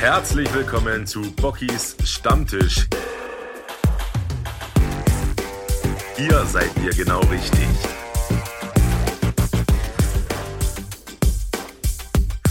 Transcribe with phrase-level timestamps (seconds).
[0.00, 2.88] Herzlich willkommen zu Bockys Stammtisch.
[6.16, 7.68] Hier seid ihr genau richtig.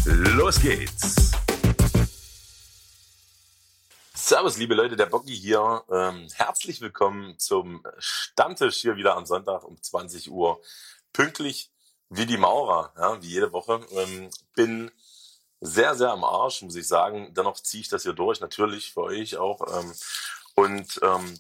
[0.06, 1.32] Los geht's.
[4.14, 5.84] Servus, liebe Leute, der Bocky hier.
[5.90, 10.62] Ähm, herzlich willkommen zum Stammtisch hier wieder am Sonntag um 20 Uhr.
[11.14, 11.72] Pünktlich
[12.10, 13.82] wie die Maurer, ja, wie jede Woche.
[13.92, 14.92] Ähm, bin
[15.62, 17.34] sehr, sehr am Arsch, muss ich sagen.
[17.34, 19.62] Dennoch ziehe ich das hier durch, natürlich für euch auch.
[19.80, 19.94] Ähm,
[20.56, 21.40] und ähm,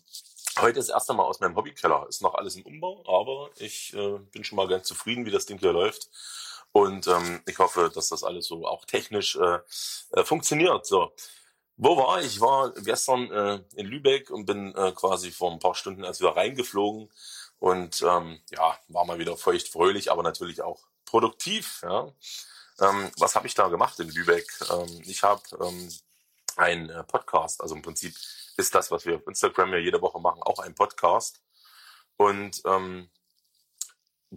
[0.59, 2.05] heute ist erst einmal aus meinem Hobbykeller.
[2.09, 5.45] Ist noch alles im Umbau, aber ich äh, bin schon mal ganz zufrieden, wie das
[5.45, 6.09] Ding hier läuft.
[6.71, 9.59] Und ähm, ich hoffe, dass das alles so auch technisch äh,
[10.11, 10.85] äh, funktioniert.
[10.85, 11.11] So.
[11.77, 12.27] Wo war ich?
[12.27, 16.19] Ich war gestern äh, in Lübeck und bin äh, quasi vor ein paar Stunden erst
[16.19, 17.09] wieder reingeflogen.
[17.59, 21.81] Und ähm, ja, war mal wieder feucht fröhlich, aber natürlich auch produktiv.
[21.83, 22.13] Ja.
[22.81, 24.47] Ähm, was habe ich da gemacht in Lübeck?
[24.71, 25.91] Ähm, ich habe ähm,
[26.55, 28.15] einen äh, Podcast, also im Prinzip
[28.57, 31.41] ist das, was wir auf Instagram ja jede Woche machen, auch ein Podcast.
[32.17, 33.09] Und ähm,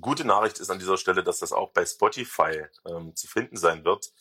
[0.00, 3.84] gute Nachricht ist an dieser Stelle, dass das auch bei Spotify ähm, zu finden sein
[3.84, 4.12] wird.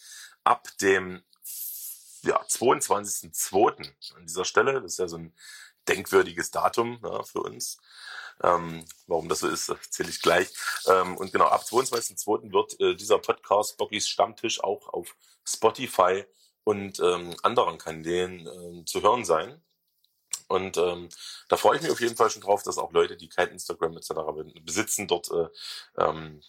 [0.44, 1.24] Ab dem
[2.24, 3.92] ja, 22.02.
[4.16, 4.82] an dieser Stelle.
[4.82, 5.34] Das ist ja so ein
[5.88, 7.78] denkwürdiges Datum ja, für uns.
[8.44, 10.50] Ähm, warum das so ist, erzähle ich gleich.
[10.88, 12.52] Ähm, und genau, ab 22.02.
[12.52, 15.16] wird äh, dieser Podcast Bockys Stammtisch auch auf
[15.46, 16.26] Spotify
[16.64, 19.62] und ähm, anderen Kanälen äh, zu hören sein.
[20.48, 21.10] Und ähm,
[21.48, 23.96] da freue ich mich auf jeden Fall schon drauf, dass auch Leute, die kein Instagram
[23.96, 24.12] etc.
[24.64, 25.48] besitzen, dort äh,
[25.98, 26.42] ähm,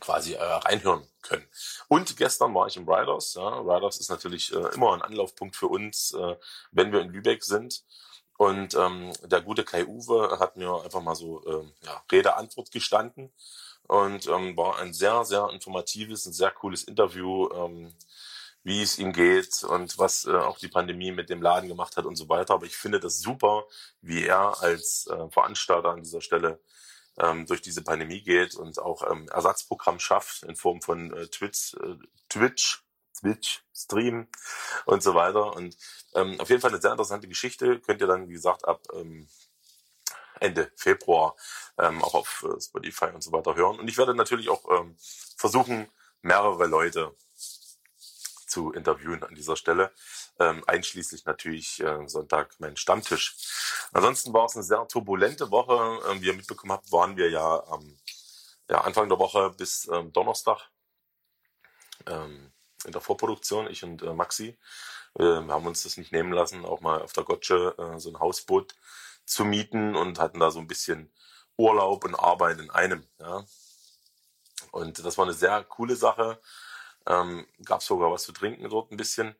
[0.00, 1.46] quasi äh, reinhören können.
[1.88, 3.34] Und gestern war ich im Riders.
[3.34, 3.60] Ja.
[3.60, 6.36] Riders ist natürlich äh, immer ein Anlaufpunkt für uns, äh,
[6.72, 7.84] wenn wir in Lübeck sind.
[8.38, 13.32] Und ähm, der gute Kai Uwe hat mir einfach mal so ähm, ja, Rede-Antwort gestanden
[13.88, 17.94] und ähm, war ein sehr, sehr informatives, ein sehr cooles Interview, ähm,
[18.62, 22.04] wie es ihm geht und was äh, auch die Pandemie mit dem Laden gemacht hat
[22.04, 22.54] und so weiter.
[22.54, 23.64] Aber ich finde das super,
[24.02, 26.60] wie er als äh, Veranstalter an dieser Stelle
[27.18, 31.74] ähm, durch diese Pandemie geht und auch ähm, Ersatzprogramm schafft in Form von äh, Twitch,
[31.74, 31.96] äh,
[32.28, 32.82] Twitch
[33.18, 34.28] Twitch, Stream
[34.84, 35.54] und so weiter.
[35.54, 35.76] Und
[36.14, 37.80] ähm, auf jeden Fall eine sehr interessante Geschichte.
[37.80, 39.28] Könnt ihr dann, wie gesagt, ab ähm,
[40.40, 41.34] Ende Februar
[41.78, 43.78] ähm, auch auf äh, Spotify und so weiter hören.
[43.78, 44.96] Und ich werde natürlich auch ähm,
[45.36, 45.88] versuchen,
[46.22, 47.14] mehrere Leute
[48.46, 49.92] zu interviewen an dieser Stelle.
[50.38, 53.36] Ähm, einschließlich natürlich äh, Sonntag mein Stammtisch.
[53.92, 56.00] Ansonsten war es eine sehr turbulente Woche.
[56.10, 57.96] Ähm, wie ihr mitbekommen habt, waren wir ja am
[58.68, 60.68] ja, Anfang der Woche bis ähm, Donnerstag
[62.06, 62.52] ähm,
[62.84, 64.58] in der Vorproduktion, ich und äh, Maxi.
[65.18, 68.18] Äh, haben uns das nicht nehmen lassen, auch mal auf der Gotsche äh, so ein
[68.18, 68.74] Hausboot
[69.24, 71.10] zu mieten und hatten da so ein bisschen
[71.56, 73.06] Urlaub und Arbeit in einem.
[73.18, 73.44] Ja.
[74.72, 76.40] Und das war eine sehr coole Sache.
[77.06, 79.34] Ähm, Gab sogar was zu trinken dort ein bisschen.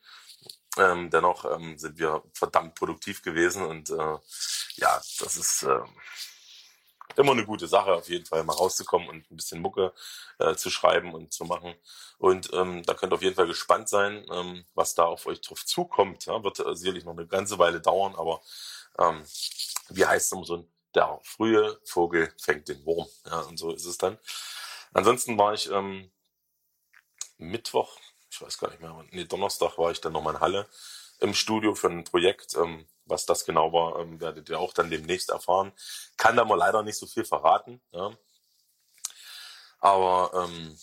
[0.79, 4.19] Ähm, dennoch ähm, sind wir verdammt produktiv gewesen und äh,
[4.77, 5.81] ja, das ist äh,
[7.17, 9.93] immer eine gute Sache, auf jeden Fall mal rauszukommen und ein bisschen Mucke
[10.39, 11.75] äh, zu schreiben und zu machen.
[12.19, 15.41] Und ähm, da könnt ihr auf jeden Fall gespannt sein, ähm, was da auf euch
[15.41, 16.27] drauf zukommt.
[16.27, 18.41] Ja, wird äh, sicherlich noch eine ganze Weile dauern, aber
[18.99, 19.25] ähm,
[19.91, 23.07] wie heißt es immer so, der frühe Vogel fängt den Wurm.
[23.27, 24.19] Ja, und so ist es dann.
[24.93, 26.11] Ansonsten war ich ähm,
[27.39, 27.99] Mittwoch,
[28.37, 30.69] ich weiß gar nicht mehr, nee, Donnerstag war ich dann nochmal in Halle
[31.21, 32.55] im Studio für ein Projekt.
[32.55, 35.73] Ähm, was das genau war, ähm, werdet ihr auch dann demnächst erfahren.
[36.17, 37.81] Kann da mal leider nicht so viel verraten.
[37.93, 38.13] Ja.
[39.79, 40.77] Aber ähm,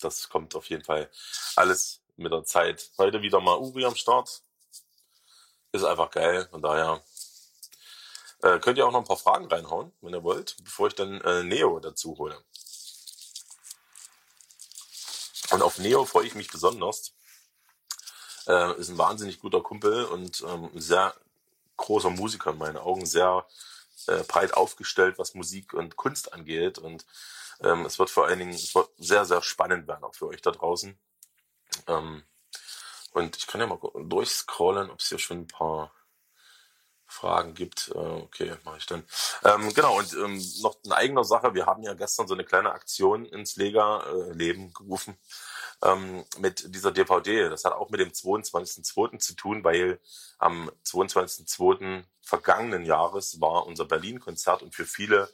[0.00, 1.10] das kommt auf jeden Fall
[1.56, 2.90] alles mit der Zeit.
[2.96, 4.42] Heute wieder mal Uri am Start.
[5.72, 6.48] Ist einfach geil.
[6.50, 7.02] Von daher
[8.42, 11.20] äh, könnt ihr auch noch ein paar Fragen reinhauen, wenn ihr wollt, bevor ich dann
[11.22, 12.42] äh, Neo dazu hole.
[15.56, 17.14] Und auf Neo freue ich mich besonders.
[18.46, 21.14] Äh, ist ein wahnsinnig guter Kumpel und ähm, sehr
[21.78, 23.46] großer Musiker in meinen Augen, sehr
[24.06, 26.76] äh, breit aufgestellt, was Musik und Kunst angeht.
[26.76, 27.06] Und
[27.60, 30.42] ähm, es wird vor allen Dingen es wird sehr, sehr spannend werden, auch für euch
[30.42, 30.98] da draußen.
[31.86, 32.22] Ähm,
[33.12, 35.90] und ich kann ja mal durchscrollen, ob es hier schon ein paar
[37.06, 37.92] Fragen gibt.
[37.94, 39.04] Äh, okay, mache ich dann.
[39.44, 41.54] Ähm, genau, und ähm, noch eine eigene Sache.
[41.54, 45.16] Wir haben ja gestern so eine kleine Aktion ins Lega-Leben äh, gerufen
[45.82, 47.48] ähm, mit dieser DVD.
[47.48, 49.18] Das hat auch mit dem 22.02.
[49.18, 50.00] zu tun, weil
[50.38, 52.04] am 22.02.
[52.22, 55.28] vergangenen Jahres war unser Berlin-Konzert und für viele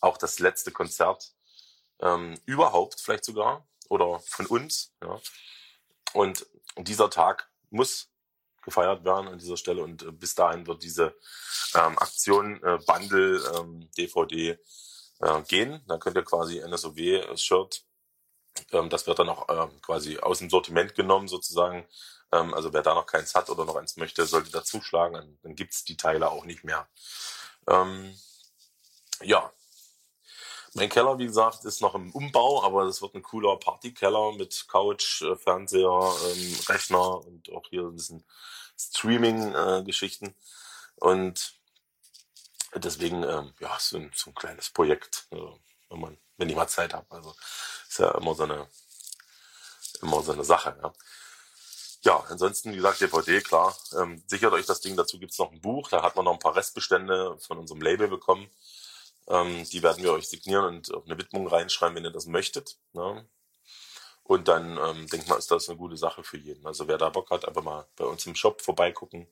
[0.00, 1.32] auch das letzte Konzert
[2.00, 4.92] ähm, überhaupt vielleicht sogar oder von uns.
[5.02, 5.20] Ja.
[6.12, 6.46] Und
[6.76, 8.08] dieser Tag muss
[8.62, 11.14] gefeiert werden an dieser Stelle und äh, bis dahin wird diese
[11.74, 14.58] ähm, Aktion äh, Bundle ähm, DVD
[15.20, 15.82] äh, gehen.
[15.88, 17.84] Da könnt ihr quasi NSOW-Shirt
[18.72, 21.86] Ähm, das wird dann auch ähm, quasi aus dem Sortiment genommen sozusagen.
[22.32, 25.14] Ähm, also wer da noch keins hat oder noch eins möchte, sollte da zuschlagen.
[25.14, 26.88] Dann, dann gibt's die Teile auch nicht mehr.
[27.68, 28.14] Ähm,
[29.22, 29.52] ja,
[30.74, 34.66] mein Keller, wie gesagt, ist noch im Umbau, aber das wird ein cooler Partykeller mit
[34.68, 38.24] Couch, äh, Fernseher, ähm, Rechner und auch hier ein bisschen
[38.78, 40.26] Streaming-Geschichten.
[40.26, 41.54] Äh, und
[42.74, 45.36] deswegen, ähm, ja, so ein, so ein kleines Projekt, äh,
[45.90, 47.06] wenn man, wenn ich mal Zeit habe.
[47.10, 47.34] Also
[47.88, 48.66] ist ja immer so eine,
[50.00, 50.78] immer so eine Sache.
[50.82, 50.92] Ja.
[52.02, 53.76] Ja, ansonsten, wie gesagt, DVD, klar.
[53.98, 56.38] Ähm, sichert euch das Ding, dazu gibt's noch ein Buch, da hat man noch ein
[56.38, 58.48] paar Restbestände von unserem Label bekommen.
[59.26, 62.78] Ähm, die werden wir euch signieren und auf eine Widmung reinschreiben, wenn ihr das möchtet.
[62.92, 63.28] Ne?
[64.22, 66.66] Und dann ähm, denkt man, ist das eine gute Sache für jeden.
[66.66, 69.26] Also wer da Bock hat, einfach mal bei uns im Shop vorbeigucken.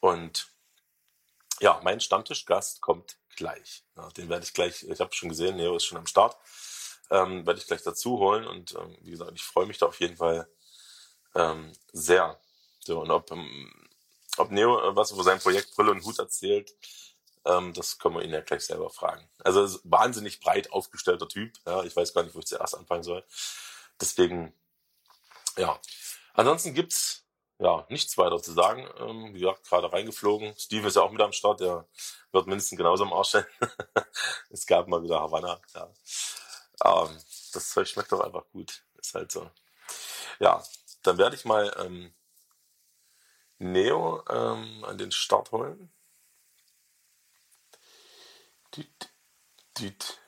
[0.00, 0.48] Und
[1.60, 3.84] ja, mein Stammtischgast kommt gleich.
[3.96, 6.36] Ja, den werde ich gleich, ich habe schon gesehen, Neo ist schon am Start.
[7.10, 8.46] Ähm, werde ich gleich dazu holen.
[8.46, 10.48] Und ähm, wie gesagt, ich freue mich da auf jeden Fall
[11.34, 12.38] ähm, sehr.
[12.80, 13.88] So, und ob, ähm,
[14.38, 16.74] ob Neo äh, was über sein Projekt Brille und Hut erzählt,
[17.44, 19.28] ähm, das können wir ihn ja gleich selber fragen.
[19.38, 21.52] Also wahnsinnig breit aufgestellter Typ.
[21.66, 23.24] Ja, ich weiß gar nicht, wo ich zuerst anfangen soll.
[24.00, 24.54] Deswegen,
[25.56, 25.78] ja.
[26.34, 27.21] Ansonsten gibt's
[27.58, 28.88] ja nichts weiter zu sagen.
[28.98, 30.54] Ähm, wie gesagt, gerade reingeflogen.
[30.56, 31.60] Steve ist ja auch mit am Start.
[31.60, 31.86] Der
[32.32, 33.46] wird mindestens genauso am Arsch sein.
[34.50, 35.60] es gab mal wieder Havanna.
[35.74, 35.92] Ja.
[36.84, 37.18] Ähm,
[37.52, 38.84] das Zeug schmeckt doch einfach gut.
[38.98, 39.50] Ist halt so.
[40.40, 40.62] Ja,
[41.02, 42.14] dann werde ich mal ähm,
[43.58, 45.92] Neo ähm, an den Start holen.
[48.74, 49.12] Dit,
[49.78, 50.20] dit,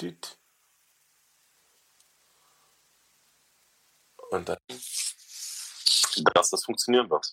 [0.00, 0.38] dit.
[4.30, 4.58] Und dann,
[6.34, 7.26] dass das funktionieren wird.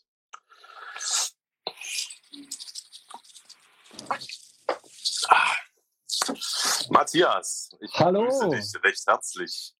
[6.89, 8.21] Matthias, ich Hallo.
[8.23, 9.73] begrüße dich recht herzlich.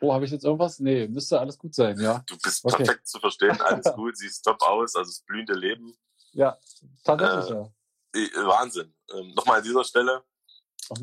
[0.00, 0.78] Oh, habe ich jetzt irgendwas?
[0.78, 2.22] Nee, müsste alles gut sein, ja.
[2.26, 2.76] Du bist Okay.
[2.84, 5.96] perfekt zu verstehen, alles gut, siehst top aus, also das blühende Leben.
[6.32, 6.58] Ja,
[7.04, 7.50] tatsächlich,
[8.14, 8.46] Äh, ja.
[8.46, 8.94] Wahnsinn.
[9.12, 10.22] Ähm, Nochmal an dieser Stelle,
[10.90, 10.96] äh,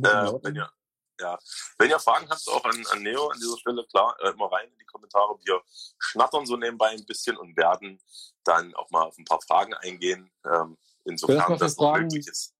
[0.43, 0.71] wenn ihr,
[1.19, 1.37] ja,
[1.77, 4.69] wenn ihr Fragen habt, auch an, an Neo an dieser Stelle, klar, äh, immer rein
[4.69, 5.37] in die Kommentare.
[5.43, 5.61] Wir
[5.99, 8.01] schnattern so nebenbei ein bisschen und werden
[8.43, 12.27] dann auch mal auf ein paar Fragen eingehen, ähm, insofern das das noch Fragen- möglich
[12.27, 12.53] ist.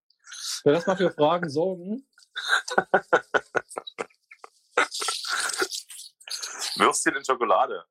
[0.64, 2.08] Wer das mal für Fragen sorgen?
[6.78, 7.84] Würstchen in Schokolade.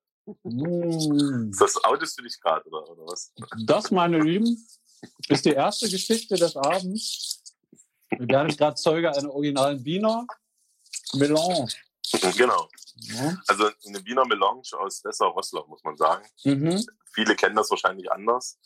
[0.43, 3.33] Mm, Ist das outest du dich gerade, oder, oder was?
[3.65, 4.67] Das, meine Lieben,
[5.29, 7.43] ist die erste Geschichte des Abends.
[8.11, 10.27] Wir werden gerade Zeuge einer originalen Wiener
[11.15, 11.69] Melange.
[12.37, 12.69] genau.
[12.97, 13.37] Ja.
[13.47, 16.27] Also eine Wiener Melange aus Dessau-Rosslau, muss man sagen.
[16.45, 16.85] Mhm.
[17.15, 18.59] Viele kennen das wahrscheinlich anders.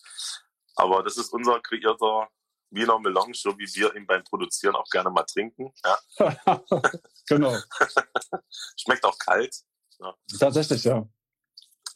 [0.75, 2.28] Aber das ist unser kreierter
[2.70, 5.72] Wiener Melange, so wie wir ihn beim Produzieren auch gerne mal trinken.
[5.84, 5.98] Ja.
[7.28, 7.56] genau.
[8.76, 9.54] Schmeckt auch kalt.
[10.38, 11.08] Tatsächlich, ja.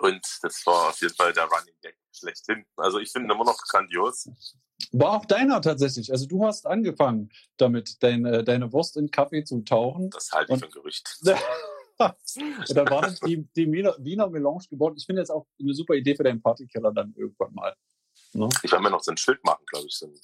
[0.00, 2.64] Und das war auf jeden Fall der Running Gag schlechthin.
[2.76, 4.28] Also ich finde ihn immer noch grandios.
[4.92, 6.10] War auch deiner tatsächlich.
[6.10, 10.10] Also du hast angefangen damit, deine, deine Wurst in Kaffee zu tauchen.
[10.10, 11.18] Das halte ich Und- für ein Gerücht.
[12.00, 14.94] Und dann war das die, die Wiener, Melange gebaut.
[14.96, 17.76] Ich finde jetzt auch eine super Idee für deinen Partykeller dann irgendwann mal.
[18.32, 18.48] Ne?
[18.62, 20.18] Ich werde mir noch so ein Schild machen, glaube ich, so ein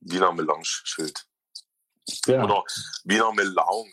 [0.00, 1.26] Wiener Melange-Schild.
[2.26, 2.44] Ja.
[2.44, 2.64] Oder
[3.04, 3.92] Wiener Melange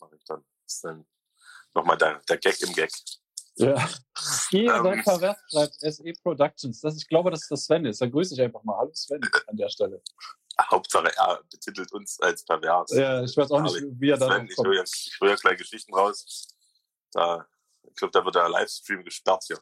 [0.00, 0.44] mache ich dann.
[0.64, 1.04] Das ist dann
[1.74, 2.92] nochmal der, der Gag im Gag.
[3.56, 3.88] Ja.
[4.14, 6.80] Seid pervers, schreibt SE Productions.
[6.80, 8.00] Das, ich glaube, dass das Sven ist.
[8.00, 8.78] Dann grüße ich einfach mal.
[8.78, 10.02] Hallo Sven an der Stelle.
[10.70, 12.90] Hauptsache, er betitelt uns als pervers.
[12.92, 14.76] Ja, ich weiß auch nicht, wie er da Sven, ich höre kommt.
[14.76, 16.48] ja, ich höre ja gleich Geschichten raus.
[17.12, 17.46] Da,
[17.82, 19.58] ich glaube, da wird der Livestream gesperrt hier.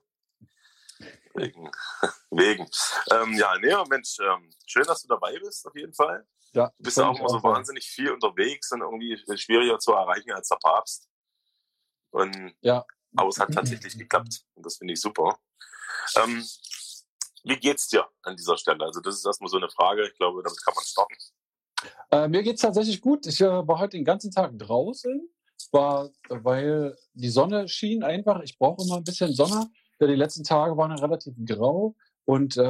[1.35, 1.71] Wegen.
[2.31, 2.69] wegen.
[3.13, 6.27] Ähm, ja, nee, Mensch, ähm, schön, dass du dabei bist, auf jeden Fall.
[6.53, 10.33] Ja, Du bist ja auch immer so wahnsinnig viel unterwegs und irgendwie schwieriger zu erreichen
[10.33, 11.09] als der Papst.
[12.11, 12.85] Und, Ja.
[13.17, 14.45] Aber es hat tatsächlich geklappt.
[14.55, 15.39] Und das finde ich super.
[16.17, 16.45] Ähm,
[17.45, 18.85] wie geht's dir an dieser Stelle?
[18.85, 20.07] Also, das ist erstmal so eine Frage.
[20.07, 21.15] Ich glaube, damit kann man starten.
[22.11, 23.27] Äh, mir geht's tatsächlich gut.
[23.27, 25.29] Ich äh, war heute den ganzen Tag draußen,
[25.73, 28.41] war, weil die Sonne schien einfach.
[28.43, 29.71] Ich brauche immer ein bisschen Sonne.
[29.99, 32.63] Ja, die letzten Tage waren ja relativ grau und äh,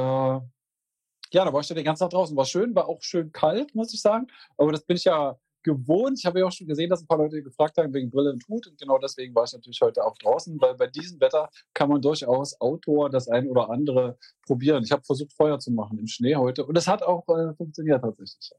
[1.33, 2.35] ja, da war ich ja den ganzen Tag draußen.
[2.35, 4.27] War schön, war auch schön kalt, muss ich sagen.
[4.57, 6.17] Aber das bin ich ja gewohnt.
[6.19, 8.47] Ich habe ja auch schon gesehen, dass ein paar Leute gefragt haben wegen Brille und
[8.47, 11.89] Hut und genau deswegen war ich natürlich heute auch draußen, weil bei diesem Wetter kann
[11.89, 14.83] man durchaus Outdoor das ein oder andere probieren.
[14.83, 18.01] Ich habe versucht, Feuer zu machen im Schnee heute und es hat auch äh, funktioniert
[18.01, 18.51] tatsächlich.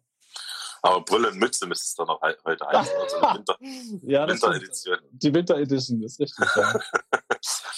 [0.85, 2.93] Aber Brille und Mütze müsste es doch noch he- heute heißen.
[3.03, 3.57] Also eine Winter
[4.11, 4.29] Ja.
[4.29, 4.99] Winteredition.
[5.13, 6.47] Die Winter Edition ist richtig.
[6.57, 6.81] Ja.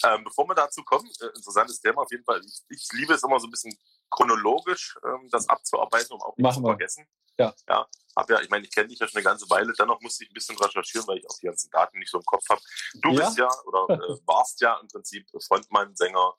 [0.07, 2.39] Ähm, bevor wir dazu kommen, äh, interessantes Thema auf jeden Fall.
[2.45, 3.73] Ich, ich liebe es immer so ein bisschen
[4.15, 7.07] chronologisch, ähm, das abzuarbeiten, um auch nichts zu vergessen.
[7.39, 7.53] Ja.
[7.69, 10.23] Ja, hab ja, ich meine, ich kenne dich ja schon eine ganze Weile, dennoch musste
[10.25, 12.61] ich ein bisschen recherchieren, weil ich auch die ganzen Daten nicht so im Kopf habe.
[13.03, 13.25] Du Ja.
[13.25, 16.35] bist ja oder äh, warst ja im Prinzip Frontmann, Sänger,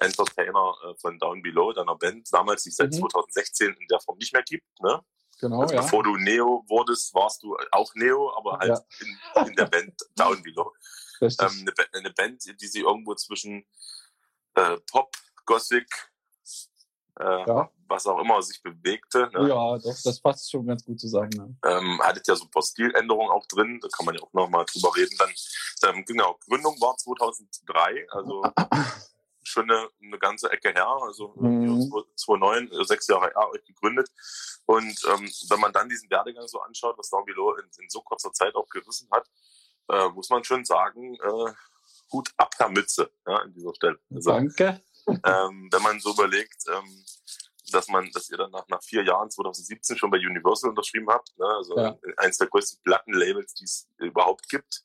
[0.00, 2.98] Entertainer äh, von Down Below, deiner Band, damals, die es seit Mhm.
[3.08, 4.66] 2016 in der Form nicht mehr gibt.
[4.80, 5.02] Ne?
[5.40, 5.80] Genau, Also ja.
[5.80, 10.42] bevor du Neo wurdest, warst du auch Neo, aber halt in, in der Band Down
[10.42, 10.72] Below.
[11.22, 13.66] Ähm, eine, eine Band, die sich irgendwo zwischen
[14.56, 15.16] äh, Pop,
[15.46, 15.88] Gothic,
[17.20, 17.70] äh, Ja.
[17.88, 19.30] was auch immer sich bewegte.
[19.32, 19.48] Ne?
[19.48, 21.30] ja, doch, das passt schon ganz gut zusammen.
[21.30, 21.56] Ne?
[21.64, 24.64] Ähm, hattet ja so ein paar Stiländerungen auch drin, da kann man ja auch nochmal
[24.64, 25.16] drüber reden.
[25.18, 28.42] Dann, ähm, genau, Gründung war 2003, also
[29.42, 31.92] schon eine, eine ganze Ecke her, also Mhm.
[32.16, 34.08] 2009, äh, sechs Jahre her, euch gegründet.
[34.66, 38.00] Und ähm, wenn man dann diesen Werdegang so anschaut, was Down Below in, in so
[38.00, 39.28] kurzer Zeit auch gerissen hat,
[39.90, 41.52] äh, muss man schon sagen, äh,
[42.12, 43.98] Hut ab, Herr Mütze, ja, an dieser Stelle.
[44.14, 44.80] Also, Danke.
[45.06, 47.04] Ähm, wenn man so überlegt, ähm,
[47.72, 51.36] dass man, dass ihr dann nach, nach vier Jahren, 2017, schon bei Universal unterschrieben habt,
[51.38, 51.46] ne?
[51.46, 51.96] also Ja.
[52.18, 54.82] eins der größten Plattenlabels, die es überhaupt gibt.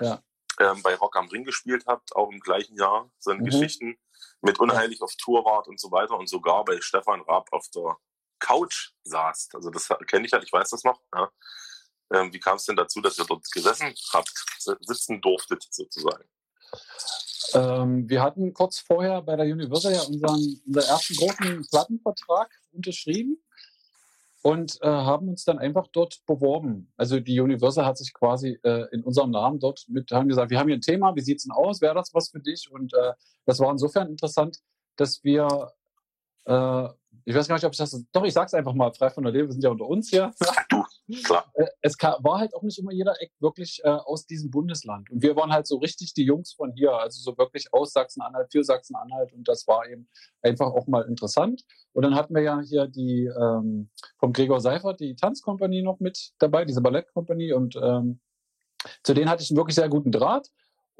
[0.00, 0.22] Ja.
[0.58, 3.44] Ähm, bei Rock am Ring gespielt habt, auch im gleichen Jahr, seine Mhm.
[3.46, 3.98] Geschichten
[4.40, 7.96] mit Unheilig auf Tour wart und so weiter und sogar bei Stefan Raab auf der
[8.38, 9.54] Couch saßt.
[9.54, 11.00] Also das kenne ich ja, ich weiß das noch.
[11.14, 11.30] Ja.
[12.12, 14.32] Ähm, wie kam es denn dazu, dass ihr dort gesessen habt,
[14.80, 16.28] sitzen durftet sozusagen?
[17.54, 23.38] Ähm, wir hatten kurz vorher bei der Universal ja unseren, unseren ersten großen Plattenvertrag unterschrieben
[24.42, 26.92] und äh, haben uns dann einfach dort beworben.
[26.96, 30.58] Also die Universal hat sich quasi äh, in unserem Namen dort mit, haben gesagt, wir
[30.58, 32.70] haben hier ein Thema, wie sieht's denn aus, wäre das was für dich?
[32.70, 33.12] Und äh,
[33.46, 34.58] das war insofern interessant,
[34.96, 35.72] dass wir,
[36.44, 36.88] äh,
[37.24, 39.32] ich weiß gar nicht, ob ich das, doch, ich sag's einfach mal frei von der
[39.32, 40.32] Leber, wir sind ja unter uns hier.
[41.24, 41.50] Klar.
[41.54, 45.10] äh, es war halt auch nicht immer jeder Eck wirklich äh, aus diesem Bundesland.
[45.10, 48.50] Und wir waren halt so richtig die Jungs von hier, also so wirklich aus Sachsen-Anhalt,
[48.52, 49.32] für Sachsen-Anhalt.
[49.32, 50.08] Und das war eben
[50.42, 51.62] einfach auch mal interessant.
[51.92, 56.32] Und dann hatten wir ja hier die ähm, vom Gregor Seifert, die Tanzkompanie noch mit
[56.38, 57.52] dabei, diese Ballettkompanie.
[57.52, 58.20] Und ähm,
[59.02, 60.48] zu denen hatte ich einen wirklich sehr guten Draht.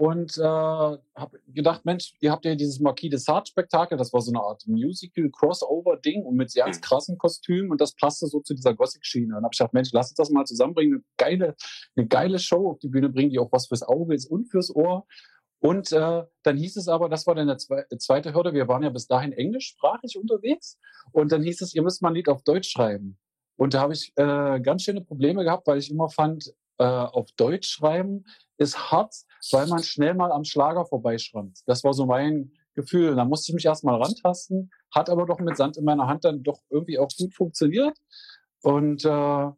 [0.03, 4.21] Und äh, habe gedacht, Mensch, ihr habt ja dieses Marquis de Sade Spektakel, das war
[4.21, 6.81] so eine Art Musical-Crossover-Ding und mit ganz Mhm.
[6.81, 9.37] krassen Kostümen und das passte so zu dieser Gothic-Schiene.
[9.37, 11.55] Und habe ich gedacht, Mensch, lass uns das mal zusammenbringen, eine geile,
[11.95, 14.75] eine geile Show auf die Bühne bringen, die auch was fürs Auge ist und fürs
[14.75, 15.07] Ohr.
[15.61, 18.83] Und äh, dann hieß es aber, das war dann der zwe zweite Hürde, wir waren
[18.83, 20.81] ja bis dahin englischsprachig unterwegs
[21.13, 23.19] und dann hieß es, ihr müsst mal ein Lied auf Deutsch schreiben.
[23.55, 27.31] Und da habe ich äh, ganz schöne Probleme gehabt, weil ich immer fand, äh, auf
[27.37, 28.25] Deutsch schreiben
[28.59, 29.15] ist hart,
[29.51, 31.61] weil man schnell mal am Schlager vorbeischrammt.
[31.67, 33.17] Das war so mein Gefühl.
[33.17, 36.43] Da musste ich mich erstmal rantasten, hat aber doch mit Sand in meiner Hand dann
[36.43, 37.99] doch irgendwie auch gut funktioniert.
[38.63, 39.51] Und äh,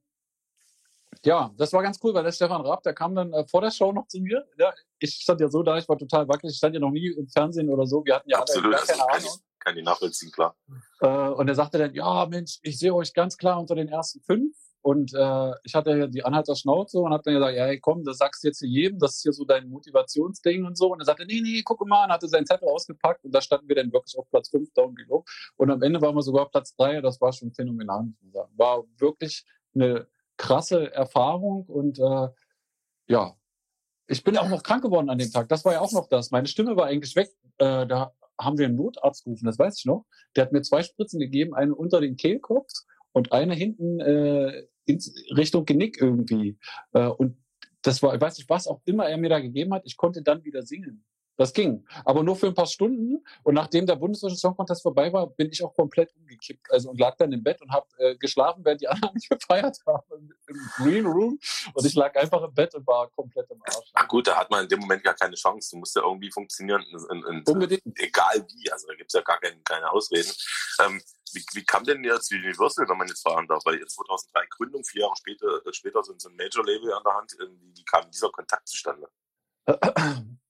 [1.25, 3.71] ja, das war ganz cool, weil der Stefan Raab, der kam dann äh, vor der
[3.71, 4.47] Show noch zu mir.
[4.59, 7.09] Ja, ich stand ja so da, ich war total wackelig, ich stand ja noch nie
[7.09, 8.05] im Fernsehen oder so.
[8.05, 9.31] Wir hatten ja alle Absolut, also keine kann, Ahnung.
[9.35, 10.57] ich, kann ich nachvollziehen, klar.
[11.01, 14.21] Äh, und er sagte dann, ja, Mensch, ich sehe euch ganz klar unter den ersten
[14.23, 14.55] fünf.
[14.85, 18.05] Und äh, ich hatte ja die Anhalter Schnauze und habe dann gesagt, ja, hey, komm,
[18.05, 20.93] das sagst du jetzt hier jedem, das ist hier so dein Motivationsding und so.
[20.93, 23.67] Und er sagte, nee, nee, guck mal, und hatte seinen Zettel ausgepackt und da standen
[23.67, 25.25] wir dann wirklich auf Platz fünf down below.
[25.57, 27.01] Und am Ende waren wir sogar Platz drei.
[27.01, 28.53] Das war schon phänomenal, muss man sagen.
[28.59, 32.29] War wirklich eine krasse Erfahrung und äh,
[33.07, 33.35] ja,
[34.07, 35.49] ich bin auch noch krank geworden an dem Tag.
[35.49, 36.31] Das war ja auch noch das.
[36.31, 37.31] Meine Stimme war eigentlich weg.
[37.57, 40.05] Äh, da haben wir einen Notarzt gerufen, das weiß ich noch.
[40.37, 42.71] Der hat mir zwei Spritzen gegeben, eine unter den Kehlkopf
[43.13, 45.01] und eine hinten äh, in
[45.37, 46.59] Richtung Genick irgendwie.
[46.93, 47.37] Äh, und
[47.83, 50.23] das war, ich weiß nicht, was auch immer er mir da gegeben hat, ich konnte
[50.23, 51.05] dann wieder singen.
[51.37, 51.85] Das ging.
[52.05, 53.25] Aber nur für ein paar Stunden.
[53.43, 56.71] Und nachdem der Bundesdeutsche Song Contest vorbei war, bin ich auch komplett umgekippt.
[56.71, 60.31] Also und lag dann im Bett und habe äh, geschlafen, während die anderen gefeiert haben
[60.47, 61.39] im Green Room.
[61.73, 63.91] Und ich lag einfach im Bett und war komplett im Arsch.
[63.95, 65.71] Ach gut, da hat man in dem Moment gar keine Chance.
[65.73, 66.85] Du musst ja irgendwie funktionieren.
[67.09, 67.83] Und, und, Unbedingt.
[67.97, 70.31] Egal wie, also da gibt's ja gar kein, keine Ausreden.
[70.81, 73.65] Ähm, wie, wie kam denn jetzt die Universal, wenn man jetzt fragen darf?
[73.65, 77.33] Weil jetzt 2003 Gründung, vier Jahre später, später sind so ein Major-Label an der Hand.
[77.39, 79.09] Wie, wie kam dieser Kontakt zustande?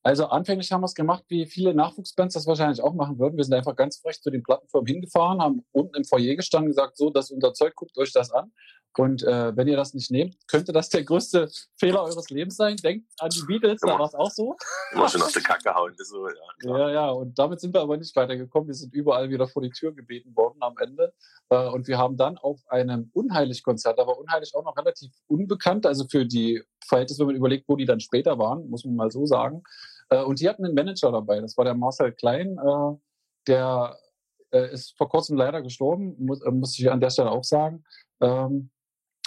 [0.06, 3.38] Also anfänglich haben wir es gemacht, wie viele Nachwuchsbands das wahrscheinlich auch machen würden.
[3.38, 6.98] Wir sind einfach ganz frech zu den Plattenfirmen hingefahren, haben unten im Foyer gestanden, gesagt,
[6.98, 8.52] so, das ist unser Zeug, guckt euch das an.
[8.96, 12.76] Und äh, wenn ihr das nicht nehmt, könnte das der größte Fehler eures Lebens sein.
[12.76, 14.56] Denkt an die Beatles, da war es auch so.
[14.92, 15.94] Immer schon auf die Kacke hauen.
[15.98, 16.78] so, ja, klar.
[16.78, 18.68] Ja, ja, und damit sind wir aber nicht weitergekommen.
[18.68, 21.12] Wir sind überall wieder vor die Tür gebeten worden am Ende.
[21.48, 25.86] Äh, Und wir haben dann auf einem Unheilig-Konzert, da war Unheilig auch noch relativ unbekannt,
[25.86, 29.10] also für die Verhältnisse, wenn man überlegt, wo die dann später waren, muss man mal
[29.10, 29.62] so sagen.
[30.08, 32.96] Äh, Und die hatten einen Manager dabei, das war der Marcel Klein, äh,
[33.46, 33.98] der
[34.52, 37.84] äh, ist vor kurzem leider gestorben, muss, äh, muss ich an der Stelle auch sagen.
[38.20, 38.70] Ähm,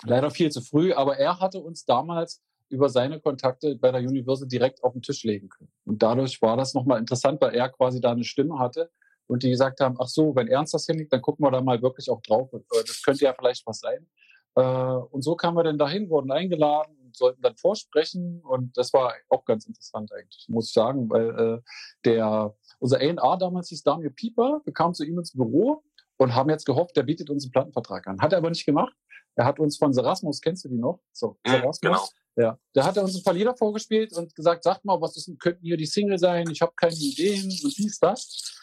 [0.04, 4.48] Leider viel zu früh, aber er hatte uns damals über seine Kontakte bei der Universal
[4.48, 5.72] direkt auf den Tisch legen können.
[5.86, 8.92] Und dadurch war das nochmal interessant, weil er quasi da eine Stimme hatte
[9.28, 11.82] und die gesagt haben, ach so, wenn Ernst das hinlegt, dann gucken wir da mal
[11.82, 12.52] wirklich auch drauf.
[12.54, 14.08] Äh, das könnte ja vielleicht was sein.
[14.56, 18.42] Äh, und so kamen wir dann dahin, wurden eingeladen und sollten dann vorsprechen.
[18.44, 21.62] Und das war auch ganz interessant eigentlich, muss ich sagen, weil äh,
[22.06, 25.84] der, unser A&R damals hieß Daniel Pieper, wir kamen zu ihm ins Büro
[26.18, 28.20] und haben jetzt gehofft, der bietet uns einen Plattenvertrag an.
[28.20, 28.94] Hat er aber nicht gemacht.
[29.36, 31.00] Er hat uns von Serasmus, kennst du die noch?
[31.14, 31.80] So, Serasmus.
[31.82, 32.08] Genau.
[32.36, 35.32] Ja, da hat er uns ein paar Lieder vorgespielt und gesagt, sagt mal, was ist,
[35.40, 36.48] könnten hier die Single sein?
[36.52, 38.54] Ich habe keine Ideen und dies, das.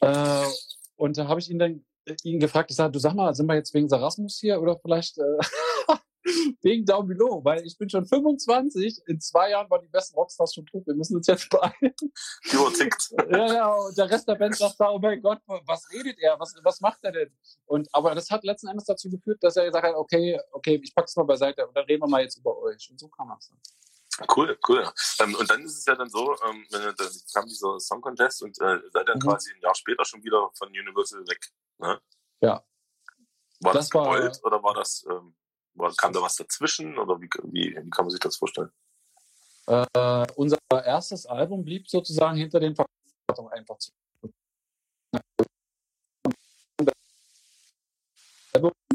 [0.00, 0.46] Äh,
[0.96, 3.46] und da habe ich ihn dann äh, ihn gefragt, ich sage, du sag mal, sind
[3.46, 5.38] wir jetzt wegen Sarasmus hier oder vielleicht äh,
[6.62, 7.44] wegen Down Below?
[7.44, 10.94] Weil ich bin schon 25, in zwei Jahren waren die besten Rockstars schon tot, wir
[10.94, 11.94] müssen uns jetzt beeilen.
[12.54, 13.10] Uhr tickt.
[13.30, 16.38] ja, ja, und der Rest der Band sagt da, oh mein Gott, was redet er,
[16.38, 17.36] was, was macht er denn?
[17.66, 20.94] Und, aber das hat letzten Endes dazu geführt, dass er gesagt hat, okay, okay, ich
[20.94, 22.88] pack's mal beiseite und dann reden wir mal jetzt über euch.
[22.90, 23.58] Und so kam das dann.
[24.36, 24.86] Cool, cool.
[25.20, 26.94] Ähm, und dann ist es ja dann so, ähm, dann
[27.32, 29.22] kam dieser Song Contest und äh, seid dann mhm.
[29.22, 31.40] quasi ein Jahr später schon wieder von Universal weg.
[31.78, 32.00] Ne?
[32.40, 32.62] Ja.
[33.60, 35.34] War das, das gewollt war, oder war das, ähm,
[35.74, 38.70] war, kam da was dazwischen oder wie, wie, wie kann man sich das vorstellen?
[39.66, 43.92] Äh, unser erstes Album blieb sozusagen hinter den Verkaufsdatum einfach zu.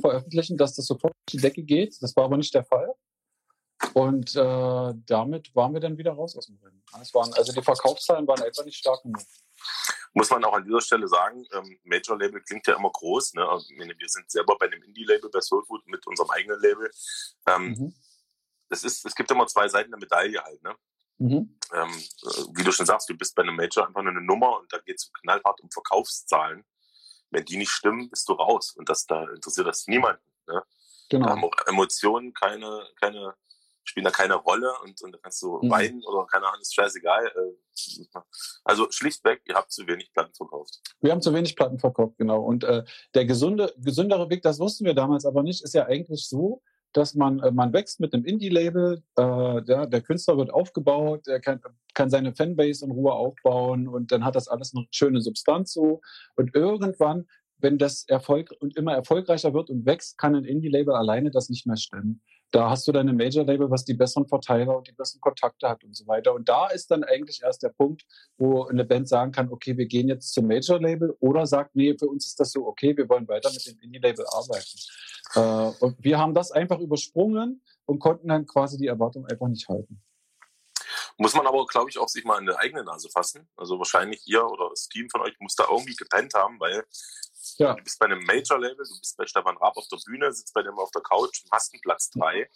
[0.05, 2.01] veröffentlichen, dass das sofort die Decke geht.
[2.01, 2.94] Das war aber nicht der Fall.
[3.94, 6.84] Und äh, damit waren wir dann wieder raus aus dem Rennen.
[6.91, 9.22] Also die Verkaufszahlen waren etwa nicht stark genug.
[10.18, 13.34] Muss man auch an dieser Stelle sagen, ähm, Major Label klingt ja immer groß.
[13.34, 13.46] Ne?
[13.46, 16.90] Also, wir sind selber bei einem Indie-Label bei Soulfood mit unserem eigenen Label.
[17.48, 17.96] Ähm, mhm.
[18.70, 20.64] es, ist, es gibt immer zwei Seiten der Medaille halt.
[20.64, 20.74] Ne?
[21.18, 21.60] Mhm.
[21.74, 21.92] Ähm,
[22.56, 24.78] wie du schon sagst, du bist bei einem Major einfach nur eine Nummer und da
[24.78, 26.64] geht es knallhart um Verkaufszahlen.
[27.30, 28.72] Wenn die nicht stimmen, bist du raus.
[28.72, 30.24] Und das da interessiert das niemanden.
[30.48, 30.64] Ne?
[31.10, 31.52] Genau.
[31.68, 33.36] Emotionen, keine, keine
[33.86, 35.70] spielen da keine Rolle und, und da kannst du mhm.
[35.70, 37.27] weinen oder keine Ahnung, ist scheißegal.
[37.27, 38.04] Äh,
[38.63, 40.82] also schlichtweg, ihr habt zu wenig Platten verkauft.
[41.01, 42.42] Wir haben zu wenig Platten verkauft, genau.
[42.42, 46.27] Und äh, der gesunde, gesündere Weg, das wussten wir damals aber nicht, ist ja eigentlich
[46.27, 46.62] so,
[46.96, 51.39] dass man, äh, man wächst mit einem Indie-Label, äh, der, der Künstler wird aufgebaut, er
[51.39, 51.62] kann,
[51.94, 56.01] kann seine Fanbase in Ruhe aufbauen und dann hat das alles eine schöne Substanz so.
[56.36, 61.31] Und irgendwann, wenn das Erfolg und immer erfolgreicher wird und wächst, kann ein Indie-Label alleine
[61.31, 62.22] das nicht mehr stemmen.
[62.55, 65.94] Da hast du deine Major-Label, was die besseren Verteiler und die besseren Kontakte hat und
[65.94, 66.33] so weiter.
[66.33, 68.05] Und da ist dann eigentlich erst der Punkt,
[68.37, 72.07] wo eine Band sagen kann, okay, wir gehen jetzt zum Major-Label oder sagt, nee, für
[72.07, 74.79] uns ist das so okay, wir wollen weiter mit dem Indie-Label arbeiten.
[75.33, 79.68] Äh, und wir haben das einfach übersprungen und konnten dann quasi die Erwartung einfach nicht
[79.68, 80.01] halten.
[81.18, 83.50] Muss man aber, glaube ich, auch sich mal in die eigene Nase fassen.
[83.57, 86.85] Also wahrscheinlich ihr oder das Team von euch muss da irgendwie gepennt haben, weil
[87.58, 87.74] ja.
[87.74, 90.64] Du bist bei einem Major-Label, du bist bei Stefan Raab auf der Bühne, sitzt bei
[90.64, 92.50] dem auf der Couch und hast einen Platz 3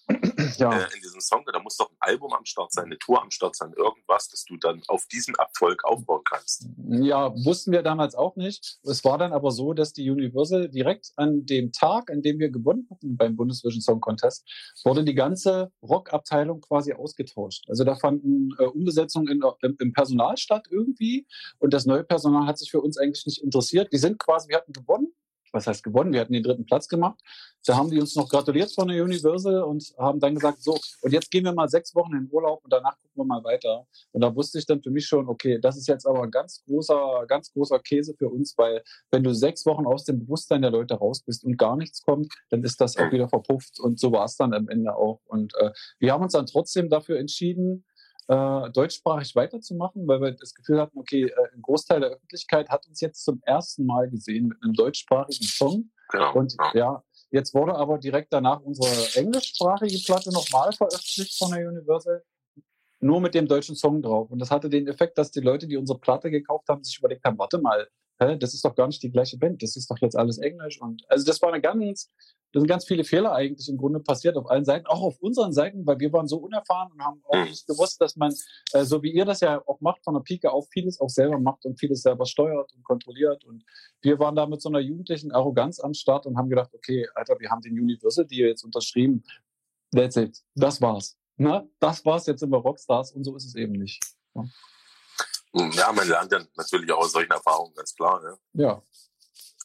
[0.58, 0.78] ja.
[0.78, 1.44] äh, in diesem Song.
[1.52, 4.46] Da muss doch ein Album am Start sein, eine Tour am Start sein, irgendwas, dass
[4.46, 6.68] du dann auf diesen Erfolg aufbauen kannst.
[6.88, 8.80] Ja, wussten wir damals auch nicht.
[8.84, 12.50] Es war dann aber so, dass die Universal direkt an dem Tag, an dem wir
[12.50, 14.48] gewonnen hatten beim Bundesvision Song Contest,
[14.84, 17.66] wurde die ganze Rockabteilung quasi ausgetauscht.
[17.70, 21.28] Also da fanden äh, Umbesetzungen in, im, im Personal statt irgendwie
[21.60, 23.92] und das neue Personal hat sich für uns eigentlich nicht interessiert.
[23.94, 25.14] Die sind quasi, wir hatten gewonnen.
[25.52, 26.14] Was heißt gewonnen?
[26.14, 27.20] Wir hatten den dritten Platz gemacht.
[27.66, 31.12] Da haben die uns noch gratuliert von der Universal und haben dann gesagt, so, und
[31.12, 33.86] jetzt gehen wir mal sechs Wochen in Urlaub und danach gucken wir mal weiter.
[34.12, 36.64] Und da wusste ich dann für mich schon, okay, das ist jetzt aber ein ganz
[36.66, 40.72] großer, ganz großer Käse für uns, weil wenn du sechs Wochen aus dem Bewusstsein der
[40.72, 43.80] Leute raus bist und gar nichts kommt, dann ist das auch wieder verpufft.
[43.80, 45.22] Und so war es dann am Ende auch.
[45.26, 47.86] Und äh, wir haben uns dann trotzdem dafür entschieden,
[48.30, 52.88] äh, deutschsprachig weiterzumachen, weil wir das Gefühl hatten, okay, äh, ein Großteil der Öffentlichkeit hat
[52.88, 55.90] uns jetzt zum ersten Mal gesehen mit einem deutschsprachigen Song.
[56.10, 56.34] Genau.
[56.36, 62.24] Und ja, jetzt wurde aber direkt danach unsere englischsprachige Platte nochmal veröffentlicht von der Universal
[63.02, 64.30] nur mit dem deutschen Song drauf.
[64.30, 67.24] Und das hatte den Effekt, dass die Leute, die unsere Platte gekauft haben, sich überlegt
[67.26, 67.88] haben, warte mal,
[68.20, 70.82] hä, das ist doch gar nicht die gleiche Band, das ist doch jetzt alles Englisch.
[70.82, 72.12] Und also das war eine ganz,
[72.52, 75.54] da sind ganz viele Fehler eigentlich im Grunde passiert auf allen Seiten, auch auf unseren
[75.54, 77.50] Seiten, weil wir waren so unerfahren und haben auch mhm.
[77.50, 78.34] nicht gewusst, dass man,
[78.74, 81.40] äh, so wie ihr das ja auch macht, von der Pike auf vieles auch selber
[81.40, 83.46] macht und vieles selber steuert und kontrolliert.
[83.46, 83.64] Und
[84.02, 87.40] wir waren da mit so einer jugendlichen Arroganz am Start und haben gedacht, okay, Alter,
[87.40, 89.24] wir haben den Universal Deal jetzt unterschrieben.
[89.92, 90.38] That's it.
[90.56, 91.18] Das war's.
[91.38, 91.68] Ne?
[91.80, 94.04] Das war's, jetzt sind wir Rockstars und so ist es eben nicht.
[94.36, 94.44] Ja.
[95.54, 98.22] Ja, man lernt ja natürlich auch aus solchen Erfahrungen, ganz klar.
[98.22, 98.38] Ne?
[98.54, 98.82] Ja.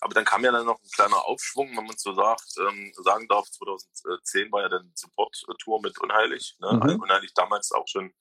[0.00, 3.26] Aber dann kam ja dann noch ein kleiner Aufschwung, wenn man so sagt, ähm, sagen
[3.28, 3.50] darf.
[3.50, 6.56] 2010 war ja dann Support-Tour mit Unheilig.
[6.58, 6.72] Ne?
[6.72, 7.00] Mhm.
[7.02, 8.12] Unheilig damals auch schon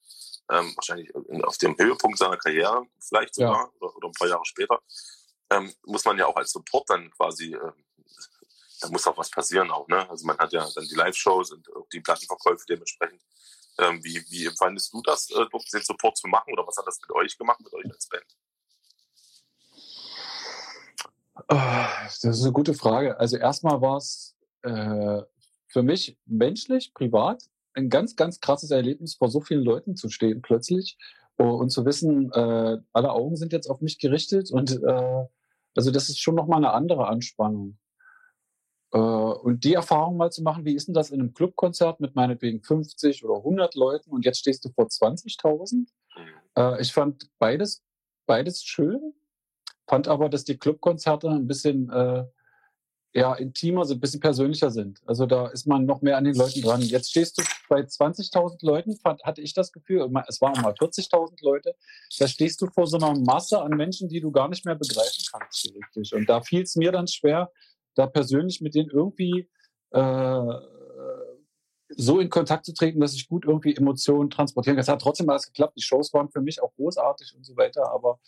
[0.50, 3.70] ähm, wahrscheinlich auf dem Höhepunkt seiner Karriere, vielleicht sogar, ja.
[3.80, 4.80] oder, oder, ein paar Jahre später.
[5.50, 7.72] Ähm, muss man ja auch als Support dann quasi, äh,
[8.80, 9.88] da muss auch was passieren auch.
[9.88, 10.08] Ne?
[10.08, 13.22] Also man hat ja dann die Live-Shows und auch die Plattenverkäufe dementsprechend.
[13.78, 17.00] Ähm, wie, wie empfandest du das, äh, den Support zu machen oder was hat das
[17.00, 18.24] mit euch gemacht, mit euch als Band?
[21.48, 23.18] Ah, das ist eine gute Frage.
[23.18, 25.22] Also erstmal war es äh,
[25.66, 27.42] für mich menschlich, privat,
[27.74, 30.96] ein ganz, ganz krasses Erlebnis, vor so vielen Leuten zu stehen plötzlich
[31.38, 35.24] oh, und zu wissen, äh, alle Augen sind jetzt auf mich gerichtet und äh,
[35.76, 37.78] also das ist schon nochmal eine andere Anspannung.
[38.94, 42.14] Äh, und die Erfahrung mal zu machen, wie ist denn das in einem Clubkonzert mit
[42.14, 45.74] meinetwegen 50 oder 100 Leuten und jetzt stehst du vor 20.000?
[45.74, 45.86] Mhm.
[46.56, 47.82] Äh, ich fand beides,
[48.26, 49.12] beides schön,
[49.88, 52.24] fand aber, dass die Clubkonzerte ein bisschen äh,
[53.16, 55.00] ja, intimer sind, ein bisschen persönlicher sind.
[55.06, 56.80] Also da ist man noch mehr an den Leuten dran.
[56.80, 61.36] Jetzt stehst du bei 20.000 Leuten, fand, hatte ich das Gefühl, es waren mal 40.000
[61.42, 61.74] Leute,
[62.18, 65.24] da stehst du vor so einer Masse an Menschen, die du gar nicht mehr begreifen
[65.32, 66.12] kannst so richtig.
[66.14, 67.50] Und da fiel es mir dann schwer,
[67.94, 69.48] da persönlich mit denen irgendwie
[69.90, 70.52] äh,
[71.96, 74.82] so in Kontakt zu treten, dass ich gut irgendwie Emotionen transportieren kann.
[74.82, 75.76] Es hat trotzdem alles geklappt.
[75.76, 78.18] Die Shows waren für mich auch großartig und so weiter, aber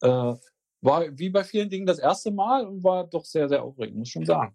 [0.00, 0.34] äh,
[0.80, 4.08] war wie bei vielen Dingen das erste Mal und war doch sehr, sehr aufregend, muss
[4.08, 4.54] schon sagen.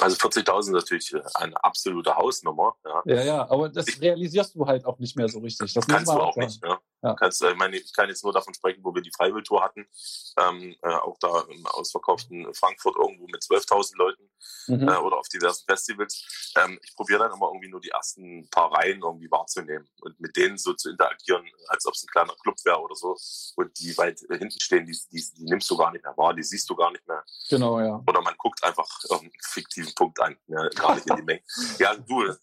[0.00, 2.76] Also 40.000 ist natürlich äh, eine absolute Hausnummer.
[2.84, 5.72] Ja, ja, ja aber das realisierst du halt auch nicht mehr so richtig.
[5.72, 6.46] Das kannst du auch sagen.
[6.46, 6.62] nicht.
[6.64, 6.78] Ja.
[7.02, 7.14] Ja.
[7.14, 9.86] Kannst, äh, ich, meine, ich kann jetzt nur davon sprechen, wo wir die Freiwilltour hatten,
[10.38, 14.30] ähm, äh, auch da im ausverkauften Frankfurt irgendwo mit 12.000 Leuten
[14.66, 14.88] mhm.
[14.88, 16.52] äh, oder auf diversen Festivals.
[16.56, 20.36] Ähm, ich probiere dann immer irgendwie nur die ersten paar Reihen irgendwie wahrzunehmen und mit
[20.36, 23.16] denen so zu interagieren, als ob es ein kleiner Club wäre oder so.
[23.56, 26.42] Und die weit hinten stehen, die, die, die nimmst du gar nicht mehr wahr, die
[26.42, 27.22] siehst du gar nicht mehr.
[27.50, 28.02] Genau, ja.
[28.06, 31.42] Oder man guckt einfach irgendeinen fiktiven Punkt an, ja, gar nicht in die Menge.
[31.78, 32.34] Ja, du,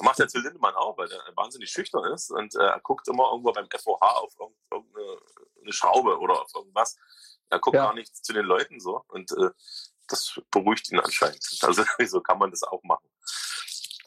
[0.00, 3.30] macht der Till Lindemann auch, weil er wahnsinnig schüchtern ist und äh, er guckt immer
[3.30, 4.34] irgendwo beim FOH auf
[4.70, 6.96] irgendeine Schraube oder auf irgendwas.
[7.50, 7.86] Er guckt ja.
[7.86, 9.50] gar nicht zu den Leuten so und äh,
[10.08, 11.44] das beruhigt ihn anscheinend.
[11.62, 13.08] Also so kann man das auch machen.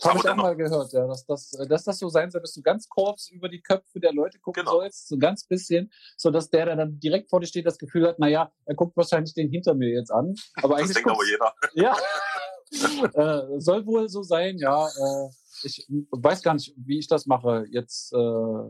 [0.04, 2.54] Das habe ich auch mal gehört, ja, dass das, dass das so sein soll, dass
[2.54, 4.80] du ganz kurz über die Köpfe der Leute gucken genau.
[4.80, 8.08] sollst, so ganz bisschen, so dass der, der dann direkt vor dir steht, das Gefühl
[8.08, 10.36] hat, naja, er guckt wahrscheinlich den hinter mir jetzt an.
[10.62, 11.54] Aber das denkt aber jeder.
[11.74, 11.96] Ja,
[13.54, 14.88] äh, soll wohl so sein, ja.
[14.88, 15.30] Äh,
[15.66, 17.66] ich weiß gar nicht, wie ich das mache.
[17.70, 18.70] Jetzt, äh,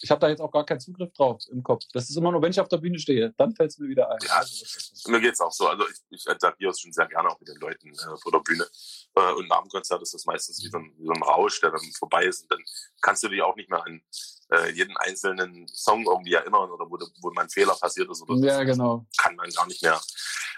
[0.00, 1.84] ich habe da jetzt auch gar keinen Zugriff drauf im Kopf.
[1.92, 4.10] Das ist immer nur, wenn ich auf der Bühne stehe, dann fällt es mir wieder
[4.10, 4.18] ein.
[4.26, 5.68] Ja, also, mir geht's auch so.
[5.68, 8.66] Also ich, ich interagiere schon sehr gerne auch mit den Leuten äh, vor der Bühne.
[9.14, 11.60] Äh, und nach dem Konzert ist das meistens wie so, ein, wie so ein Rausch,
[11.60, 12.42] der dann vorbei ist.
[12.42, 12.64] Und dann
[13.00, 14.02] kannst du dich auch nicht mehr an
[14.50, 18.44] äh, jeden einzelnen Song irgendwie erinnern oder wo, wo mein Fehler passiert ist oder so.
[18.44, 19.06] Ja, genau.
[19.16, 20.00] Kann man gar nicht mehr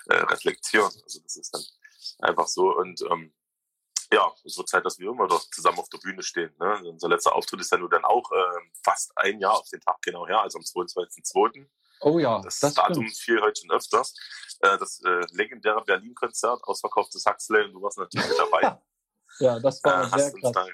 [0.06, 0.90] äh, reflektieren.
[1.02, 1.62] Also das ist dann
[2.20, 2.74] einfach so.
[2.76, 3.32] Und ähm,
[4.14, 6.54] ja, es wird Zeit, dass wir immer doch zusammen auf der Bühne stehen.
[6.58, 6.82] Ne?
[6.84, 10.00] Unser letzter Auftritt ist ja nur dann auch äh, fast ein Jahr auf den Tag
[10.02, 11.66] genau her, also am 22.02.
[12.00, 13.16] Oh ja, das, das Datum stimmt.
[13.16, 14.14] fiel heute schon öfters.
[14.60, 18.78] Äh, das äh, legendäre Berlin-Konzert, ausverkauftes Huxley und du warst natürlich mit dabei.
[19.40, 20.68] ja, das war äh, sehr krass.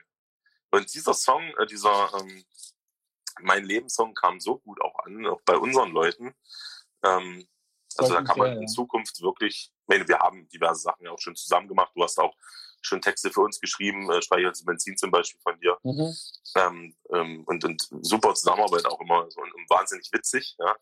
[0.72, 2.44] Und dieser Song, dieser ähm,
[3.40, 6.35] Mein Lebenssong kam so gut auch an, auch bei unseren Leuten.
[7.05, 7.48] Ähm,
[7.96, 11.18] also da kann man in Zukunft wirklich, ich meine, wir haben diverse Sachen ja auch
[11.18, 11.90] schon zusammen gemacht.
[11.94, 12.37] Du hast auch
[12.81, 15.77] schon Texte für uns geschrieben, äh, Speicher zu Benzin zum Beispiel von dir.
[15.83, 16.14] Mhm.
[16.57, 20.57] Ähm, ähm, und, und super Zusammenarbeit auch immer so und, und wahnsinnig witzig.
[20.59, 20.75] Ja?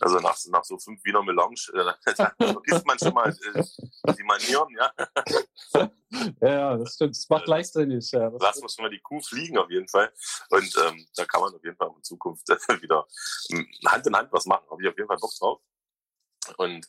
[0.00, 4.22] Also nach, nach so fünf Wiener Melange, äh, da vergisst man schon mal äh, die
[4.22, 4.92] Manieren, ja.
[6.40, 7.16] ja, das stimmt.
[7.16, 8.10] Das macht leichtsinnig.
[8.12, 10.12] Ja, Lassen wir schon mal die Kuh fliegen auf jeden Fall.
[10.50, 12.48] Und ähm, da kann man auf jeden Fall in Zukunft
[12.82, 13.06] wieder
[13.50, 14.64] ähm, Hand in Hand was machen.
[14.70, 15.60] Habe ich auf jeden Fall Bock drauf.
[16.56, 16.88] Und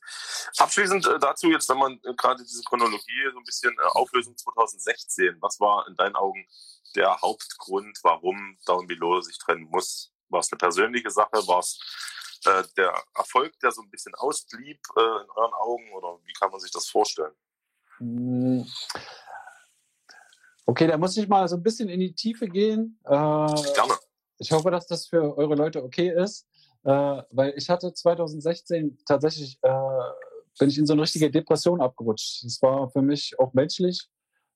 [0.58, 4.36] abschließend äh, dazu jetzt, wenn man äh, gerade diese Chronologie so ein bisschen äh, Auflösung
[4.38, 6.46] 2016, was war in deinen Augen
[6.96, 10.12] der Hauptgrund, warum Down Below sich trennen muss?
[10.30, 11.48] War es eine persönliche Sache?
[11.48, 11.80] War es
[12.46, 16.52] äh, der Erfolg, der so ein bisschen ausblieb äh, in euren Augen oder wie kann
[16.52, 17.34] man sich das vorstellen?
[17.98, 18.68] Hm.
[20.66, 23.00] Okay, da muss ich mal so ein bisschen in die Tiefe gehen.
[23.06, 23.98] Äh, Gerne.
[24.38, 26.48] Ich hoffe, dass das für eure Leute okay ist.
[26.84, 29.70] Äh, weil ich hatte 2016 tatsächlich, äh,
[30.60, 32.44] bin ich in so eine richtige Depression abgerutscht.
[32.44, 34.10] Das war für mich auch menschlich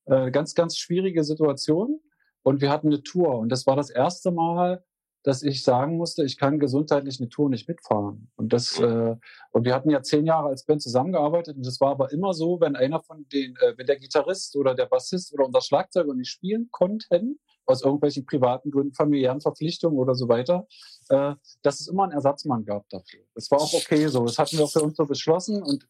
[0.05, 1.99] äh, eine ganz, ganz schwierige Situation.
[2.43, 3.39] Und wir hatten eine Tour.
[3.39, 4.83] Und das war das erste Mal,
[5.27, 8.31] dass ich sagen musste, ich kann gesundheitlich eine Tour nicht mitfahren.
[8.37, 9.15] Und das äh,
[9.51, 12.61] und wir hatten ja zehn Jahre als Band zusammengearbeitet und das war aber immer so,
[12.61, 16.29] wenn einer von den, äh, wenn der Gitarrist oder der Bassist oder unser Schlagzeuger nicht
[16.29, 20.67] spielen konnten, aus irgendwelchen privaten Gründen, familiären Verpflichtungen oder so weiter,
[21.10, 23.21] äh, dass es immer einen Ersatzmann gab dafür.
[23.36, 24.25] Das war auch okay so.
[24.25, 25.62] Das hatten wir auch für uns so beschlossen.
[25.62, 25.88] Und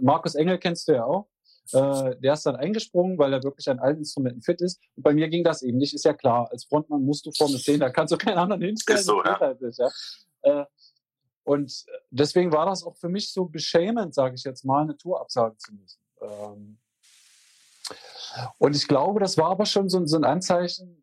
[0.00, 1.28] Markus Engel kennst du ja auch.
[1.72, 4.80] Äh, der ist dann eingesprungen, weil er wirklich an allen Instrumenten fit ist.
[4.96, 6.48] Und bei mir ging das eben nicht, ist ja klar.
[6.50, 9.00] Als Frontmann musst du vorne stehen, da kannst du keinen anderen hinstellen.
[9.00, 9.38] Ist so, ja.
[9.38, 9.90] Halt nicht, ja.
[10.42, 10.64] Äh,
[11.44, 15.20] und deswegen war das auch für mich so beschämend, sage ich jetzt mal, eine Tour
[15.20, 16.00] absagen zu müssen.
[16.20, 16.78] Ähm,
[18.58, 21.02] und ich glaube, das war aber schon so, so ein Anzeichen,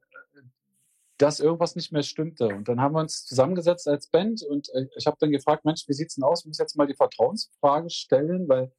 [1.18, 2.48] dass irgendwas nicht mehr stimmte.
[2.48, 5.88] Und dann haben wir uns zusammengesetzt als Band und äh, ich habe dann gefragt, Mensch,
[5.88, 6.42] wie sieht's denn aus?
[6.42, 8.72] Ich muss jetzt mal die Vertrauensfrage stellen, weil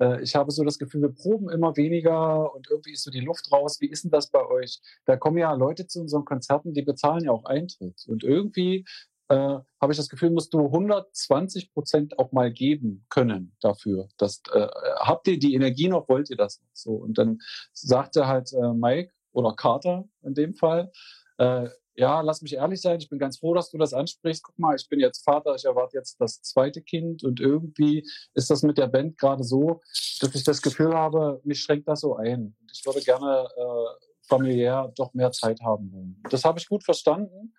[0.00, 3.20] äh, ich habe so das Gefühl, wir proben immer weniger und irgendwie ist so die
[3.20, 3.80] Luft raus.
[3.80, 4.80] Wie ist denn das bei euch?
[5.04, 8.04] Da kommen ja Leute zu unseren Konzerten, die bezahlen ja auch Eintritt.
[8.06, 8.84] Und irgendwie
[9.28, 9.34] äh,
[9.80, 14.08] habe ich das Gefühl, musst du 120 Prozent auch mal geben können dafür.
[14.16, 16.60] Das, äh, habt ihr die Energie noch, wollt ihr das?
[16.72, 16.92] So.
[16.92, 17.38] Und dann
[17.72, 20.90] sagte halt äh, Mike oder Carter in dem Fall,
[21.38, 24.44] äh, ja, lass mich ehrlich sein, ich bin ganz froh, dass du das ansprichst.
[24.44, 28.50] Guck mal, ich bin jetzt Vater, ich erwarte jetzt das zweite Kind und irgendwie ist
[28.50, 29.80] das mit der Band gerade so,
[30.20, 32.54] dass ich das Gefühl habe, mich schränkt das so ein.
[32.60, 36.22] Und ich würde gerne äh, familiär doch mehr Zeit haben wollen.
[36.30, 37.52] Das habe ich gut verstanden.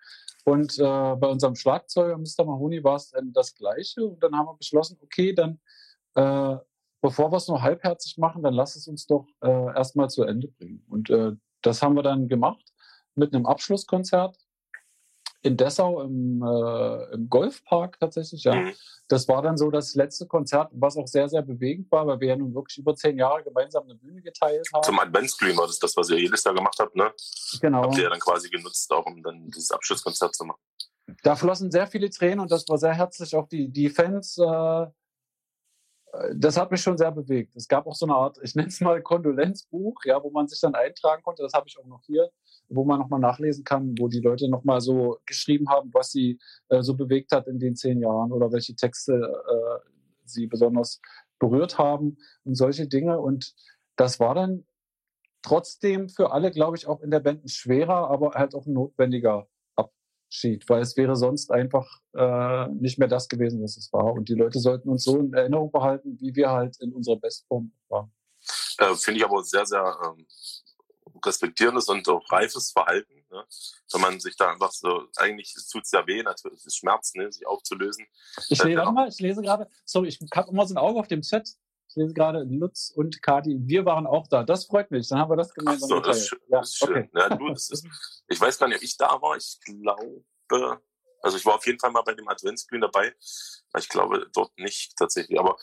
[0.46, 0.82] Und äh,
[1.16, 2.46] bei unserem Schlagzeuger Mr.
[2.46, 4.06] Mahoney war es dann das Gleiche.
[4.06, 5.60] Und dann haben wir beschlossen, okay, dann
[6.14, 6.56] äh,
[7.02, 10.48] bevor wir es nur halbherzig machen, dann lass es uns doch äh, erstmal zu Ende
[10.48, 10.82] bringen.
[10.88, 12.69] Und äh, das haben wir dann gemacht
[13.20, 14.36] mit einem Abschlusskonzert
[15.42, 18.54] in Dessau im, äh, im Golfpark tatsächlich, ja.
[18.54, 18.72] Mhm.
[19.08, 22.28] Das war dann so das letzte Konzert, was auch sehr, sehr bewegend war, weil wir
[22.28, 24.82] ja nun wirklich über zehn Jahre gemeinsam eine Bühne geteilt haben.
[24.82, 27.10] Zum Adventscreen war das das, was ihr jedes Jahr gemacht habt, ne?
[27.60, 27.82] Genau.
[27.82, 30.60] Habt ihr ja dann quasi genutzt, auch um dann dieses Abschlusskonzert zu machen.
[31.22, 33.34] Da flossen sehr viele Tränen und das war sehr herzlich.
[33.34, 34.86] Auch die, die Fans äh,
[36.34, 37.54] das hat mich schon sehr bewegt.
[37.54, 40.60] Es gab auch so eine Art, ich nenne es mal Kondolenzbuch, ja, wo man sich
[40.60, 41.42] dann eintragen konnte.
[41.42, 42.30] Das habe ich auch noch hier,
[42.68, 46.82] wo man nochmal nachlesen kann, wo die Leute nochmal so geschrieben haben, was sie äh,
[46.82, 49.90] so bewegt hat in den zehn Jahren oder welche Texte äh,
[50.24, 51.00] sie besonders
[51.38, 53.20] berührt haben und solche Dinge.
[53.20, 53.54] Und
[53.96, 54.64] das war dann
[55.42, 58.72] trotzdem für alle, glaube ich, auch in der Band ein schwerer, aber halt auch ein
[58.72, 59.48] notwendiger
[60.30, 64.12] Sheet, weil es wäre sonst einfach äh, nicht mehr das gewesen, was es war.
[64.12, 67.72] Und die Leute sollten uns so in Erinnerung behalten, wie wir halt in unserer Bestform
[67.88, 68.12] waren.
[68.78, 70.26] Äh, Finde ich aber sehr, sehr ähm,
[71.24, 73.24] respektierendes und auch reifes Verhalten.
[73.30, 73.44] Ne?
[73.92, 77.12] Wenn man sich da einfach so, eigentlich tut es ja weh, natürlich, es ist Schmerz,
[77.14, 77.30] ne?
[77.30, 78.06] sich aufzulösen.
[78.48, 81.08] Ich, äh, warte mal, ich lese gerade, sorry, ich habe immer so ein Auge auf
[81.08, 81.50] dem Set.
[81.90, 84.44] Ich lese gerade, Lutz und Kati, wir waren auch da.
[84.44, 85.08] Das freut mich.
[85.08, 86.38] Dann haben wir das gemeinsam so, das ist schön.
[86.48, 86.90] Ja, das ist schön.
[86.90, 87.10] Okay.
[87.14, 87.86] Ja, du, das ist,
[88.28, 89.36] ich weiß gar nicht, ob ich da war.
[89.36, 90.80] Ich glaube,
[91.20, 93.12] also ich war auf jeden Fall mal bei dem Adventsglühen dabei.
[93.76, 95.36] Ich glaube dort nicht tatsächlich.
[95.36, 95.56] Aber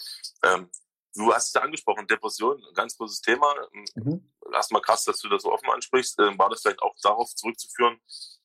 [0.43, 0.69] ähm,
[1.17, 3.47] du hast es ja angesprochen, Depression, ein ganz großes Thema.
[3.95, 4.31] Mhm.
[4.53, 6.19] Erstmal krass, dass du das so offen ansprichst.
[6.19, 7.99] Ähm, war das vielleicht auch darauf zurückzuführen,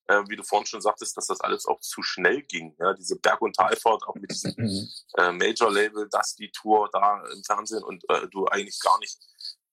[0.09, 2.75] äh, wie du vorhin schon sagtest, dass das alles auch zu schnell ging.
[2.79, 4.89] Ja, diese Berg- und Talfahrt, auch mit diesem mhm.
[5.19, 9.19] äh, Major-Label, das die Tour da im Fernsehen und äh, du eigentlich gar nicht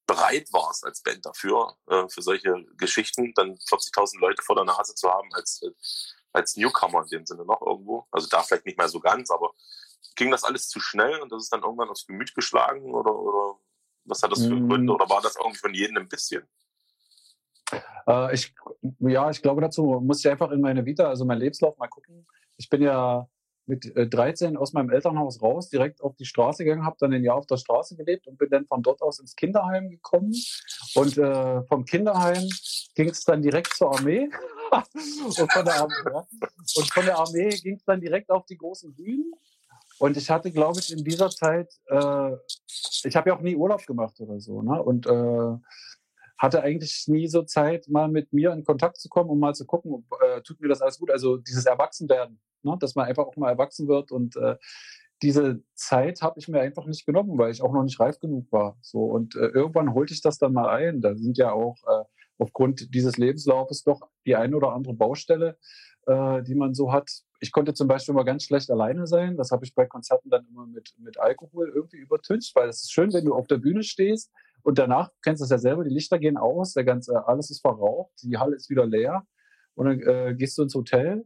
[0.06, 4.96] bereit warst als Band dafür, äh, für solche Geschichten, dann 40.000 Leute vor der Nase
[4.96, 5.62] zu haben als,
[6.34, 8.08] als Newcomer in dem Sinne noch irgendwo.
[8.12, 9.54] Also da vielleicht nicht mehr so ganz, aber
[10.16, 13.60] ging das alles zu schnell und das ist dann irgendwann aufs Gemüt geschlagen oder, oder
[14.06, 14.90] was hat das für Gründe mhm.
[14.90, 16.48] oder war das irgendwie von jedem ein bisschen?
[18.08, 18.54] Äh, ich,
[19.00, 22.28] ja, ich glaube, dazu muss ich einfach in meine Vita, also mein Lebenslauf mal gucken.
[22.58, 23.28] Ich bin ja
[23.70, 27.24] mit 13 äh, aus meinem Elternhaus raus, direkt auf die Straße gegangen, habe dann ein
[27.24, 30.34] Jahr auf der Straße gelebt und bin dann von dort aus ins Kinderheim gekommen.
[30.96, 32.50] Und äh, vom Kinderheim
[32.96, 34.28] ging es dann direkt zur Armee.
[34.72, 36.28] und, von der Armee ja.
[36.76, 39.34] und von der Armee ging es dann direkt auf die großen Bühnen.
[40.00, 42.32] Und ich hatte, glaube ich, in dieser Zeit, äh,
[43.04, 44.82] ich habe ja auch nie Urlaub gemacht oder so, ne?
[44.82, 45.58] Und äh,
[46.40, 49.66] hatte eigentlich nie so Zeit, mal mit mir in Kontakt zu kommen, um mal zu
[49.66, 51.12] gucken, äh, tut mir das alles gut.
[51.12, 52.78] Also dieses Erwachsenwerden, ne?
[52.80, 54.56] dass man einfach auch mal erwachsen wird und äh,
[55.22, 58.50] diese Zeit habe ich mir einfach nicht genommen, weil ich auch noch nicht reif genug
[58.54, 58.78] war.
[58.82, 61.02] So und äh, irgendwann holte ich das dann mal ein.
[61.02, 62.06] Da sind ja auch äh,
[62.38, 65.58] aufgrund dieses Lebenslaufes doch die eine oder andere Baustelle,
[66.08, 67.10] äh, die man so hat.
[67.40, 69.38] Ich konnte zum Beispiel immer ganz schlecht alleine sein.
[69.38, 72.92] Das habe ich bei Konzerten dann immer mit, mit Alkohol irgendwie übertüncht, weil es ist
[72.92, 75.90] schön, wenn du auf der Bühne stehst und danach, kennst du es ja selber, die
[75.90, 79.26] Lichter gehen aus, der ganze, alles ist verraucht, die Halle ist wieder leer.
[79.76, 81.26] Und dann äh, gehst du ins Hotel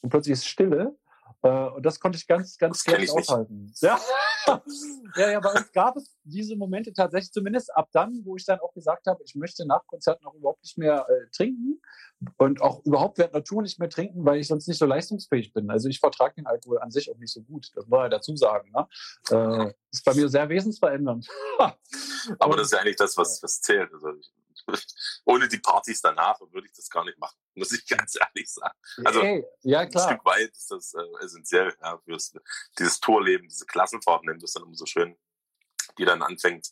[0.00, 0.96] und plötzlich ist Stille.
[1.46, 3.72] Äh, und das konnte ich ganz, ganz schlecht aushalten.
[3.80, 4.00] Ja.
[5.16, 8.58] ja, ja, bei uns gab es diese Momente tatsächlich, zumindest ab dann, wo ich dann
[8.60, 11.80] auch gesagt habe, ich möchte nach Konzerten auch überhaupt nicht mehr äh, trinken
[12.36, 15.70] und auch überhaupt während Tour nicht mehr trinken, weil ich sonst nicht so leistungsfähig bin.
[15.70, 17.70] Also ich vertrage den Alkohol an sich auch nicht so gut.
[17.74, 18.72] Das muss ich dazu sagen.
[18.72, 18.88] Ne?
[19.30, 21.28] Äh, ist bei mir sehr wesensverändernd.
[22.38, 23.92] Aber das ist ja eigentlich das, was, was zählt.
[23.92, 24.32] Also ich,
[25.24, 28.78] ohne die Partys danach würde ich das gar nicht machen, muss ich ganz ehrlich sagen.
[29.04, 30.08] Also hey, ja, klar.
[30.08, 32.16] ein Stück weit ist das äh, essentiell ja, für
[32.78, 35.16] dieses Tourleben, diese Klassenfahrt nennt das dann immer so schön,
[35.98, 36.70] die dann anfängt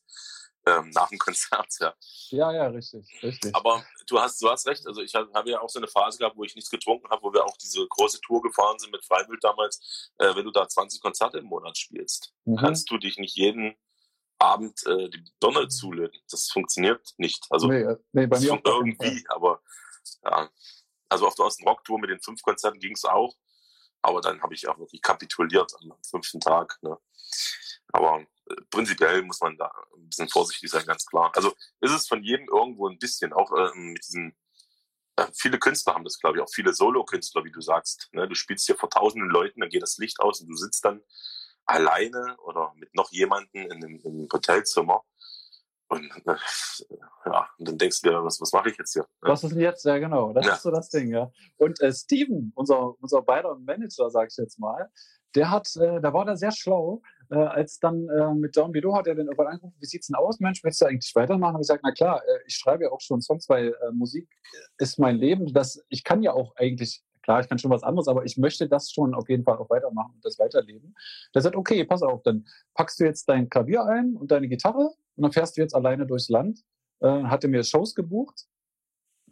[0.67, 1.69] ähm, nach dem Konzert.
[1.81, 1.95] Ja.
[2.31, 3.55] ja, ja, richtig, richtig.
[3.55, 4.87] Aber du hast, du hast recht.
[4.87, 7.23] Also ich habe hab ja auch so eine Phase gehabt, wo ich nichts getrunken habe,
[7.23, 10.11] wo wir auch diese große Tour gefahren sind mit Freiwild damals.
[10.19, 12.57] Äh, wenn du da 20 Konzerte im Monat spielst, mhm.
[12.57, 13.77] kannst du dich nicht jeden
[14.45, 16.21] Abend äh, die Donner zulöten.
[16.31, 17.47] Das funktioniert nicht.
[17.51, 19.63] Also nee, äh, nee, bei mir irgendwie, aber
[20.25, 20.51] ja.
[21.09, 23.37] Also auf der ersten Rocktour mit den fünf Konzerten ging es auch.
[24.03, 26.79] Aber dann habe ich auch wirklich kapituliert am fünften Tag.
[26.83, 26.99] Ne?
[27.93, 31.33] Aber äh, prinzipiell muss man da ein bisschen vorsichtig sein, ganz klar.
[31.35, 34.37] Also ist es von jedem irgendwo ein bisschen, auch äh, mit diesen,
[35.17, 38.09] äh, viele Künstler haben das, glaube ich, auch viele Solo-Künstler, wie du sagst.
[38.13, 38.29] Ne?
[38.29, 41.01] Du spielst hier vor tausenden Leuten, dann geht das Licht aus und du sitzt dann
[41.67, 45.03] alleine oder mit noch jemandem in einem, in einem Hotelzimmer
[45.89, 46.37] und äh,
[47.27, 49.07] ja, und dann denkst du dir, was, was mache ich jetzt hier?
[49.23, 49.29] Ja.
[49.29, 49.85] Was ist denn jetzt?
[49.85, 50.33] Ja, genau.
[50.33, 50.55] Das ja.
[50.55, 51.31] ist so das Ding, ja.
[51.57, 54.91] Und äh, Steven, unser, unser beider Manager, sag ich jetzt mal,
[55.35, 58.95] der hat, äh, da war da sehr schlau, äh, als dann äh, mit Down Below
[58.95, 61.57] hat er dann irgendwann angerufen, wie sieht's denn aus, Mensch, willst du eigentlich weitermachen?
[61.57, 64.29] Und ich gesagt, na klar, äh, ich schreibe ja auch schon Songs, weil äh, Musik
[64.79, 65.53] ist mein Leben.
[65.53, 68.69] Das, ich kann ja auch eigentlich klar, ich kann schon was anderes, aber ich möchte
[68.69, 70.95] das schon auf jeden Fall auch weitermachen und das weiterleben.
[71.35, 74.91] Der sagt, okay, pass auf, dann packst du jetzt dein Klavier ein und deine Gitarre
[75.17, 76.61] und dann fährst du jetzt alleine durchs Land.
[77.01, 78.47] Äh, hatte mir Shows gebucht.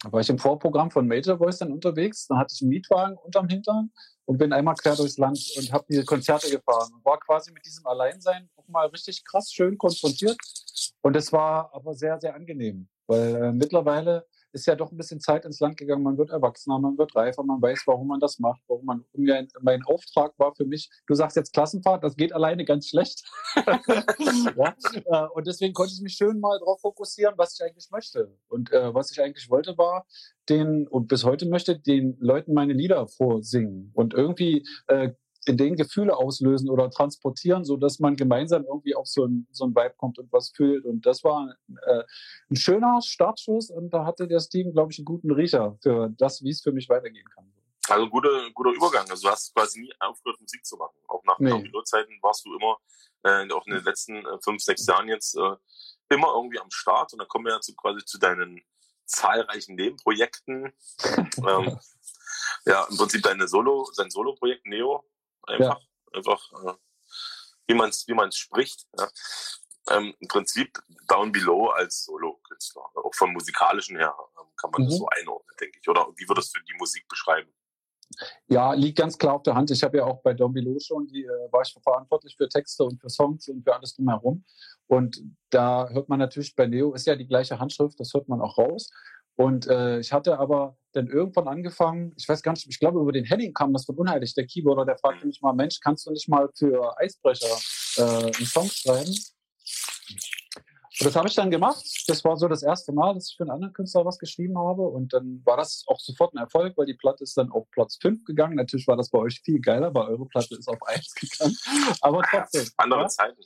[0.04, 2.26] War ich im Vorprogramm von Major Voice dann unterwegs.
[2.26, 3.92] Dann hatte ich einen Mietwagen unterm Hintern
[4.24, 7.64] und bin einmal quer durchs Land und habe diese Konzerte gefahren und war quasi mit
[7.64, 10.38] diesem Alleinsein auch mal richtig krass schön konfrontiert.
[11.02, 15.20] Und es war aber sehr, sehr angenehm, weil äh, mittlerweile ist ja doch ein bisschen
[15.20, 16.02] Zeit ins Land gegangen.
[16.02, 19.04] Man wird erwachsener, man wird reifer, man weiß, warum man das macht, warum man.
[19.60, 23.24] Mein Auftrag war für mich, du sagst jetzt Klassenfahrt, das geht alleine ganz schlecht.
[23.56, 24.74] ja?
[25.04, 28.36] Äh, und deswegen konnte ich mich schön mal darauf fokussieren, was ich eigentlich möchte.
[28.48, 30.06] Und äh, was ich eigentlich wollte, war,
[30.48, 33.90] den, und bis heute möchte, den Leuten meine Lieder vorsingen.
[33.94, 35.12] Und irgendwie äh,
[35.44, 39.64] in den Gefühle auslösen oder transportieren, so dass man gemeinsam irgendwie auf so ein, so
[39.64, 40.84] ein Vibe kommt und was fühlt.
[40.84, 42.02] Und das war äh,
[42.50, 46.42] ein schöner Startschuss und da hatte der Steven, glaube ich, einen guten Riecher für das,
[46.44, 47.52] wie es für mich weitergehen kann.
[47.88, 49.10] Also guter, guter Übergang.
[49.10, 50.96] Also du hast quasi nie aufgehört, Musik zu machen.
[51.08, 51.70] Auch nach nee.
[51.84, 52.78] Zeiten warst du immer,
[53.24, 55.56] äh, auch in den letzten äh, fünf, sechs Jahren jetzt, äh,
[56.08, 57.12] immer irgendwie am Start.
[57.12, 58.62] Und dann kommen wir ja zu, quasi zu deinen
[59.04, 60.72] zahlreichen Nebenprojekten.
[61.48, 61.78] ähm,
[62.64, 65.04] ja, im Prinzip deine Solo, dein Solo-Projekt Neo,
[65.46, 66.18] Einfach, ja.
[66.18, 66.74] einfach äh,
[67.66, 68.86] wie man es wie man's spricht.
[68.98, 69.08] Ja.
[69.90, 70.78] Ähm, Im Prinzip
[71.08, 72.82] Down Below als Solo-Künstler.
[72.94, 74.86] Auch vom musikalischen her ähm, kann man mhm.
[74.86, 75.88] das so einordnen, denke ich.
[75.88, 77.52] Oder wie würdest du die Musik beschreiben?
[78.46, 79.70] Ja, liegt ganz klar auf der Hand.
[79.70, 82.84] Ich habe ja auch bei Don Below schon, die äh, war ich verantwortlich für Texte
[82.84, 84.44] und für Songs und für alles drumherum.
[84.86, 88.40] Und da hört man natürlich bei Neo ist ja die gleiche Handschrift, das hört man
[88.40, 88.90] auch raus.
[89.36, 93.12] Und äh, ich hatte aber dann irgendwann angefangen, ich weiß gar nicht, ich glaube über
[93.12, 96.10] den Henning kam das von Unheilig, der Keyboarder, der fragte mich mal, Mensch, kannst du
[96.10, 97.56] nicht mal für Eisbrecher
[97.96, 99.14] äh, einen Song schreiben?
[101.00, 101.82] Und das habe ich dann gemacht.
[102.06, 104.82] Das war so das erste Mal, dass ich für einen anderen Künstler was geschrieben habe.
[104.82, 107.96] Und dann war das auch sofort ein Erfolg, weil die Platte ist dann auf Platz
[108.00, 108.56] 5 gegangen.
[108.56, 111.56] Natürlich war das bei euch viel geiler, weil eure Platte ist auf 1 gegangen.
[112.02, 112.68] Aber trotzdem.
[112.76, 113.08] Andere ja?
[113.08, 113.42] Zeiten.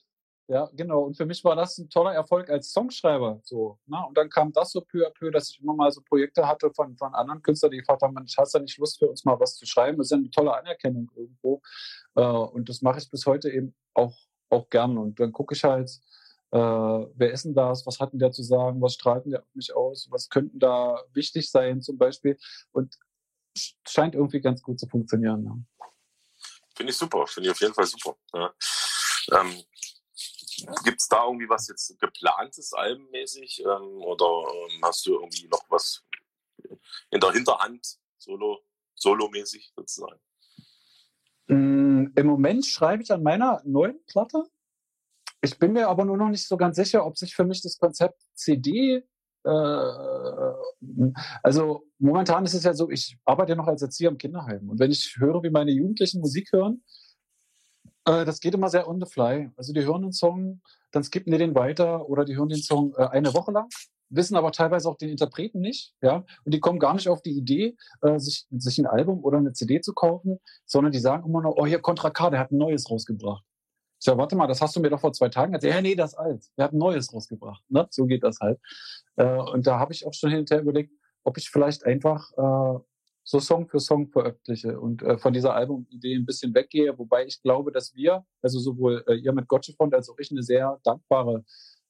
[0.49, 1.03] Ja, genau.
[1.03, 3.41] Und für mich war das ein toller Erfolg als Songschreiber.
[3.43, 3.99] So, ne?
[4.07, 6.71] Und dann kam das so peu à peu, dass ich immer mal so Projekte hatte
[6.73, 9.41] von, von anderen Künstlern, die gefragt haben, Mensch, hast du nicht Lust für uns mal
[9.41, 9.99] was zu schreiben?
[9.99, 11.61] Das ist ja eine tolle Anerkennung irgendwo.
[12.15, 14.15] Äh, und das mache ich bis heute eben auch,
[14.49, 14.99] auch gern.
[14.99, 15.91] Und dann gucke ich halt,
[16.53, 17.85] äh, wer ist denn das?
[17.85, 18.81] Was hat denn der zu sagen?
[18.81, 20.07] Was strahlt denn der auf mich aus?
[20.13, 22.39] Was könnten da wichtig sein zum Beispiel?
[22.71, 22.97] Und
[23.89, 25.45] scheint irgendwie ganz gut zu funktionieren.
[25.45, 25.87] Ja.
[26.77, 28.17] Finde ich super, finde ich auf jeden Fall super.
[28.33, 28.53] Ja.
[29.33, 29.65] Ähm,
[30.85, 35.65] Gibt es da irgendwie was jetzt geplantes albenmäßig ähm, oder ähm, hast du irgendwie noch
[35.69, 36.03] was
[37.11, 38.61] in der Hinterhand, solo,
[38.95, 40.21] solomäßig sozusagen?
[41.49, 44.45] Mm, Im Moment schreibe ich an meiner neuen Platte.
[45.43, 47.79] Ich bin mir aber nur noch nicht so ganz sicher, ob sich für mich das
[47.79, 49.05] Konzept CD
[49.47, 50.53] äh,
[51.43, 54.69] also momentan ist es ja so, ich arbeite ja noch als Erzieher im Kinderheim.
[54.69, 56.83] Und wenn ich höre, wie meine Jugendlichen Musik hören,
[58.07, 59.51] äh, das geht immer sehr on the fly.
[59.57, 62.95] Also die hören einen Song, dann skippen die den weiter oder die hören den Song
[62.97, 63.69] äh, eine Woche lang,
[64.09, 67.37] wissen aber teilweise auch den Interpreten nicht, ja, und die kommen gar nicht auf die
[67.37, 71.43] Idee, äh, sich, sich ein Album oder eine CD zu kaufen, sondern die sagen immer
[71.43, 73.45] noch, oh, hier Contra K, der hat ein neues rausgebracht.
[73.99, 75.75] Ich sage, warte mal, das hast du mir doch vor zwei Tagen erzählt.
[75.75, 76.45] Ja, nee, das ist alt.
[76.59, 77.63] Der hat ein neues rausgebracht.
[77.71, 77.87] Ne?
[77.91, 78.61] So geht das halt.
[79.17, 80.93] Äh, und da habe ich auch schon hinterher überlegt,
[81.25, 82.79] ob ich vielleicht einfach äh,
[83.29, 87.43] so Song für Song veröffentliche und äh, von dieser Albumidee ein bisschen weggehe, wobei ich
[87.43, 91.45] glaube, dass wir, also sowohl äh, ihr mit Gotchefront als auch ich, eine sehr dankbare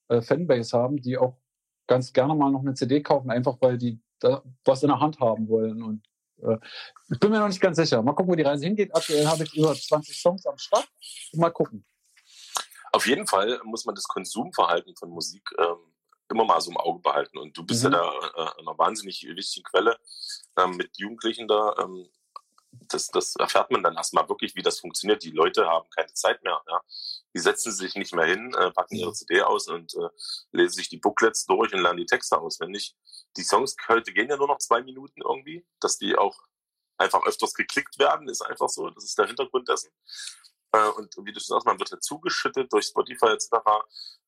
[0.09, 1.37] äh, Fanbase haben, die auch
[1.87, 5.21] ganz gerne mal noch eine CD kaufen, einfach weil die da was in der Hand
[5.21, 5.83] haben wollen.
[5.83, 6.07] Und
[6.39, 6.57] äh,
[7.11, 8.03] ich bin mir noch nicht ganz sicher.
[8.03, 8.97] Mal gucken, wo die Reise hingeht.
[8.97, 10.89] Aktuell habe ich über 20 Songs am Start.
[11.35, 11.85] Mal gucken.
[12.93, 15.93] Auf jeden Fall muss man das Konsumverhalten von Musik ähm,
[16.31, 17.37] immer mal so im Auge behalten.
[17.37, 17.93] Und du bist mhm.
[17.93, 19.99] ja da äh, einer wahnsinnig wichtigen Quelle
[20.57, 21.75] ähm, mit Jugendlichen da.
[21.79, 22.09] Ähm,
[22.89, 25.23] das, das erfährt man dann erstmal wirklich, wie das funktioniert.
[25.23, 26.63] Die Leute haben keine Zeit mehr.
[26.69, 26.81] Ja.
[27.35, 30.09] Die setzen sich nicht mehr hin, äh, packen ihre CD aus und äh,
[30.53, 32.95] lesen sich die Booklets durch und lernen die Texte auswendig.
[33.37, 36.39] Die Songs heute gehen ja nur noch zwei Minuten irgendwie, dass die auch
[36.99, 38.91] einfach öfters geklickt werden, ist einfach so.
[38.91, 39.91] Das ist der Hintergrund dessen.
[40.73, 43.49] Äh, und wie du sagst, man wird ja zugeschüttet durch Spotify etc.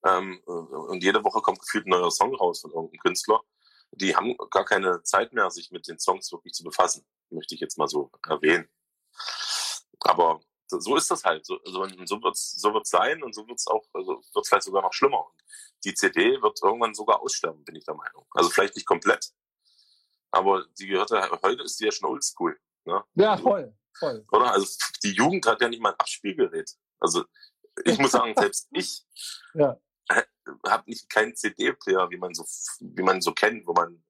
[0.05, 3.41] Ähm, äh, und jede Woche kommt gefühlt ein neuer Song raus von irgendeinem Künstler.
[3.93, 7.61] Die haben gar keine Zeit mehr, sich mit den Songs wirklich zu befassen, möchte ich
[7.61, 8.68] jetzt mal so erwähnen.
[10.01, 11.47] Aber so ist das halt.
[11.47, 14.47] So, so, so wird es so wird's sein und so wird es auch, also wird
[14.47, 15.26] vielleicht sogar noch schlimmer.
[15.26, 15.43] Und
[15.84, 18.26] die CD wird irgendwann sogar aussterben, bin ich der Meinung.
[18.32, 19.32] Also vielleicht nicht komplett,
[20.30, 22.59] aber die gehört ja, heute ist die ja schon oldschool.
[22.84, 23.03] Ne?
[23.14, 24.24] Ja, voll, voll.
[24.32, 24.53] Oder?
[24.53, 24.66] Also
[25.03, 26.70] die Jugend hat ja nicht mal ein Abspielgerät.
[27.01, 27.24] Also
[27.84, 29.05] ich muss sagen, selbst ich
[29.55, 29.78] ja.
[30.66, 32.44] Habe nicht keinen CD-Player, wie man so,
[32.80, 34.03] wie man so kennt, wo man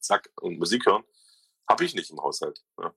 [0.00, 1.04] zack und Musik hören.
[1.68, 2.62] Habe ich nicht im Haushalt.
[2.78, 2.94] Ja.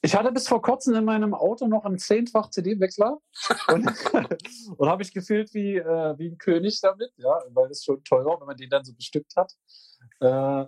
[0.00, 3.18] Ich hatte bis vor kurzem in meinem Auto noch einen zehnfach CD-Wechsler
[3.68, 3.86] und,
[4.78, 8.40] und habe ich gefühlt wie, äh, wie ein König damit, ja, weil es schon teuer,
[8.40, 9.52] wenn man den dann so bestückt hat.
[10.20, 10.66] Äh,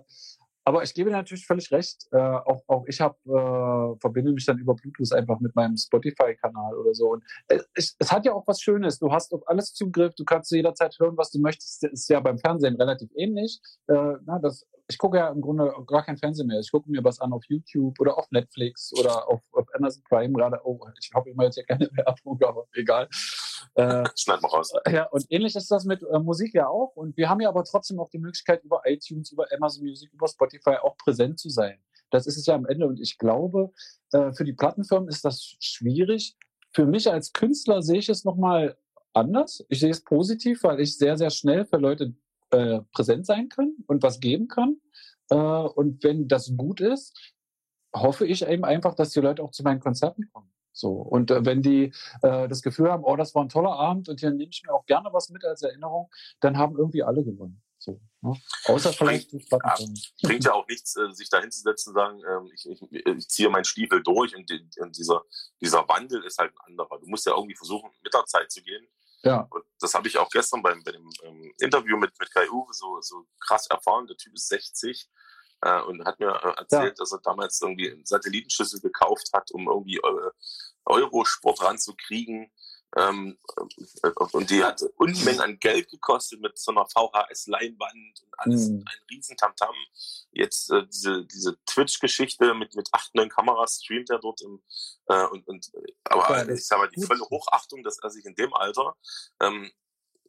[0.63, 2.07] aber ich gebe dir natürlich völlig recht.
[2.11, 6.75] Äh, auch, auch ich habe äh, verbinde mich dann über Bluetooth einfach mit meinem Spotify-Kanal
[6.75, 7.11] oder so.
[7.13, 8.99] Und es, es, hat ja auch was Schönes.
[8.99, 10.13] Du hast auf alles Zugriff.
[10.15, 11.83] Du kannst jederzeit hören, was du möchtest.
[11.83, 13.59] Das ist ja beim Fernsehen relativ ähnlich.
[13.87, 16.59] Äh, na, das ich gucke ja im Grunde gar kein Fernsehen mehr.
[16.59, 20.33] Ich gucke mir was an auf YouTube oder auf Netflix oder auf, auf Amazon Prime
[20.33, 20.59] gerade.
[20.63, 23.07] Oh, ich habe immer jetzt ja keine Werbung, aber egal.
[23.75, 24.73] Äh, Schneid mal raus.
[24.89, 26.95] Ja, und ähnlich ist das mit äh, Musik ja auch.
[26.95, 30.27] Und wir haben ja aber trotzdem auch die Möglichkeit, über iTunes, über Amazon Music, über
[30.27, 31.79] Spotify auch präsent zu sein.
[32.09, 32.87] Das ist es ja am Ende.
[32.87, 33.71] Und ich glaube,
[34.11, 36.35] äh, für die Plattenfirmen ist das schwierig.
[36.71, 38.77] Für mich als Künstler sehe ich es nochmal
[39.13, 39.65] anders.
[39.69, 42.13] Ich sehe es positiv, weil ich sehr, sehr schnell für Leute
[42.51, 44.77] äh, präsent sein kann und was geben kann.
[45.29, 47.33] Äh, und wenn das gut ist,
[47.93, 50.51] hoffe ich eben einfach, dass die Leute auch zu meinen Konzerten kommen.
[50.73, 50.91] So.
[50.93, 54.19] Und äh, wenn die äh, das Gefühl haben, oh, das war ein toller Abend und
[54.19, 57.61] hier nehme ich mir auch gerne was mit als Erinnerung, dann haben irgendwie alle gewonnen.
[57.77, 58.33] So, ne?
[58.65, 59.75] Außer vielleicht bringt, ja,
[60.21, 63.49] bringt ja auch nichts, äh, sich da hinzusetzen und sagen, ähm, ich, ich, ich ziehe
[63.49, 65.23] meinen Stiefel durch und, und dieser,
[65.59, 66.99] dieser Wandel ist halt ein anderer.
[66.99, 68.85] Du musst ja irgendwie versuchen, mit der Zeit zu gehen.
[69.23, 69.47] Ja.
[69.49, 72.73] Und das habe ich auch gestern beim, bei dem ähm, Interview mit, mit Kai Uwe
[72.73, 74.07] so, so krass erfahren.
[74.07, 75.09] Der Typ ist 60
[75.61, 77.03] äh, und hat mir äh, erzählt, ja.
[77.03, 80.31] dass er damals irgendwie einen Satellitenschüssel gekauft hat, um irgendwie äh,
[80.85, 82.51] Eurosport ranzukriegen.
[82.97, 83.37] Ähm,
[84.03, 88.83] äh, und die hat Unmengen an Geld gekostet mit so einer VHS-Leinwand und alles, mhm.
[88.85, 89.75] ein riesen Tamtam.
[90.31, 94.61] Jetzt äh, diese, diese Twitch-Geschichte mit, mit acht, neun Kameras streamt er dort im,
[95.07, 95.71] äh, und, und,
[96.03, 98.95] aber ja, ich sag mal, die volle Hochachtung, dass er sich in dem Alter,
[99.39, 99.71] ähm,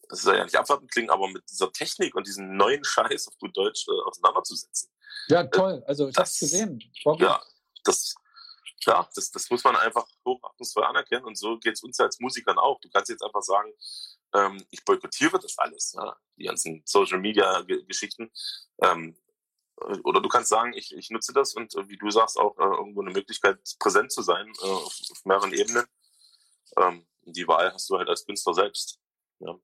[0.09, 3.39] das soll ja nicht abwarten klingen, aber mit dieser Technik und diesem neuen Scheiß auf
[3.39, 4.91] gut Deutsch äh, auseinanderzusetzen.
[5.29, 5.83] Ja, äh, toll.
[5.87, 6.81] Also ich habe es gesehen.
[7.19, 7.43] Ja,
[7.85, 8.15] das,
[8.85, 12.59] ja, das, das muss man einfach hochachtungsvoll anerkennen und so geht es uns als Musikern
[12.59, 12.80] auch.
[12.80, 13.72] Du kannst jetzt einfach sagen,
[14.35, 18.30] ähm, ich boykottiere das alles, ja, die ganzen Social Media Geschichten.
[18.83, 19.16] Ähm,
[20.05, 22.62] oder du kannst sagen, ich, ich nutze das und äh, wie du sagst, auch äh,
[22.62, 25.87] irgendwo eine Möglichkeit, präsent zu sein äh, auf, auf, mehreren Ebenen.
[26.76, 29.01] Ähm, die Wahl hast du halt als Künstler selbst.
[29.41, 29.57] Ja.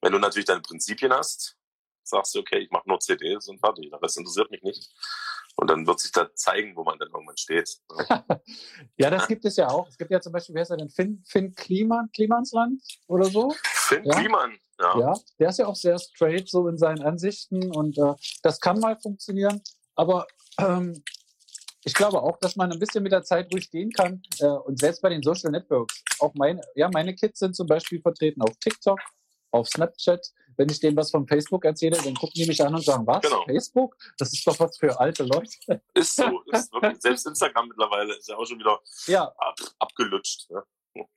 [0.00, 1.56] Wenn du natürlich deine Prinzipien hast,
[2.08, 4.90] sagst du, okay, ich mache nur CDs und fertig, das interessiert mich nicht.
[5.56, 7.78] Und dann wird sich da zeigen, wo man dann irgendwann steht.
[8.08, 8.24] Ja,
[8.98, 9.88] ja das gibt es ja auch.
[9.88, 10.90] Es gibt ja zum Beispiel, wer ist er denn?
[10.90, 13.54] Finn, Finn Kliman, Klimansland oder so?
[13.62, 14.18] Finn ja?
[14.18, 14.98] Kliman, ja.
[14.98, 18.80] Ja, der ist ja auch sehr straight so in seinen Ansichten und äh, das kann
[18.80, 19.62] mal funktionieren.
[19.94, 20.26] Aber
[20.58, 21.04] ähm,
[21.84, 24.22] ich glaube auch, dass man ein bisschen mit der Zeit ruhig gehen kann.
[24.40, 28.00] Äh, und selbst bei den Social Networks, auch meine, ja, meine Kids sind zum Beispiel
[28.00, 28.98] vertreten auf TikTok,
[29.50, 30.26] auf Snapchat.
[30.56, 33.22] Wenn ich denen was von Facebook erzähle, dann gucken die mich an und sagen, was?
[33.22, 33.44] Genau.
[33.44, 33.96] Facebook?
[34.18, 35.82] Das ist doch was für alte Leute.
[35.94, 36.42] Ist so.
[36.52, 39.24] Ist wirklich, selbst Instagram mittlerweile ist ja auch schon wieder ja.
[39.24, 40.46] ab, abgelutscht.
[40.50, 40.62] Ja.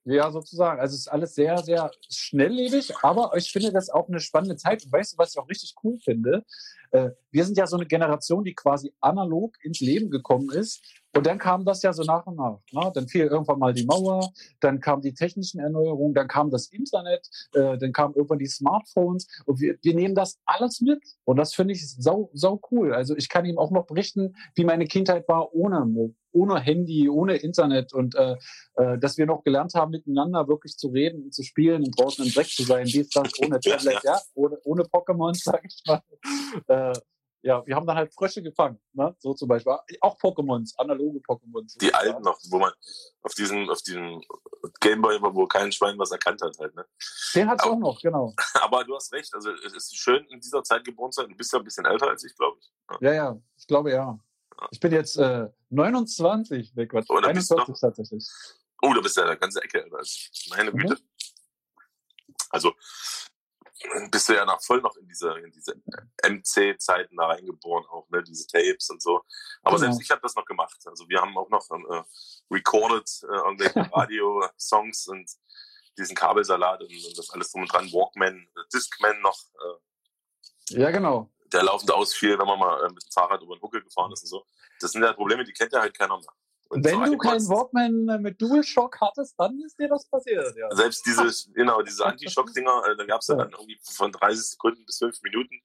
[0.05, 0.79] Ja, sozusagen.
[0.79, 4.83] Also es ist alles sehr, sehr schnelllebig, aber ich finde das auch eine spannende Zeit.
[4.83, 6.43] Und weißt du, was ich auch richtig cool finde?
[6.91, 10.81] Äh, wir sind ja so eine Generation, die quasi analog ins Leben gekommen ist.
[11.18, 12.59] Und dann kam das ja so nach und nach.
[12.72, 12.91] Ne?
[12.93, 17.28] Dann fiel irgendwann mal die Mauer, dann kamen die technischen Erneuerungen, dann kam das Internet,
[17.53, 19.28] äh, dann kamen irgendwann die Smartphones.
[19.45, 21.01] Und wir, wir nehmen das alles mit.
[21.26, 22.93] Und das finde ich sau, sau cool.
[22.93, 25.78] Also ich kann ihm auch noch berichten, wie meine Kindheit war ohne
[26.34, 28.36] ohne Handy, ohne Internet und äh,
[28.76, 32.26] äh, dass wir noch gelernt haben, miteinander wirklich zu reden und zu spielen und draußen
[32.26, 36.01] im Dreck zu sein, dies, das, ohne Tablet, ja, ohne, ohne Pokémon, sag ich mal.
[36.68, 36.93] Äh,
[37.41, 39.15] ja, wir haben dann halt Frösche gefangen, ne?
[39.19, 39.73] so zum Beispiel.
[40.01, 41.77] Auch Pokémons, analoge Pokémons.
[41.77, 42.71] Die alten noch, wo man
[43.21, 44.21] auf diesem, auf diesem
[44.79, 46.85] Gameboy, wo kein Schwein was erkannt hat halt, ne?
[47.35, 48.33] Den hat es auch noch, genau.
[48.55, 51.29] Aber du hast recht, also es ist schön, in dieser Zeit geboren zu sein.
[51.29, 52.71] Du bist ja ein bisschen älter als ich, glaube ich.
[53.01, 54.19] Ja, ja, ja ich glaube ja.
[54.71, 58.27] Ich bin jetzt äh, 29, ne Quatsch, Oh, da bist du 21 tatsächlich.
[58.81, 60.49] Oh, du bist ja eine ganze Ecke älter als ich.
[60.49, 60.77] Meine Mhm.
[60.77, 60.97] Güte.
[62.49, 62.73] Also
[64.11, 65.75] bist du ja noch voll noch in diese, in diese
[66.23, 68.23] MC-Zeiten da reingeboren, auch, ne?
[68.23, 69.21] Diese Tapes und so.
[69.63, 69.78] Aber Genau.
[69.78, 70.78] selbst ich habe das noch gemacht.
[70.86, 72.03] Also wir haben auch noch äh,
[72.51, 75.30] recorded äh, irgendwelche Radio-Songs und
[75.97, 79.39] diesen Kabelsalat und, und das alles drum und dran, Walkman, äh, Discman noch,
[80.69, 81.30] äh, Ja, genau.
[81.45, 84.23] der laufend ausfiel, wenn man mal äh, mit dem Fahrrad über den Huckel gefahren ist
[84.23, 84.45] und so.
[84.80, 86.34] Das sind ja Probleme, die kennt ja halt keiner mehr.
[86.70, 90.55] Und Wenn so du keinen Walkman äh, mit DualShock hattest, dann ist dir das passiert.
[90.55, 90.74] Ja.
[90.76, 94.86] Selbst diese, genau, diese Anti-Shock-Dinger, äh, da gab es ja dann irgendwie von 30 Sekunden
[94.86, 95.55] bis 5 Minuten.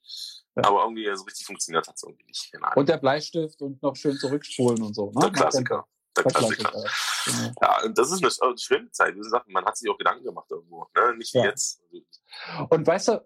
[0.57, 0.65] Ja.
[0.65, 2.53] Aber irgendwie so richtig funktioniert hat es irgendwie nicht.
[2.77, 5.11] Und der Bleistift und noch schön zurückspulen und so.
[5.13, 5.21] Ne?
[5.23, 5.87] der Klassiker.
[6.17, 6.71] Der Der Klassiker.
[6.71, 6.91] Klassiker.
[7.25, 7.53] Genau.
[7.63, 9.15] Ja, und das ist eine, eine schöne Zeit.
[9.15, 10.87] Wie gesagt, man hat sich auch Gedanken gemacht irgendwo.
[10.95, 11.17] Ne?
[11.17, 11.45] Nicht wie Ja.
[11.47, 11.83] jetzt.
[12.69, 13.25] Und weißt du,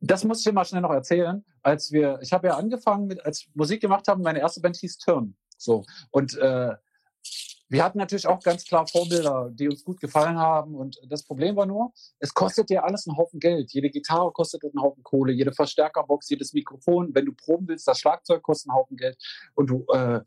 [0.00, 3.24] das muss ich dir mal schnell noch erzählen, als wir, ich habe ja angefangen mit,
[3.24, 5.36] als Musik gemacht haben, meine erste Band hieß Turn.
[5.56, 5.84] So.
[6.10, 6.74] Und äh,
[7.68, 10.74] wir hatten natürlich auch ganz klar Vorbilder, die uns gut gefallen haben.
[10.74, 13.72] Und das Problem war nur, es kostet ja alles einen Haufen Geld.
[13.72, 17.14] Jede Gitarre kostet einen Haufen Kohle, jede Verstärkerbox, jedes Mikrofon.
[17.14, 19.16] Wenn du proben willst, das Schlagzeug kostet einen Haufen Geld.
[19.54, 20.20] Und du, äh,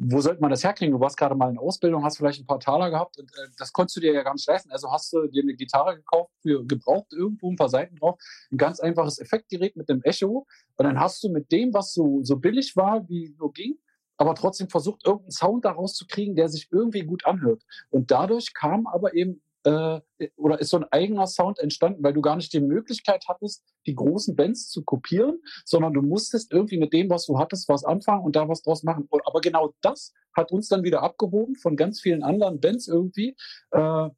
[0.00, 0.92] wo sollte man das herkriegen?
[0.94, 3.72] Du warst gerade mal in Ausbildung, hast vielleicht ein paar Taler gehabt und äh, das
[3.72, 4.70] konntest du dir ja gar nicht leisten.
[4.70, 8.18] Also hast du dir eine Gitarre gekauft, für gebraucht, irgendwo ein paar Seiten drauf,
[8.52, 12.20] ein ganz einfaches Effektgerät mit einem Echo und dann hast du mit dem, was so,
[12.22, 13.76] so billig war, wie nur ging,
[14.18, 17.62] aber trotzdem versucht, irgendeinen Sound daraus zu kriegen, der sich irgendwie gut anhört.
[17.90, 20.00] Und dadurch kam aber eben äh,
[20.36, 23.94] oder ist so ein eigener Sound entstanden, weil du gar nicht die Möglichkeit hattest, die
[23.94, 28.24] großen Bands zu kopieren, sondern du musstest irgendwie mit dem, was du hattest, was anfangen
[28.24, 29.08] und da was draus machen.
[29.24, 33.36] Aber genau das hat uns dann wieder abgehoben von ganz vielen anderen Bands irgendwie.
[33.70, 34.10] Äh,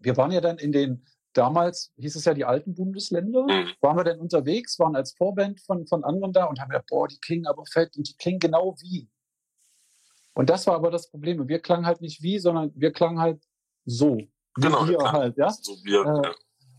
[0.00, 3.72] wir waren ja dann in den, damals hieß es ja die alten Bundesländer, Mhm.
[3.80, 7.08] waren wir dann unterwegs, waren als Vorband von, von anderen da und haben gedacht, boah,
[7.08, 9.08] die klingen aber fett und die klingen genau wie.
[10.38, 11.48] Und das war aber das Problem.
[11.48, 13.42] Wir klangen halt nicht wie, sondern wir klangen halt
[13.84, 14.18] so.
[14.54, 15.50] Genau, wir halt, ja.
[15.50, 16.34] So wir, Äh, ja.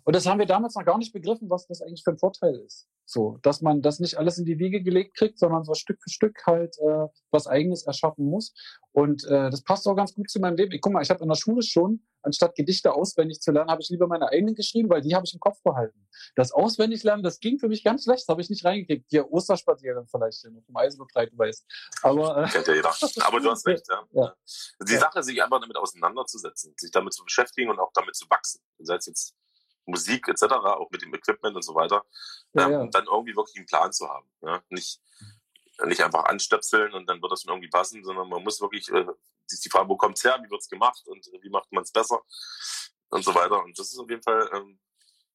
[0.06, 2.56] Und das haben wir damals noch gar nicht begriffen, was das eigentlich für ein Vorteil
[2.66, 2.88] ist.
[3.04, 6.10] So, dass man das nicht alles in die Wiege gelegt kriegt, sondern so Stück für
[6.10, 8.54] Stück halt äh, was Eigenes erschaffen muss.
[8.94, 10.72] Und äh, das passt auch ganz gut zu meinem Leben.
[10.72, 13.82] Ich, guck mal, ich habe in der Schule schon, anstatt Gedichte auswendig zu lernen, habe
[13.82, 16.08] ich lieber meine eigenen geschrieben, weil die habe ich im Kopf behalten.
[16.36, 19.06] Das Auswendiglernen, das ging für mich ganz schlecht, das habe ich nicht reingekriegt.
[19.10, 21.66] Hier Osterspaziergang vielleicht, wenn du vom Eisen befreit weißt.
[22.04, 22.94] Aber äh, ja jeder.
[23.26, 24.04] Aber du hast recht, ja.
[24.12, 24.36] Ja.
[24.88, 25.00] Die Ja.
[25.00, 28.62] Sache, sich einfach damit auseinanderzusetzen, sich damit zu beschäftigen und auch damit zu wachsen.
[28.80, 29.36] Sei es jetzt
[29.86, 32.04] Musik etc., auch mit dem Equipment und so weiter.
[32.54, 34.30] ja, ähm, dann irgendwie wirklich einen Plan zu haben.
[34.70, 35.02] Nicht,
[35.86, 39.06] nicht einfach anstöpseln und dann wird das schon irgendwie passen, sondern man muss wirklich äh,
[39.52, 42.22] die Frage, wo kommt's her, wie wird's gemacht und äh, wie macht man es besser
[43.10, 43.64] und so weiter.
[43.64, 44.80] Und das ist auf jeden Fall ähm,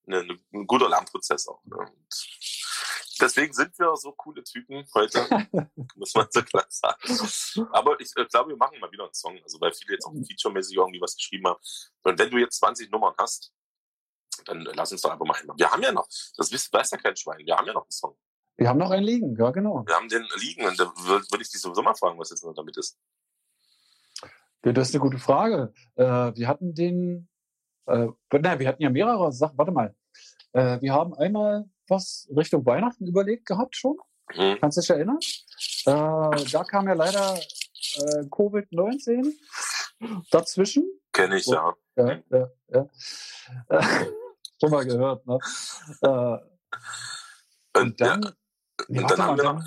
[0.06, 1.64] ne, ne, ein guter Lernprozess auch.
[1.64, 1.76] Ne?
[1.76, 5.26] Und deswegen sind wir so coole Typen heute,
[5.96, 7.68] muss man so klar sagen.
[7.72, 10.12] Aber ich äh, glaube, wir machen mal wieder einen Song, also weil viele jetzt auch
[10.12, 11.60] featuremäßig irgendwie was geschrieben haben.
[12.02, 13.52] Und wenn du jetzt 20 Nummern hast,
[14.46, 15.50] dann lass uns doch einfach mal hin.
[15.56, 17.90] Wir haben ja noch, das wisst- weiß ja kein Schwein, wir haben ja noch einen
[17.90, 18.18] Song.
[18.56, 19.84] Wir haben noch einen liegen, ja genau.
[19.86, 22.44] Wir haben den liegen und da würde würd ich dich sowieso mal fragen, was jetzt
[22.44, 22.96] noch damit ist.
[24.64, 25.72] Ja, das ist eine gute Frage.
[25.96, 27.28] Äh, wir hatten den,
[27.86, 29.58] äh, nein, wir hatten ja mehrere Sachen.
[29.58, 29.94] Warte mal.
[30.52, 33.98] Äh, wir haben einmal was Richtung Weihnachten überlegt gehabt schon.
[34.32, 34.56] Hm.
[34.60, 35.18] Kannst du dich erinnern?
[35.86, 39.32] Äh, da kam ja leider äh, Covid-19
[40.30, 40.84] dazwischen.
[41.12, 41.74] Kenne ich, ja.
[41.96, 42.88] Ja, ja, ja.
[43.68, 43.82] Äh,
[44.60, 45.38] schon mal gehört, ne?
[46.02, 46.38] Äh,
[47.78, 48.32] Und, dann, ja,
[48.88, 49.64] nee, dann haben mal, wir noch.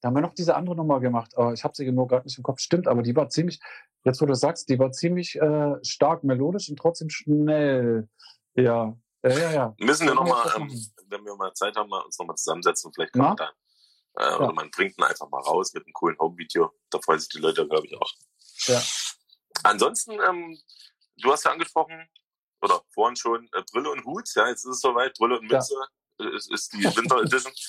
[0.00, 1.36] Da haben wir noch diese andere Nummer gemacht.
[1.36, 2.60] Aber ich habe sie nur gerade nicht im Kopf.
[2.60, 3.60] Stimmt, aber die war ziemlich,
[4.04, 8.08] jetzt wo du sagst, die war ziemlich äh, stark melodisch und trotzdem schnell.
[8.54, 9.52] Ja, ja, ja.
[9.52, 9.74] ja.
[9.78, 10.68] Müssen wir nochmal, ähm,
[11.06, 12.92] wenn wir mal Zeit haben, mal uns nochmal zusammensetzen.
[12.92, 13.28] Vielleicht kann Na?
[13.28, 13.50] man da,
[14.16, 16.70] äh, oder man bringt ihn einfach mal raus mit einem coolen Home-Video.
[16.90, 18.12] Da freuen sich die Leute, glaube ich, auch.
[18.66, 18.82] Ja.
[19.62, 20.58] Ansonsten, ähm,
[21.16, 22.06] du hast ja angesprochen,
[22.60, 24.28] oder vorhin schon, äh, Brille und Hut.
[24.34, 25.14] Ja, jetzt ist es soweit.
[25.14, 25.58] Brille und Ja.
[25.58, 25.74] Mütze
[26.20, 27.52] äh, ist, ist die Winter Edition.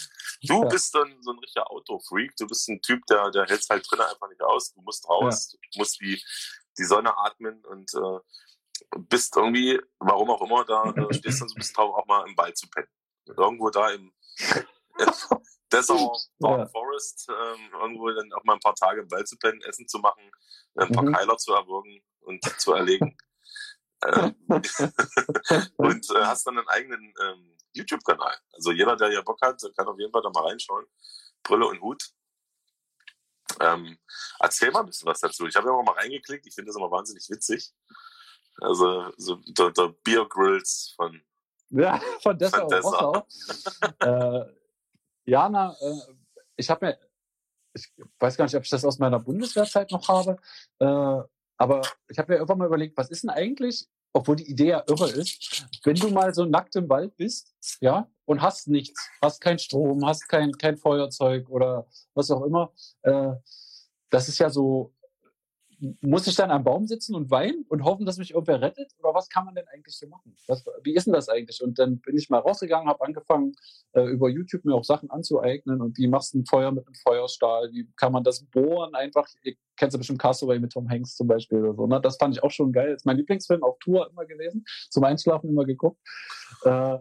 [0.50, 0.70] Du Ja.
[0.70, 2.36] bist dann so ein richtiger Autofreak.
[2.38, 4.74] Du bist ein Typ, der, der hält halt drinnen einfach nicht aus.
[4.74, 6.22] Du musst raus, du musst die,
[6.78, 8.20] die Sonne atmen und äh,
[8.98, 12.28] bist irgendwie, warum auch immer, da äh, stehst dann so ein bisschen drauf, auch mal
[12.28, 12.90] im Wald zu pennen.
[13.26, 14.14] Irgendwo da im
[15.72, 16.00] Desert
[16.40, 16.68] Dark Ja.
[16.68, 20.00] Forest, ähm, irgendwo dann auch mal ein paar Tage im Wald zu pennen, Essen zu
[20.00, 20.30] machen,
[20.76, 21.14] ein paar Mhm.
[21.14, 23.18] Keiler zu erwürgen und zu erlegen.
[24.06, 24.36] ähm,
[25.78, 28.36] und äh, hast dann einen eigenen ähm, YouTube-Kanal.
[28.54, 30.86] Also jeder, der hier Bock hat, kann auf jeden Fall da mal reinschauen.
[31.44, 32.04] Brille und Hut.
[33.60, 33.98] Ähm,
[34.40, 35.46] erzähl mal ein bisschen was dazu.
[35.46, 36.46] Ich habe ja auch mal reingeklickt.
[36.48, 37.74] Ich finde das immer wahnsinnig witzig.
[38.62, 41.22] Also so der, der Beer Grills von
[41.70, 43.28] Ja, von Dessau, Von Dessau.
[44.00, 44.46] Äh,
[45.26, 46.14] Jana, äh,
[46.56, 47.00] ich habe mir,
[47.74, 50.38] ich weiß gar nicht, ob ich das aus meiner Bundeswehrzeit noch habe,
[50.80, 51.24] äh,
[51.58, 54.84] aber ich habe mir irgendwann mal überlegt, was ist denn eigentlich, obwohl die Idee ja
[54.88, 59.42] irre ist, wenn du mal so nackt im Wald bist, ja, und hast nichts, hast
[59.42, 63.34] kein Strom, hast kein, kein Feuerzeug oder was auch immer, äh,
[64.10, 64.94] das ist ja so
[66.02, 68.92] muss ich dann am Baum sitzen und weinen und hoffen, dass mich irgendwer rettet?
[69.00, 70.36] Oder was kann man denn eigentlich so machen?
[70.48, 71.62] Was, wie ist denn das eigentlich?
[71.64, 73.54] Und dann bin ich mal rausgegangen, habe angefangen,
[73.94, 75.82] äh, über YouTube mir auch Sachen anzueignen.
[75.82, 77.72] Und wie machst du ein Feuer mit einem Feuerstahl?
[77.72, 78.96] Wie kann man das bohren?
[78.96, 81.88] Einfach, ihr kennt ja bestimmt Castaway mit Tom Hanks zum Beispiel oder so.
[81.88, 82.00] Ne?
[82.02, 82.92] Das fand ich auch schon geil.
[82.92, 84.66] Das ist mein Lieblingsfilm auf Tour immer gewesen.
[84.90, 86.00] Zum Einschlafen immer geguckt.
[86.64, 86.98] Äh,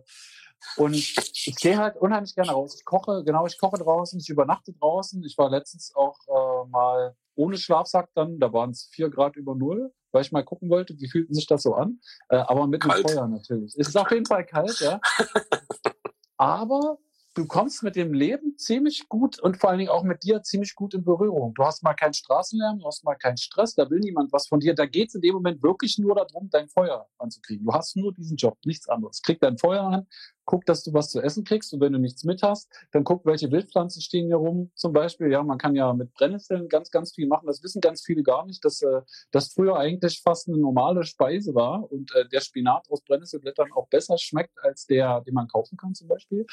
[0.76, 2.76] und ich gehe halt unheimlich gerne raus.
[2.76, 5.22] Ich koche, genau, ich koche draußen, ich übernachte draußen.
[5.24, 9.54] Ich war letztens auch äh, mal ohne Schlafsack dann, da waren es vier Grad über
[9.54, 12.00] Null, weil ich mal gucken wollte, wie fühlten sich das so an.
[12.28, 13.08] Äh, aber mit kalt.
[13.08, 13.74] dem Feuer natürlich.
[13.76, 15.00] Es ist auf jeden Fall kalt, ja.
[16.36, 16.98] aber
[17.34, 20.74] du kommst mit dem Leben ziemlich gut und vor allen Dingen auch mit dir ziemlich
[20.74, 21.52] gut in Berührung.
[21.54, 24.60] Du hast mal keinen Straßenlärm, du hast mal keinen Stress, da will niemand was von
[24.60, 24.74] dir.
[24.74, 27.66] Da geht es in dem Moment wirklich nur darum, dein Feuer anzukriegen.
[27.66, 29.20] Du hast nur diesen Job, nichts anderes.
[29.20, 30.06] Krieg dein Feuer an,
[30.44, 33.26] guck, dass du was zu essen kriegst und wenn du nichts mit hast, dann guck,
[33.26, 35.30] welche Wildpflanzen stehen hier rum zum Beispiel.
[35.32, 37.46] Ja, man kann ja mit Brennnesseln ganz, ganz viel machen.
[37.46, 39.00] Das wissen ganz viele gar nicht, dass äh,
[39.32, 43.88] das früher eigentlich fast eine normale Speise war und äh, der Spinat aus Brennnesselblättern auch
[43.88, 46.46] besser schmeckt als der, den man kaufen kann zum Beispiel.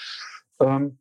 [0.61, 0.99] Ähm,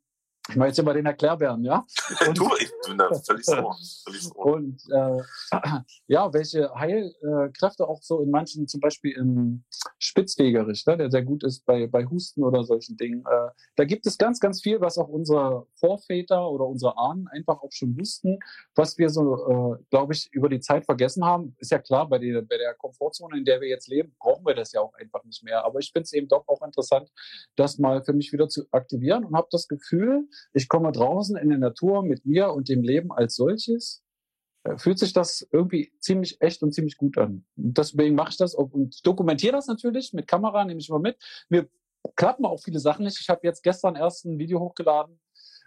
[0.49, 1.87] ich mache jetzt immer den Erklärbären, ja?
[2.27, 3.73] Und, du, ich bin da völlig so.
[4.05, 4.35] Völlig so.
[4.35, 5.19] Und äh,
[6.09, 9.65] ja, welche Heilkräfte auch so in manchen, zum Beispiel im
[9.99, 13.25] Spitzwegerich, ne, der sehr gut ist bei, bei Husten oder solchen Dingen.
[13.27, 17.61] Äh, da gibt es ganz, ganz viel, was auch unsere Vorväter oder unsere Ahnen einfach
[17.63, 18.39] auch schon wussten,
[18.75, 21.55] was wir so, äh, glaube ich, über die Zeit vergessen haben.
[21.59, 24.55] Ist ja klar, bei der, bei der Komfortzone, in der wir jetzt leben, brauchen wir
[24.55, 25.65] das ja auch einfach nicht mehr.
[25.65, 27.11] Aber ich finde es eben doch auch interessant,
[27.57, 31.49] das mal für mich wieder zu aktivieren und habe das Gefühl, ich komme draußen in
[31.49, 34.03] der Natur mit mir und dem Leben als solches,
[34.65, 37.45] äh, fühlt sich das irgendwie ziemlich echt und ziemlich gut an.
[37.57, 41.17] Und deswegen mache ich das und dokumentiere das natürlich mit Kamera, nehme ich immer mit.
[41.49, 41.69] Mir
[42.17, 43.21] klappen auch viele Sachen nicht.
[43.21, 45.21] Ich habe jetzt gestern erst ein Video hochgeladen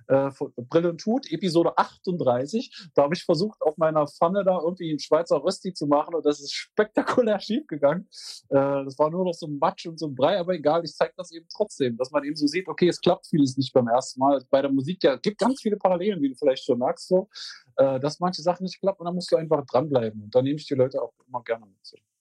[0.07, 2.89] äh, und Tut, Episode 38.
[2.95, 6.25] Da habe ich versucht, auf meiner Pfanne da irgendwie einen Schweizer Rösti zu machen und
[6.25, 8.07] das ist spektakulär schief gegangen.
[8.49, 10.93] Äh, das war nur noch so ein Matsch und so ein Brei, aber egal, ich
[10.93, 13.87] zeige das eben trotzdem, dass man eben so sieht, okay, es klappt vieles nicht beim
[13.87, 14.43] ersten Mal.
[14.49, 17.29] Bei der Musik ja gibt ganz viele Parallelen, wie du vielleicht schon merkst, so,
[17.77, 20.23] äh, dass manche Sachen nicht klappen und dann musst du einfach dranbleiben.
[20.23, 22.12] Und da nehme ich die Leute auch immer gerne mit.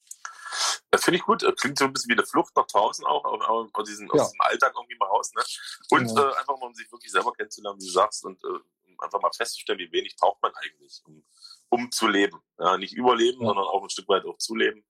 [0.93, 1.43] Das finde ich gut.
[1.59, 4.13] Klingt so ein bisschen wie eine Flucht nach draußen auch, auch aus, diesem, ja.
[4.13, 5.33] aus diesem Alltag irgendwie mal raus.
[5.35, 5.43] Ne?
[5.89, 6.31] Und ja.
[6.31, 9.21] äh, einfach mal, um sich wirklich selber kennenzulernen, wie du sagst, und äh, um einfach
[9.23, 11.25] mal festzustellen, wie wenig braucht man eigentlich, um,
[11.71, 12.43] um zu leben.
[12.59, 13.49] Ja, nicht überleben, ja.
[13.49, 14.85] sondern auch ein Stück weit auch zu leben.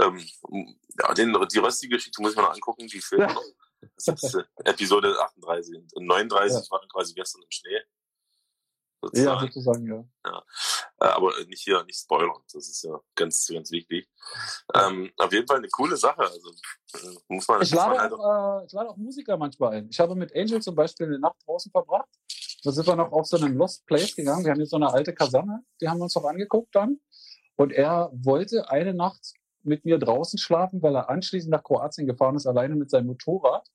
[0.00, 0.28] Ähm,
[0.98, 3.42] ja, den, die röstige Geschichte muss ich mir noch angucken, die fehlt noch.
[3.96, 7.80] Das ist äh, Episode 38 und 39 waren quasi gestern im Schnee.
[9.02, 9.40] Sozusagen.
[9.40, 10.04] Ja, sozusagen, ja.
[10.26, 10.42] ja.
[11.00, 12.42] Äh, aber nicht hier, nicht spoilern.
[12.52, 14.08] Das ist ja ganz, ganz wichtig.
[14.74, 16.20] Ähm, auf jeden Fall eine coole Sache.
[16.20, 16.50] Also,
[16.94, 19.88] äh, muss man, ich, lade halt auch, äh, ich lade auch Musiker manchmal ein.
[19.90, 22.08] Ich habe mit Angel zum Beispiel eine Nacht draußen verbracht.
[22.62, 24.44] Da sind wir noch auf so einen Lost Place gegangen.
[24.44, 27.00] Wir haben jetzt so eine alte Kaserne, die haben wir uns noch angeguckt dann.
[27.56, 29.32] Und er wollte eine Nacht
[29.62, 33.66] mit mir draußen schlafen, weil er anschließend nach Kroatien gefahren ist, alleine mit seinem Motorrad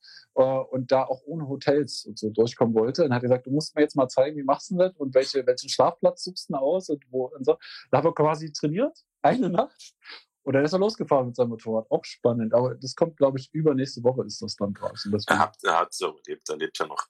[0.44, 3.06] und da auch ohne Hotels und so durchkommen wollte.
[3.06, 5.46] Und hat gesagt, du musst mir jetzt mal zeigen, wie machst du das und welche,
[5.46, 7.58] welchen Schlafplatz suchst du aus und wo und so.
[7.92, 9.96] Da haben wir quasi trainiert, eine Nacht.
[10.44, 11.90] Und dann ist er losgefahren mit seinem Motorrad.
[11.90, 12.54] Auch spannend.
[12.54, 15.12] Aber das kommt, glaube ich, übernächste Woche ist das dann draußen.
[15.12, 17.08] Das er hat, er hat so überlebt, er lebt ja noch.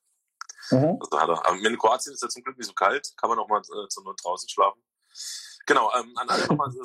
[0.71, 0.97] Mhm.
[1.01, 3.37] Also hat er, aber in Kroatien ist es zum Glück nicht so kalt, kann man
[3.39, 4.81] auch mal äh, zur Not draußen schlafen.
[5.65, 6.83] Genau, ähm, an alle nochmal, äh,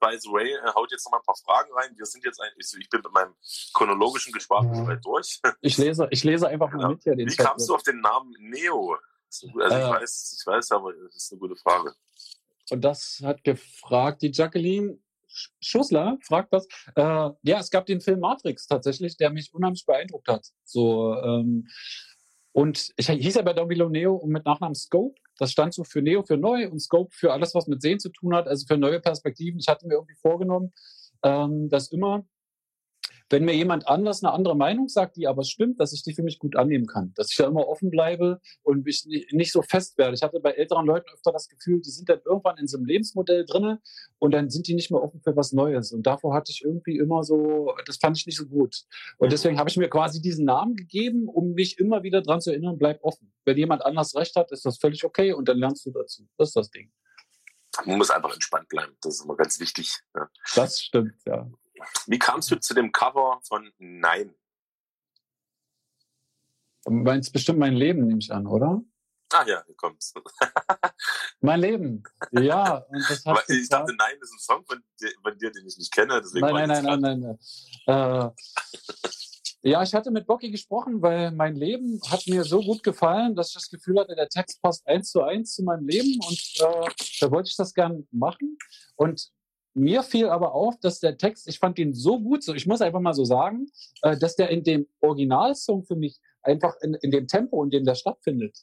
[0.00, 1.94] by the way, äh, haut jetzt noch mal ein paar Fragen rein.
[1.96, 3.34] Wir sind jetzt eigentlich, ich bin mit meinem
[3.74, 4.96] chronologischen Gespräch ja.
[4.96, 5.40] durch.
[5.60, 6.82] Ich lese, ich lese einfach genau.
[6.84, 8.96] mal mit hier den Wie Chat kamst du auf den Namen Neo?
[9.26, 11.94] Also ich, äh, weiß, ich weiß, aber das ist eine gute Frage.
[12.70, 14.98] Und das hat gefragt die Jacqueline
[15.60, 16.66] Schussler, fragt das.
[16.94, 20.46] Äh, ja, es gab den Film Matrix tatsächlich, der mich unheimlich beeindruckt hat.
[20.64, 21.68] So, ähm,
[22.52, 25.14] und ich hieß ja bei Domino Neo und mit Nachnamen Scope.
[25.38, 28.10] Das stand so für Neo für neu und Scope für alles, was mit Sehen zu
[28.10, 29.58] tun hat, also für neue Perspektiven.
[29.58, 30.72] Ich hatte mir irgendwie vorgenommen,
[31.22, 32.26] ähm, dass immer
[33.32, 36.22] wenn mir jemand anders eine andere Meinung sagt, die aber stimmt, dass ich die für
[36.22, 37.14] mich gut annehmen kann.
[37.14, 40.14] Dass ich da immer offen bleibe und mich nicht so fest werde.
[40.14, 42.84] Ich hatte bei älteren Leuten öfter das Gefühl, die sind dann irgendwann in so einem
[42.84, 43.80] Lebensmodell drinne
[44.18, 45.92] und dann sind die nicht mehr offen für was Neues.
[45.92, 48.84] Und davor hatte ich irgendwie immer so, das fand ich nicht so gut.
[49.16, 52.50] Und deswegen habe ich mir quasi diesen Namen gegeben, um mich immer wieder dran zu
[52.50, 53.32] erinnern, bleib offen.
[53.46, 56.28] Wenn jemand anders recht hat, ist das völlig okay und dann lernst du dazu.
[56.36, 56.92] Das ist das Ding.
[57.86, 58.94] Man muss einfach entspannt bleiben.
[59.00, 60.00] Das ist immer ganz wichtig.
[60.14, 60.28] Ja.
[60.54, 61.50] Das stimmt, ja.
[62.06, 64.34] Wie kamst du zu dem Cover von Nein?
[66.84, 68.82] Du meinst bestimmt mein Leben, nehme ich an, oder?
[69.32, 70.12] Ah ja, hier kommt's.
[71.40, 72.02] mein Leben.
[72.32, 72.84] Ja,
[73.48, 76.20] ich dachte, nein, ist ein Song von dir, von dir den ich nicht kenne.
[76.20, 77.38] Deswegen nein, nein, nein, nein, nein,
[77.86, 78.30] nein, äh,
[79.64, 83.48] ja, ich hatte mit Bocky gesprochen, weil mein Leben hat mir so gut gefallen, dass
[83.48, 86.90] ich das Gefühl hatte, der Text passt eins zu eins zu meinem Leben und äh,
[87.20, 88.58] da wollte ich das gern machen.
[88.96, 89.30] Und
[89.74, 92.82] mir fiel aber auf, dass der Text, ich fand ihn so gut, so ich muss
[92.82, 93.70] einfach mal so sagen,
[94.02, 97.84] äh, dass der in dem Originalsong für mich einfach in, in dem Tempo, in dem
[97.84, 98.58] der stattfindet,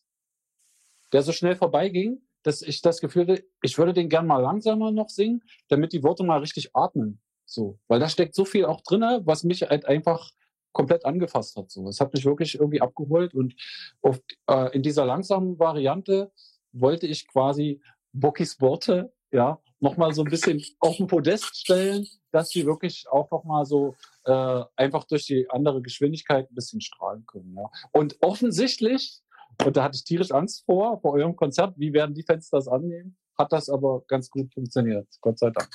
[1.12, 4.92] der so schnell vorbeiging, dass ich das Gefühl hatte, ich würde den gern mal langsamer
[4.92, 7.20] noch singen, damit die Worte mal richtig atmen.
[7.46, 10.32] So, weil da steckt so viel auch drinne, was mich halt einfach
[10.72, 11.72] komplett angefasst hat.
[11.72, 13.56] So, es hat mich wirklich irgendwie abgeholt und
[14.02, 16.32] auf, äh, in dieser langsamen Variante
[16.72, 17.82] wollte ich quasi
[18.14, 23.30] Bockys Worte ja nochmal so ein bisschen auf den Podest stellen, dass sie wirklich auch
[23.32, 27.56] nochmal so äh, einfach durch die andere Geschwindigkeit ein bisschen strahlen können.
[27.56, 27.70] Ja.
[27.92, 29.22] Und offensichtlich,
[29.64, 32.68] und da hatte ich tierisch Angst vor, vor eurem Konzert, wie werden die Fans das
[32.68, 35.70] annehmen, hat das aber ganz gut funktioniert, Gott sei Dank.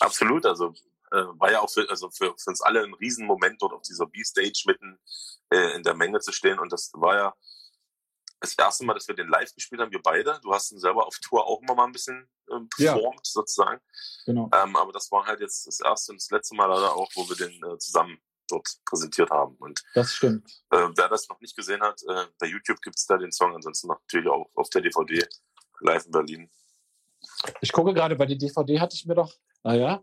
[0.00, 0.72] Absolut, also
[1.12, 4.06] äh, war ja auch für, also für, für uns alle ein Riesenmoment, dort auf dieser
[4.06, 4.98] B-Stage mitten
[5.50, 6.58] äh, in der Menge zu stehen.
[6.58, 7.34] Und das war ja
[8.40, 10.40] das erste Mal, dass wir den live gespielt haben, wir beide.
[10.42, 13.32] Du hast ihn selber auf Tour auch immer mal ein bisschen ähm, performt, ja.
[13.32, 13.80] sozusagen.
[14.24, 14.50] Genau.
[14.54, 17.28] Ähm, aber das war halt jetzt das erste und das letzte Mal leider auch, wo
[17.28, 18.18] wir den äh, zusammen
[18.48, 19.56] dort präsentiert haben.
[19.56, 20.50] Und das stimmt.
[20.70, 23.54] Äh, wer das noch nicht gesehen hat, äh, bei YouTube gibt es da den Song,
[23.54, 25.24] ansonsten natürlich auch auf der DVD
[25.80, 26.50] live in Berlin.
[27.60, 29.32] Ich gucke gerade, bei der DVD hatte ich mir doch,
[29.62, 30.02] naja,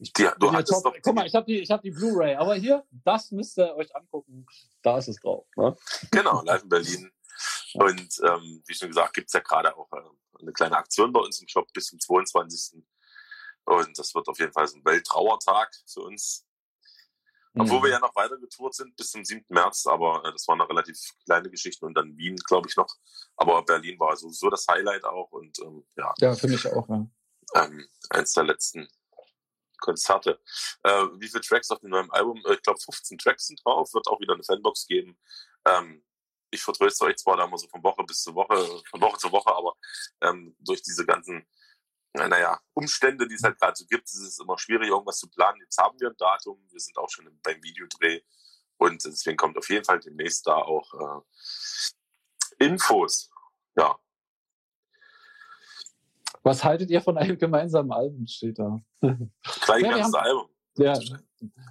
[0.00, 3.30] die, du hattest doch Guck mal, ich habe die, hab die Blu-ray, aber hier, das
[3.32, 4.46] müsst ihr euch angucken.
[4.82, 5.46] Da ist es drauf.
[5.56, 5.76] Ne?
[6.10, 7.12] Genau, live in Berlin.
[7.74, 11.20] Und ähm, wie schon gesagt, gibt es ja gerade auch äh, eine kleine Aktion bei
[11.20, 12.82] uns im Shop bis zum 22.
[13.64, 16.46] Und das wird auf jeden Fall so ein Welttrauertag für uns.
[17.52, 17.62] Mhm.
[17.62, 19.44] Obwohl wir ja noch weiter getourt sind bis zum 7.
[19.48, 22.94] März, aber äh, das war eine relativ kleine Geschichte und dann Wien, glaube ich, noch.
[23.36, 26.14] Aber Berlin war so, so das Highlight auch und ähm, ja.
[26.18, 27.06] Ja, finde ich auch, ja.
[27.54, 28.88] Ähm, eins der letzten
[29.80, 30.40] Konzerte.
[30.82, 32.40] Äh, wie viele Tracks auf dem neuen Album?
[32.46, 35.18] Äh, ich glaube 15 Tracks sind drauf, wird auch wieder eine Fanbox geben.
[35.66, 36.04] Ähm,
[36.50, 38.56] ich vertröste euch zwar da immer so von Woche bis zu Woche,
[38.90, 39.76] von Woche zu Woche, aber
[40.20, 41.46] ähm, durch diese ganzen,
[42.12, 45.60] naja, Umstände, die es halt gerade so gibt, ist es immer schwierig, irgendwas zu planen.
[45.60, 48.20] Jetzt haben wir ein Datum, wir sind auch schon beim Videodreh
[48.78, 50.92] und deswegen kommt auf jeden Fall demnächst da auch
[52.58, 53.30] äh, Infos.
[53.76, 53.98] Ja,
[56.42, 58.78] was haltet ihr von einem gemeinsamen Album, steht da.
[59.00, 60.46] Gleich ja, ganzes Album.
[60.76, 60.98] Ja,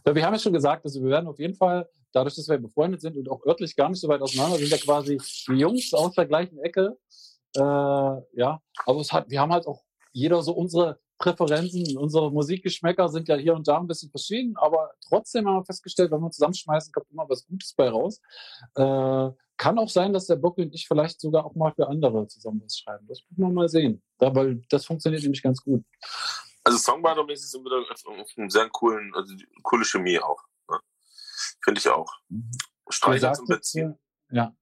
[0.06, 3.02] wir haben ja schon gesagt, dass wir werden auf jeden Fall, dadurch, dass wir befreundet
[3.02, 6.14] sind und auch örtlich gar nicht so weit auseinander, sind ja quasi die Jungs aus
[6.16, 6.98] der gleichen Ecke.
[7.56, 13.10] Äh, ja, aber es hat, wir haben halt auch jeder so unsere Präferenzen, unsere Musikgeschmäcker
[13.10, 16.32] sind ja hier und da ein bisschen verschieden, aber trotzdem haben wir festgestellt, wenn wir
[16.32, 18.22] zusammenschmeißen, kommt immer was Gutes bei raus.
[18.76, 19.30] Äh,
[19.60, 22.62] kann auch sein, dass der Bockel und ich vielleicht sogar auch mal für andere zusammen
[22.64, 23.06] was schreiben.
[23.08, 24.02] Das muss man mal sehen.
[24.18, 25.84] Da, weil das funktioniert nämlich ganz gut.
[26.64, 30.42] Also Songwriter-mäßig sind wir da auf einem sehr coolen, also coole Chemie auch.
[30.70, 30.80] Ne?
[31.62, 32.12] Finde ich auch.
[32.30, 32.50] Mhm.
[32.90, 34.00] Streicher zum Benzin.
[34.32, 34.56] Ja.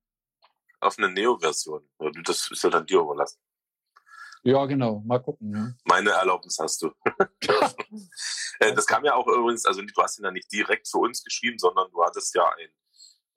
[0.80, 1.88] Auf eine Neo-Version.
[2.26, 3.40] Das ist ja dann dir überlassen.
[4.44, 5.02] Ja, genau.
[5.06, 5.54] Mal gucken.
[5.54, 5.74] Ja.
[5.86, 6.92] Meine Erlaubnis hast du.
[8.60, 11.24] Äh, das kam ja auch übrigens, also du hast ihn ja nicht direkt für uns
[11.24, 12.70] geschrieben, sondern du hattest ja ein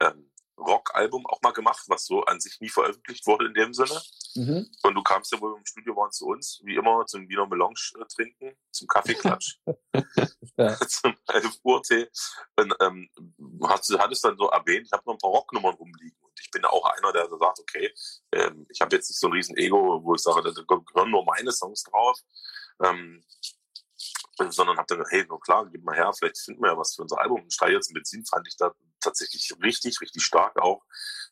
[0.00, 0.29] ähm,
[0.60, 4.00] Rock-Album auch mal gemacht, was so an sich nie veröffentlicht wurde in dem Sinne.
[4.34, 4.70] Mhm.
[4.82, 7.80] Und du kamst ja wohl im Studio waren zu uns, wie immer, zum Wiener Melange
[7.98, 9.58] äh, trinken, zum Kaffeeklatsch,
[10.88, 12.08] zum 11 Uhr Tee.
[12.56, 13.08] Und ähm,
[13.64, 16.18] hast, hattest dann so erwähnt, ich habe noch ein paar Rocknummern rumliegen.
[16.20, 17.92] Und ich bin auch einer, der so sagt, okay,
[18.32, 21.24] ähm, ich habe jetzt nicht so ein riesen Ego, wo ich sage, da gehören nur
[21.24, 22.18] meine Songs drauf.
[22.82, 23.22] Ähm,
[24.48, 26.94] sondern habe dann gesagt, hey, nur klar, gib mal her, vielleicht finden wir ja was
[26.94, 27.42] für unser Album.
[27.42, 30.84] Und Steil jetzt Benzin fand ich da tatsächlich richtig, richtig stark auch.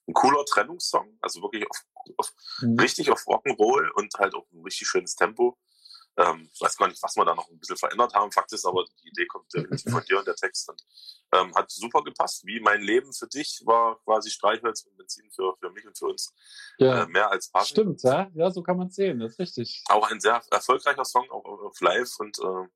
[0.07, 1.85] Ein cooler Trennungssong, also wirklich auf,
[2.17, 2.79] auf mhm.
[2.79, 5.59] richtig auf Rock'n'Roll und halt auch ein richtig schönes Tempo.
[6.19, 8.33] Ähm, weiß gar nicht, was wir da noch ein bisschen verändert haben.
[8.33, 10.83] Fakt ist aber, die Idee kommt definitiv von dir und der Text und
[11.33, 12.45] ähm, hat super gepasst.
[12.45, 16.07] Wie mein Leben für dich war quasi Streichholz und Benzin für, für mich und für
[16.07, 16.35] uns
[16.79, 17.05] ja.
[17.05, 17.71] äh, mehr als passend.
[17.71, 19.85] Stimmt, ja, ja, so kann man sehen, das ist richtig.
[19.89, 22.69] Auch ein sehr erfolgreicher Song, auch auf Live und äh,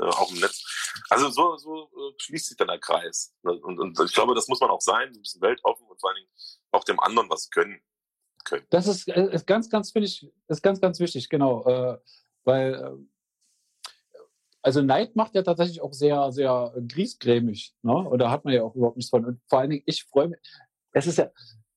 [0.00, 0.64] äh, auch im Netz.
[1.10, 3.34] Also so, so äh, schließt sich dann der Kreis.
[3.42, 6.16] Und, und ich glaube, das muss man auch sein, ein bisschen weltoffen und vor allen
[6.16, 6.30] Dingen
[6.72, 7.80] auch dem anderen was können.
[8.44, 8.66] können.
[8.70, 11.66] Das ist, äh, ist ganz, ganz, finde ich, ist ganz, ganz wichtig, genau.
[11.66, 11.98] Äh,
[12.44, 14.18] weil, äh,
[14.62, 17.74] also Neid macht ja tatsächlich auch sehr, sehr griesgrämig.
[17.82, 17.92] Ne?
[17.92, 19.24] Und da hat man ja auch überhaupt nichts von.
[19.24, 20.40] Und vor allen Dingen, ich freue mich.
[20.92, 21.30] Es ist ja,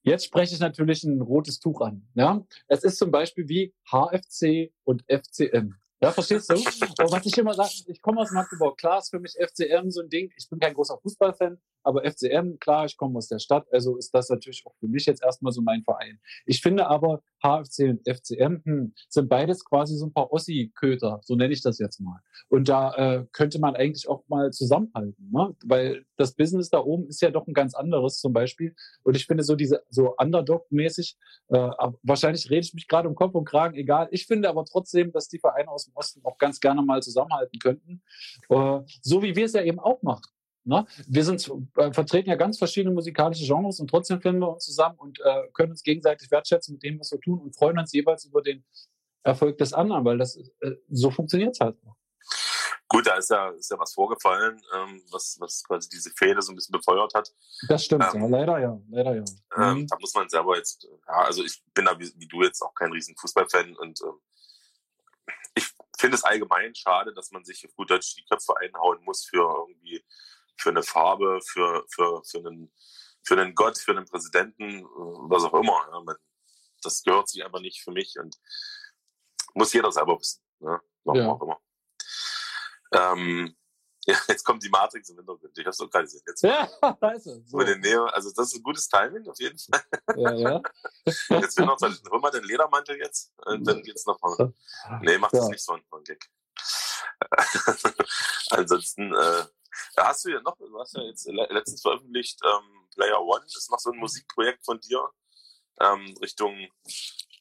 [0.04, 2.06] Jetzt spreche ich natürlich ein rotes Tuch an.
[2.14, 2.46] Ja?
[2.68, 5.76] Es ist zum Beispiel wie HFC und FCM.
[6.04, 6.56] Ja, verstehst du?
[6.56, 8.78] Und was ich immer sage, ich komme aus Magdeburg.
[8.78, 10.30] Klar ist für mich FCM so ein Ding.
[10.36, 14.14] Ich bin kein großer Fußballfan, aber FCM, klar, ich komme aus der Stadt, also ist
[14.14, 16.20] das natürlich auch für mich jetzt erstmal so mein Verein.
[16.46, 21.36] Ich finde aber, HFC und FCM hm, sind beides quasi so ein paar Ossi-Köter, so
[21.36, 22.20] nenne ich das jetzt mal.
[22.48, 25.54] Und da äh, könnte man eigentlich auch mal zusammenhalten, ne?
[25.66, 28.74] weil das Business da oben ist ja doch ein ganz anderes zum Beispiel.
[29.04, 31.18] Und ich finde so diese, so Underdog-mäßig,
[31.50, 31.70] äh,
[32.04, 34.08] wahrscheinlich rede ich mich gerade um Kopf und Kragen, egal.
[34.12, 37.60] Ich finde aber trotzdem, dass die Vereine aus dem Osten auch ganz gerne mal zusammenhalten
[37.60, 38.02] könnten.
[38.50, 40.24] Äh, so wie wir es ja eben auch machen.
[40.66, 40.86] Ne?
[41.07, 44.97] Wir sind, äh, vertreten ja ganz verschiedene musikalische Genres und trotzdem finden wir uns zusammen
[44.97, 48.26] und äh, können uns gegenseitig wertschätzen mit dem, was wir tun und freuen uns jeweils
[48.26, 48.64] über den
[49.24, 51.78] Erfolg des anderen, weil das äh, so funktioniert halt.
[52.88, 56.51] Gut, da ist ja, ist ja was vorgefallen, ähm, was, was quasi diese Fehde so
[56.51, 57.34] ein bisschen befeuert hat.
[57.68, 59.24] Das stimmt, ähm, ja, leider ja, leider ja.
[59.57, 59.88] Ähm, mhm.
[59.88, 62.74] Da muss man selber jetzt, ja, also ich bin da wie, wie du jetzt auch
[62.76, 64.20] kein riesen Fußballfan und ähm,
[65.55, 65.66] ich
[65.97, 69.66] finde es allgemein schade, dass man sich auf gut Deutsch die Köpfe einhauen muss für
[69.68, 70.03] irgendwie
[70.58, 72.72] für eine Farbe, für, für, für, einen,
[73.24, 75.88] für einen Gott, für einen Präsidenten, äh, was auch immer.
[75.91, 76.16] Ja.
[76.82, 78.38] Das gehört sich einfach nicht für mich und
[79.54, 80.41] muss jeder selber wissen.
[80.60, 80.80] Ne?
[81.04, 81.30] Warum ja.
[81.30, 81.60] auch immer.
[82.93, 83.56] Ähm,
[84.06, 85.58] ja, jetzt kommt die Matrix im Hintergrund.
[85.58, 86.24] Ich hab's doch gerade gesehen.
[86.28, 87.43] Jetzt ja, scheiße.
[87.45, 87.58] So.
[87.60, 89.82] Den Neo, also das ist ein gutes Timing auf jeden Fall.
[90.18, 90.62] Ja, ja.
[91.39, 94.54] Jetzt will noch, hol mal den Ledermantel jetzt und dann geht's noch mal.
[95.01, 95.49] Nee, mach das ja.
[95.49, 96.30] nicht so ein Gag.
[98.51, 99.45] Ansonsten, äh,
[99.96, 103.72] da hast du ja noch, du hast ja jetzt letztens veröffentlicht, ähm, Player One ist
[103.72, 105.04] noch so ein Musikprojekt von dir,
[105.82, 106.56] ähm, Richtung,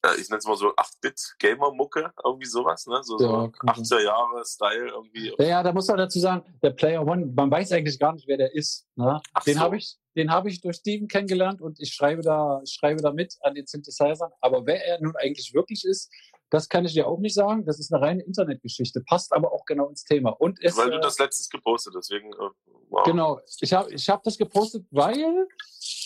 [0.04, 3.00] äh, ich nenne es mal so 8-Bit-Gamer-Mucke, irgendwie sowas, ne?
[3.02, 5.32] So, ja, so 80er Jahre Style irgendwie.
[5.38, 8.26] Ja, ja, da muss man dazu sagen, der Player One, man weiß eigentlich gar nicht,
[8.26, 8.86] wer der ist.
[8.96, 9.20] Ne?
[9.46, 9.60] den so.
[9.60, 13.36] habe ich, den habe ich durch Steven kennengelernt und ich schreibe da, schreibe da mit
[13.42, 14.32] an den Synthesizern.
[14.40, 16.10] Aber wer er nun eigentlich wirklich ist,
[16.52, 17.64] das kann ich dir auch nicht sagen.
[17.64, 20.30] Das ist eine reine Internetgeschichte, passt aber auch genau ins Thema.
[20.30, 22.30] Und es, weil du äh, das letztes gepostet, deswegen.
[22.30, 22.50] Äh,
[22.90, 23.04] wow.
[23.04, 25.48] Genau, ich habe ich hab das gepostet, weil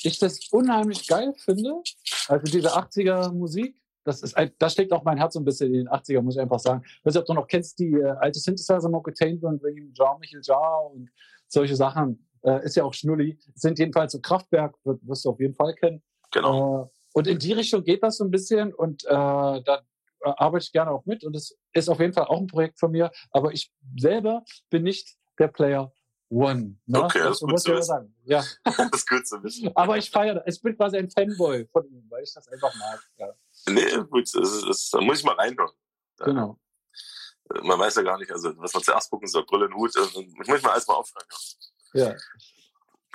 [0.04, 1.82] ich das unheimlich geil finde.
[2.28, 3.76] Also diese 80er Musik.
[4.04, 6.40] Das, ist, da steckt auch mein Herz so ein bisschen in den 80er, muss ich
[6.40, 6.80] einfach sagen.
[6.84, 9.60] Ich weiß nicht, ob du noch kennst, die äh, alte Synthesizer Mocketained und
[9.94, 11.10] Jar Michael Jar und
[11.48, 12.24] solche Sachen.
[12.42, 13.36] Äh, ist ja auch Schnulli.
[13.56, 16.04] Sind jedenfalls so Kraftwerk, wirst du auf jeden Fall kennen.
[16.30, 16.84] Genau.
[16.84, 19.82] Äh, und in die Richtung geht das so ein bisschen und äh, da,
[20.32, 22.90] arbeite ich gerne auch mit und es ist auf jeden Fall auch ein Projekt von
[22.90, 25.92] mir, aber ich selber bin nicht der Player
[26.28, 26.76] One.
[26.86, 27.04] Ne?
[27.04, 28.14] Okay, das, das ist gut zu Sagen.
[28.24, 28.44] Ja.
[28.64, 29.70] das ist gut zu wissen.
[29.76, 33.00] aber ich feiere, ich bin quasi ein Fanboy von ihm, weil ich das einfach mag.
[33.16, 33.32] Ja.
[33.68, 35.72] Nee, gut, da muss ich mal reinhören.
[36.18, 36.58] Genau.
[37.62, 40.20] Man weiß ja gar nicht, also was man zuerst gucken soll, Brille und Hut, also,
[40.20, 41.26] ich muss mal erstmal aufhören.
[41.94, 42.14] Ja.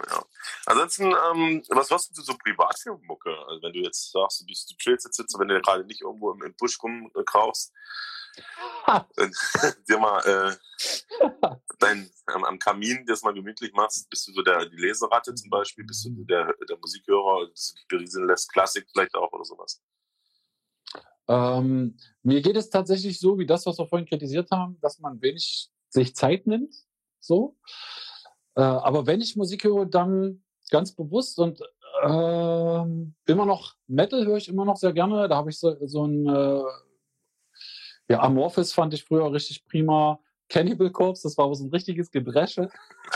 [0.10, 0.26] Ja.
[0.66, 3.36] Ansonsten, ähm, was hörst du so privat für Mucke?
[3.48, 6.32] Also wenn du jetzt sagst, du bist du chillst jetzt, wenn du gerade nicht irgendwo
[6.32, 7.74] im, im Busch rumkrauchst,
[9.88, 10.56] dir mal äh,
[11.80, 15.50] dein, am, am, Kamin das mal gemütlich machst, bist du so der die Leseratte zum
[15.50, 19.44] Beispiel, bist du der, der Musikhörer, dass du dich berieseln lässt, Klassik vielleicht auch oder
[19.44, 19.82] sowas?
[21.28, 25.22] Ähm, mir geht es tatsächlich so, wie das, was wir vorhin kritisiert haben, dass man
[25.22, 26.74] wenig sich Zeit nimmt.
[27.20, 27.58] So.
[28.56, 31.62] Äh, aber wenn ich Musik höre, dann ganz bewusst und
[32.04, 32.86] äh,
[33.32, 35.28] immer noch Metal höre ich immer noch sehr gerne.
[35.28, 36.62] Da habe ich so, so ein äh,
[38.10, 40.20] ja, Amorphis fand ich früher richtig prima.
[40.52, 42.70] Cannibal Corpse, das war so ein richtiges Gebresche.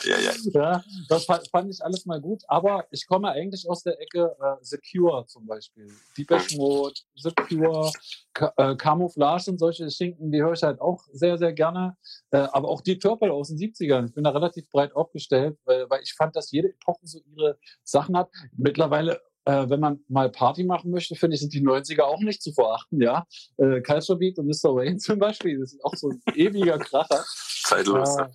[0.06, 0.32] Ja, ja.
[0.54, 2.44] ja das fand ich alles mal gut.
[2.48, 5.92] Aber ich komme eigentlich aus der Ecke äh, Secure zum Beispiel.
[6.18, 7.92] Deepesh Mode, Secure,
[8.34, 11.98] Ka äh, Camouflage und solche Schinken, die höre ich halt auch sehr, sehr gerne.
[12.32, 14.08] Äh, aber auch Deep Purple aus den 70ern.
[14.08, 17.58] Ich bin da relativ breit aufgestellt, weil, weil ich fand, dass jede Epoche so ihre
[17.84, 18.30] Sachen hat.
[18.56, 22.42] Mittlerweile äh, wenn man mal Party machen möchte, finde ich, sind die 90er auch nicht
[22.42, 23.26] zu verachten, ja.
[23.58, 24.76] Äh, Culture Beat und Mr.
[24.76, 27.24] Wayne zum Beispiel, das ist auch so ein ewiger Kracher.
[27.64, 28.28] Zeitlos, äh,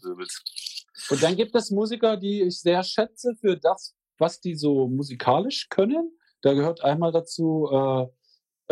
[1.10, 5.68] Und dann gibt es Musiker, die ich sehr schätze für das, was die so musikalisch
[5.68, 6.16] können.
[6.42, 8.06] Da gehört einmal dazu äh,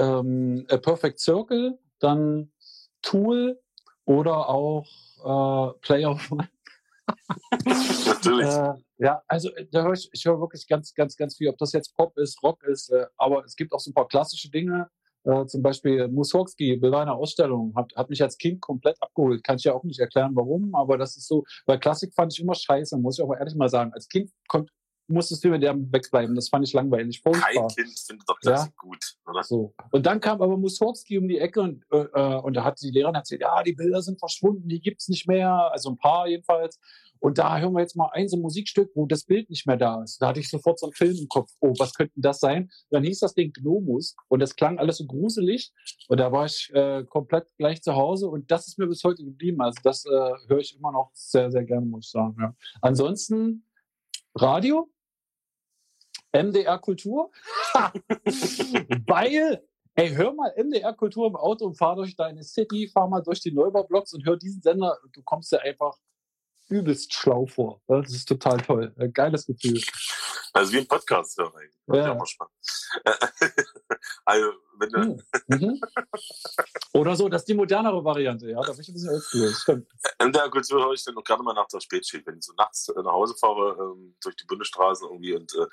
[0.02, 2.52] ähm, A Perfect Circle, dann
[3.02, 3.60] Tool
[4.04, 4.86] oder auch
[5.18, 6.48] äh, Player One.
[8.06, 8.84] Natürlich.
[8.98, 11.72] Ja, also äh, da höre ich, ich höre wirklich ganz, ganz, ganz viel, ob das
[11.72, 14.88] jetzt Pop ist, Rock ist, äh, aber es gibt auch so ein paar klassische Dinge.
[15.24, 19.44] Äh, zum Beispiel Mussorgsky, Bilder Ausstellung, hat, hat mich als Kind komplett abgeholt.
[19.44, 22.40] Kann ich ja auch nicht erklären, warum, aber das ist so, weil Klassik fand ich
[22.40, 23.92] immer scheiße, muss ich auch ehrlich mal sagen.
[23.92, 24.70] Als Kind kommt,
[25.08, 26.34] musstest du mit dem wegbleiben.
[26.34, 27.20] Das fand ich langweilig.
[27.20, 27.50] Furchtbar.
[27.52, 28.88] Kein Kind findet doch Klassik ja?
[28.88, 29.42] gut, oder?
[29.42, 29.74] So.
[29.90, 32.90] Und dann kam aber Mussorgsky um die Ecke und, äh, äh, und da hat die
[32.90, 35.70] Lehrerin erzählt, ja, die Bilder sind verschwunden, die gibt's nicht mehr.
[35.72, 36.78] Also ein paar jedenfalls.
[37.20, 39.76] Und da hören wir jetzt mal ein so ein Musikstück, wo das Bild nicht mehr
[39.76, 40.22] da ist.
[40.22, 41.50] Da hatte ich sofort so einen Film im Kopf.
[41.60, 42.70] Oh, was könnte das sein?
[42.90, 45.72] Dann hieß das Ding Gnomus und das klang alles so gruselig.
[46.08, 49.24] Und da war ich äh, komplett gleich zu Hause und das ist mir bis heute
[49.24, 49.60] geblieben.
[49.60, 50.10] Also das äh,
[50.48, 52.36] höre ich immer noch sehr, sehr gerne, muss ich sagen.
[52.40, 52.54] Ja.
[52.80, 53.64] Ansonsten
[54.34, 54.88] Radio,
[56.32, 57.30] MDR Kultur,
[59.06, 59.64] weil,
[59.94, 63.40] ey, hör mal MDR Kultur im Auto und fahr durch deine City, fahr mal durch
[63.40, 65.96] die Neubaublocks und hör diesen Sender, du kommst ja einfach
[66.68, 67.80] übelst schlau vor.
[67.86, 68.94] Das ist total toll.
[68.98, 69.80] Ein geiles Gefühl.
[70.52, 71.78] Also wie ein Podcast hören eigentlich.
[71.86, 72.14] Ja.
[72.14, 72.54] ja spannend.
[74.24, 75.20] also, wenn du mhm.
[75.48, 75.80] mhm.
[76.94, 78.60] Oder so, das ist die modernere Variante, ja.
[78.60, 79.88] Da bin ich ein bisschen oldschool, stimmt.
[80.20, 82.52] In der Kultur höre ich dann auch gerne mal nach der Spätschicht, wenn ich so
[82.54, 85.66] nachts nach Hause fahre, ähm, durch die Bundesstraße irgendwie und äh,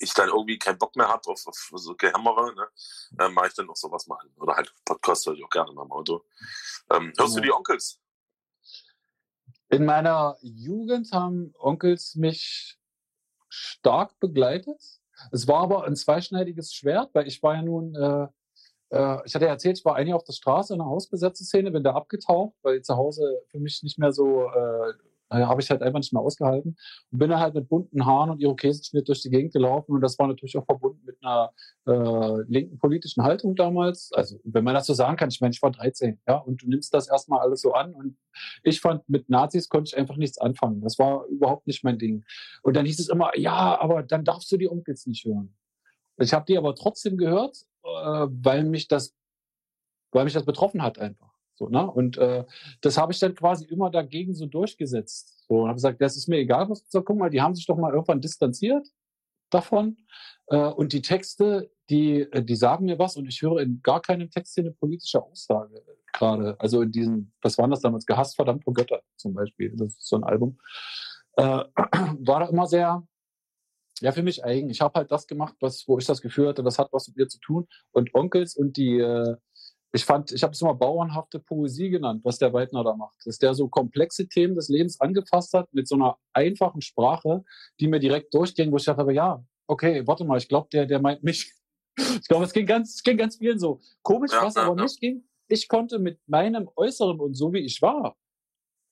[0.00, 2.68] ich dann irgendwie keinen Bock mehr habe auf, auf so Gehämmerer, ne,
[3.18, 4.30] äh, mache ich dann noch sowas mal an.
[4.36, 6.24] Oder halt Podcast höre ich auch gerne mal im Auto.
[6.90, 7.40] Ähm, hörst ja.
[7.40, 8.00] du die Onkels?
[9.70, 12.78] In meiner Jugend haben Onkels mich
[13.48, 14.80] stark begleitet.
[15.32, 18.28] Es war aber ein zweischneidiges Schwert, weil ich war ja nun, äh,
[18.90, 21.70] äh, ich hatte ja erzählt, ich war eigentlich auf der Straße in einer hausbesetzten Szene,
[21.70, 24.48] bin da abgetaucht, weil zu Hause für mich nicht mehr so
[25.30, 26.76] äh, habe ich halt einfach nicht mehr ausgehalten
[27.10, 30.18] und bin dann halt mit bunten Haaren und Irokesenschnitt durch die Gegend gelaufen und das
[30.18, 31.52] war natürlich auch verbunden mit einer
[31.86, 34.10] äh, linken politischen Haltung damals.
[34.12, 36.68] Also wenn man das so sagen kann, ich meine, ich war 13, ja, und du
[36.68, 38.16] nimmst das erstmal alles so an und
[38.62, 40.80] ich fand, mit Nazis konnte ich einfach nichts anfangen.
[40.80, 42.24] Das war überhaupt nicht mein Ding.
[42.62, 45.54] Und dann hieß es immer, ja, aber dann darfst du die Onkels nicht hören.
[46.18, 49.14] Ich habe die aber trotzdem gehört, äh, weil mich das,
[50.12, 51.27] weil mich das betroffen hat einfach.
[51.58, 51.90] So, ne?
[51.90, 52.44] Und äh,
[52.80, 55.44] das habe ich dann quasi immer dagegen so durchgesetzt.
[55.48, 57.06] So, habe gesagt, das ist mir egal, was du sagst.
[57.06, 58.86] Guck mal, die haben sich doch mal irgendwann distanziert
[59.50, 59.96] davon.
[60.46, 64.00] Äh, und die Texte, die, äh, die sagen mir was und ich höre in gar
[64.00, 65.82] keinem Text hier eine politische Aussage
[66.12, 66.56] gerade.
[66.60, 68.06] Also in diesem, was waren das damals?
[68.06, 69.72] Gehasst, verdammt vor Götter zum Beispiel.
[69.76, 70.58] Das ist so ein Album.
[71.36, 71.42] Äh,
[71.74, 73.06] war da immer sehr,
[74.00, 74.70] ja, für mich eigen.
[74.70, 77.16] Ich habe halt das gemacht, was, wo ich das Gefühl hatte, das hat was mit
[77.16, 77.66] mir zu tun.
[77.90, 79.36] Und Onkels und die, äh,
[79.92, 83.16] ich fand, ich habe es immer bauernhafte Poesie genannt, was der Weidner da macht.
[83.24, 87.44] Dass der so komplexe Themen des Lebens angefasst hat mit so einer einfachen Sprache,
[87.80, 90.86] die mir direkt durchging, wo ich dachte, aber ja, okay, warte mal, ich glaube, der,
[90.86, 91.54] der meint mich.
[91.96, 93.80] ich glaube, es ging ganz, es ging ganz vielen so.
[94.02, 95.24] Komisch, was aber nicht ging.
[95.48, 98.16] Ich konnte mit meinem Äußeren und so wie ich war,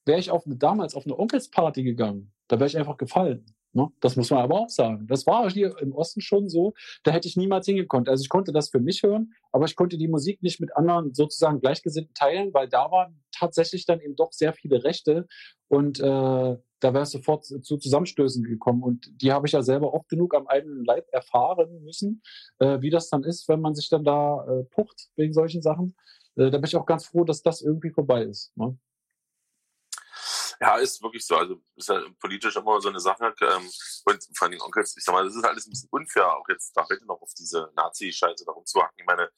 [0.05, 2.33] wäre ich auf eine, damals auf eine Onkelsparty gegangen.
[2.47, 3.45] Da wäre ich einfach gefallen.
[3.77, 3.89] Ne?
[3.99, 5.05] Das muss man aber auch sagen.
[5.07, 6.73] Das war hier im Osten schon so.
[7.03, 8.09] Da hätte ich niemals hingekonnt.
[8.09, 11.13] Also ich konnte das für mich hören, aber ich konnte die Musik nicht mit anderen
[11.13, 15.27] sozusagen Gleichgesinnten teilen, weil da waren tatsächlich dann eben doch sehr viele Rechte
[15.67, 18.81] und äh, da wäre es sofort zu Zusammenstößen gekommen.
[18.81, 22.23] Und die habe ich ja selber oft genug am eigenen Leib erfahren müssen,
[22.57, 25.95] äh, wie das dann ist, wenn man sich dann da äh, pucht wegen solchen Sachen.
[26.35, 28.57] Äh, da bin ich auch ganz froh, dass das irgendwie vorbei ist.
[28.57, 28.75] Ne?
[30.59, 31.35] Ja, ist wirklich so.
[31.35, 33.33] Also ist ja politisch immer so eine Sache.
[33.41, 33.69] Ähm,
[34.05, 36.75] und vor allem Onkels, ich sag mal, das ist alles ein bisschen unfair, auch jetzt
[36.75, 38.95] da heute noch auf diese Nazi-Scheiße da rumzuhacken.
[38.97, 39.29] Ich meine,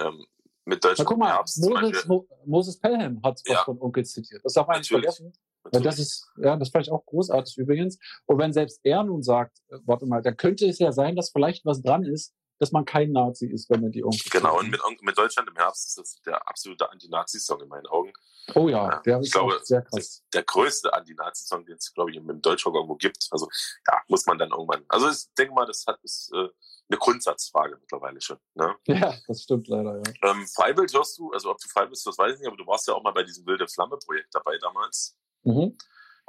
[0.00, 0.26] ähm,
[0.68, 0.98] mit Deutschland.
[0.98, 3.64] Na, guck mal, Herbst Moses, Mo Moses Pelham hat was ja.
[3.64, 4.44] von Onkels zitiert.
[4.44, 5.32] Das darf man nicht vergessen.
[5.64, 5.84] Natürlich.
[5.84, 7.98] Das ist, ja, das fand ich auch großartig übrigens.
[8.26, 11.30] Und wenn selbst er nun sagt, äh, warte mal, da könnte es ja sein, dass
[11.30, 14.70] vielleicht was dran ist, dass man kein Nazi ist, wenn man die Onkels Genau, und
[14.70, 18.12] mit, mit Deutschland im Herbst ist das der absolute Anti-Nazi-Song in meinen Augen.
[18.54, 20.24] Oh ja, der ich glaube, sehr krass.
[20.32, 23.28] Der größte Anti-Nazi-Song, den es, glaube ich, im Deutschrock irgendwo gibt.
[23.30, 23.48] Also,
[23.86, 24.84] ja, muss man dann irgendwann.
[24.88, 26.48] Also, ich denke mal, das hat ist, äh,
[26.90, 28.38] eine Grundsatzfrage mittlerweile schon.
[28.54, 28.74] Ne?
[28.86, 30.30] Ja, das stimmt leider, ja.
[30.30, 32.66] Ähm, Freibild hörst du, also ob du frei bist, das weiß ich nicht, aber du
[32.66, 35.16] warst ja auch mal bei diesem Wilde Flamme-Projekt dabei damals.
[35.42, 35.76] Mhm.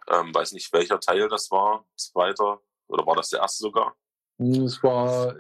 [0.09, 3.95] Ähm, weiß nicht, welcher Teil das war, zweiter, oder war das der erste sogar?
[4.37, 5.35] Hm, es war,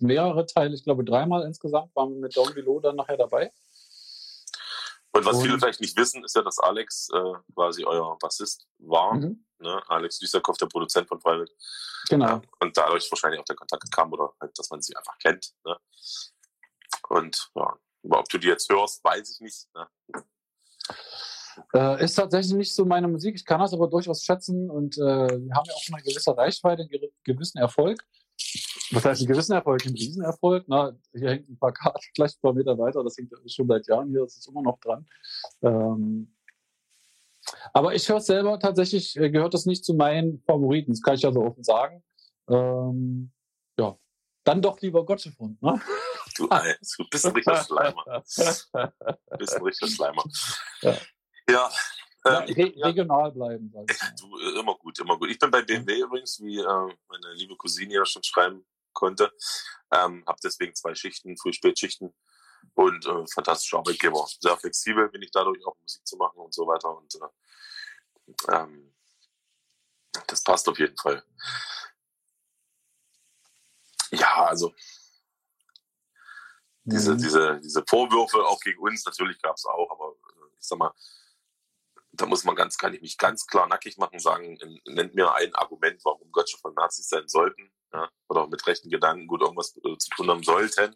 [0.00, 3.52] mehrere Teile, ich glaube dreimal insgesamt, waren wir mit Don Below dann nachher dabei.
[5.14, 8.66] Und was und, viele vielleicht nicht wissen, ist ja, dass Alex äh, quasi euer Bassist
[8.78, 9.14] war.
[9.14, 9.44] Mhm.
[9.58, 9.82] Ne?
[9.88, 11.52] Alex Düsterkopf, der Produzent von Private.
[12.08, 12.26] Genau.
[12.26, 15.52] Ja, und dadurch wahrscheinlich auch der Kontakt kam oder halt, dass man sie einfach kennt.
[15.64, 15.76] Ne?
[17.10, 17.76] Und ja,
[18.08, 19.68] ob du die jetzt hörst, weiß ich nicht.
[19.74, 19.88] Ne?
[21.74, 23.34] Äh, ist tatsächlich nicht so meine Musik.
[23.34, 26.82] Ich kann das aber durchaus schätzen und äh, wir haben ja auch eine gewisse Reichweite,
[26.82, 28.02] einen gewissen Erfolg.
[28.92, 30.64] Was heißt ein gewissen Erfolg, ein Riesenerfolg?
[30.68, 33.86] Na, hier hängt ein paar Karten gleich ein paar Meter weiter, das hängt schon seit
[33.86, 35.06] Jahren hier, das ist immer noch dran.
[35.62, 36.34] Ähm,
[37.72, 41.14] aber ich höre es selber tatsächlich, äh, gehört das nicht zu meinen Favoriten, das kann
[41.14, 42.02] ich ja so offen sagen.
[42.48, 43.32] Ähm,
[43.78, 43.96] ja,
[44.44, 45.80] dann doch lieber Gottschefund, ne?
[46.34, 48.04] Du, du bist ein richtiger Schleimer.
[48.06, 50.24] Du bist ein richtiger Schleimer.
[50.80, 50.96] Ja.
[51.50, 51.70] ja
[52.24, 53.72] ja, ähm, re regional bleiben.
[54.20, 55.30] Du, äh, immer gut, immer gut.
[55.30, 59.32] Ich bin bei BMW übrigens, wie äh, meine liebe Cousine ja schon schreiben konnte.
[59.90, 62.14] Ähm, habe deswegen zwei Schichten, Früh-Spätschichten
[62.74, 64.26] und äh, fantastische Arbeitgeber.
[64.40, 66.96] Sehr flexibel bin ich dadurch auch Musik zu machen und so weiter.
[66.96, 68.94] Und äh, ähm,
[70.26, 71.24] das passt auf jeden Fall.
[74.10, 74.74] Ja, also
[76.84, 77.18] diese, mhm.
[77.18, 80.92] diese, diese Vorwürfe auch gegen uns, natürlich gab es auch, aber äh, ich sag mal,
[82.12, 85.54] da muss man ganz, kann ich mich ganz klar nackig machen, sagen, nennt mir ein
[85.54, 89.96] Argument, warum Gotcha von Nazis sein sollten, ja, oder mit rechten Gedanken gut irgendwas äh,
[89.98, 90.94] zu tun haben sollten.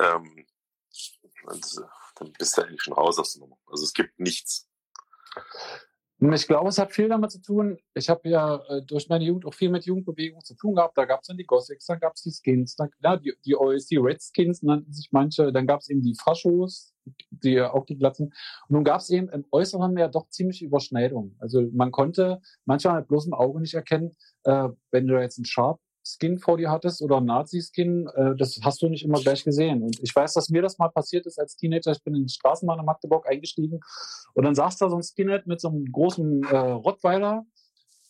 [0.00, 0.46] Ähm,
[1.44, 1.86] und, äh,
[2.16, 3.58] dann bist du eigentlich schon raus aus der Nummer.
[3.66, 4.68] Also es gibt nichts.
[6.20, 7.78] Ich glaube, es hat viel damit zu tun.
[7.94, 10.98] Ich habe ja äh, durch meine Jugend auch viel mit Jugendbewegung zu tun gehabt.
[10.98, 13.54] Da gab es dann die Gothics, dann gab es die Skins, dann, ja, die, die
[13.54, 16.92] OS, die Redskins nannten sich manche, dann gab es eben die Faschos,
[17.30, 18.26] die auch die Glatzen.
[18.26, 21.36] Und nun gab es eben im Äußeren ja doch ziemlich Überschneidungen.
[21.38, 25.80] Also man konnte manchmal mit bloßem Auge nicht erkennen, äh, wenn du jetzt einen Sharp
[26.08, 29.82] Skin vor dir hattest oder Nazi-Skin, äh, das hast du nicht immer gleich gesehen.
[29.82, 31.92] Und ich weiß, dass mir das mal passiert ist als Teenager.
[31.92, 33.80] Ich bin in die Straßenbahn in Magdeburg eingestiegen
[34.34, 37.44] und dann saß da so ein Skinhead mit so einem großen äh, Rottweiler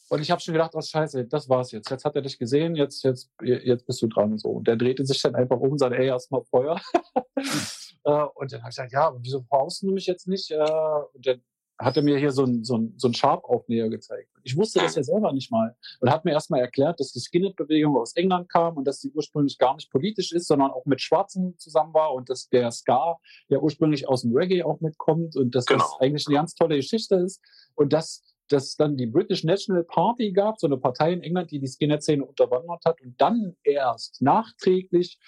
[0.09, 1.91] und ich habe schon gedacht, oh scheiße, das war's jetzt.
[1.91, 4.51] Jetzt hat er dich gesehen, jetzt, jetzt, jetzt bist du dran und so.
[4.51, 6.81] Und der drehte sich dann einfach um und sagte, ey, erstmal Feuer.
[7.37, 10.51] äh, und dann habe ich gesagt, ja, wieso brauchst du mich jetzt nicht?
[10.51, 11.43] Äh, und dann
[11.79, 14.29] hat er mir hier so ein, so ein, so ein Sharp-Aufnäher gezeigt.
[14.43, 15.77] Ich wusste das ja selber nicht mal.
[16.01, 19.59] Und hat mir erstmal erklärt, dass die Skinhead-Bewegung aus England kam und dass sie ursprünglich
[19.59, 23.59] gar nicht politisch ist, sondern auch mit Schwarzen zusammen war und dass der Ska ja
[23.59, 25.85] ursprünglich aus dem Reggae auch mitkommt und dass genau.
[25.85, 27.41] das eigentlich eine ganz tolle Geschichte ist
[27.77, 31.61] und dass dass dann die British National Party gab, so eine Partei in England, die
[31.61, 35.19] die Skinhead-Szene unterwandert hat und dann erst nachträglich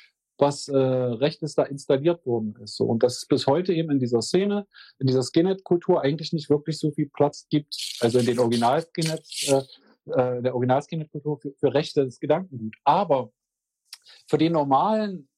[0.40, 2.76] was äh, Rechtes da installiert worden ist.
[2.76, 2.84] So.
[2.84, 4.66] Und dass es bis heute eben in dieser Szene,
[4.98, 9.62] in dieser Skinhead-Kultur eigentlich nicht wirklich so viel Platz gibt, also in den Original-Skinhead, äh,
[10.12, 12.74] äh, der Original-Skinhead-Kultur für, für rechtes Gedankengut.
[12.84, 13.32] Aber
[14.28, 15.28] für den normalen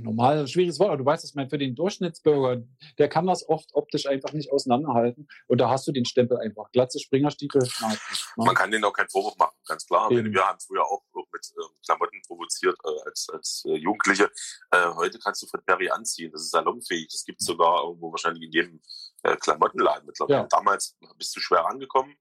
[0.00, 2.62] normal, schwieriges Wort, aber du weißt es, mein, für den Durchschnittsbürger,
[2.98, 5.28] der kann das oft optisch einfach nicht auseinanderhalten.
[5.46, 6.70] Und da hast du den Stempel einfach.
[6.72, 7.62] Glatze Springerstiefel.
[7.62, 7.98] Ne?
[8.36, 10.10] Man kann denen auch keinen Vorwurf machen, ganz klar.
[10.10, 10.32] Eben.
[10.32, 14.30] Wir haben früher auch mit äh, Klamotten provoziert äh, als, als äh, Jugendliche.
[14.70, 16.30] Äh, heute kannst du von Perry anziehen.
[16.32, 17.08] Das ist salonfähig.
[17.10, 18.80] Das gibt es sogar irgendwo wahrscheinlich in jedem
[19.22, 20.42] äh, Klamottenladen mittlerweile.
[20.42, 20.46] Ja.
[20.50, 22.16] Damals bist du schwer angekommen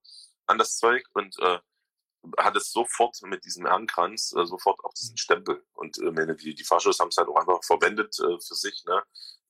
[0.47, 1.59] an das Zeug und äh,
[2.37, 5.65] hat es sofort mit diesem Ehrenkranz äh, sofort auch diesen Stempel.
[5.73, 8.83] Und äh, die, die Faschos haben es halt auch einfach verwendet äh, für sich.
[8.85, 9.01] Ne?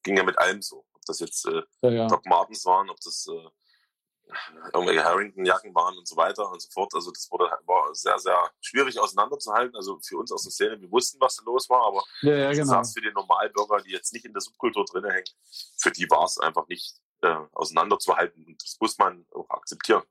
[0.04, 0.86] Ging ja mit allem so.
[0.94, 2.08] Ob das jetzt äh, ja, ja.
[2.08, 3.50] Doc Martens waren, ob das äh,
[4.74, 6.94] irgendwelche Harrington-Jacken waren und so weiter und so fort.
[6.94, 9.76] Also das wurde war sehr, sehr schwierig auseinanderzuhalten.
[9.76, 12.52] Also für uns aus der Szene, wir wussten, was da los war, aber ja, ja,
[12.52, 12.84] genau.
[12.84, 15.26] für den Normalbürger, die jetzt nicht in der Subkultur drin hängen,
[15.78, 18.46] für die war es einfach nicht äh, auseinanderzuhalten.
[18.46, 20.04] Und das muss man auch akzeptieren.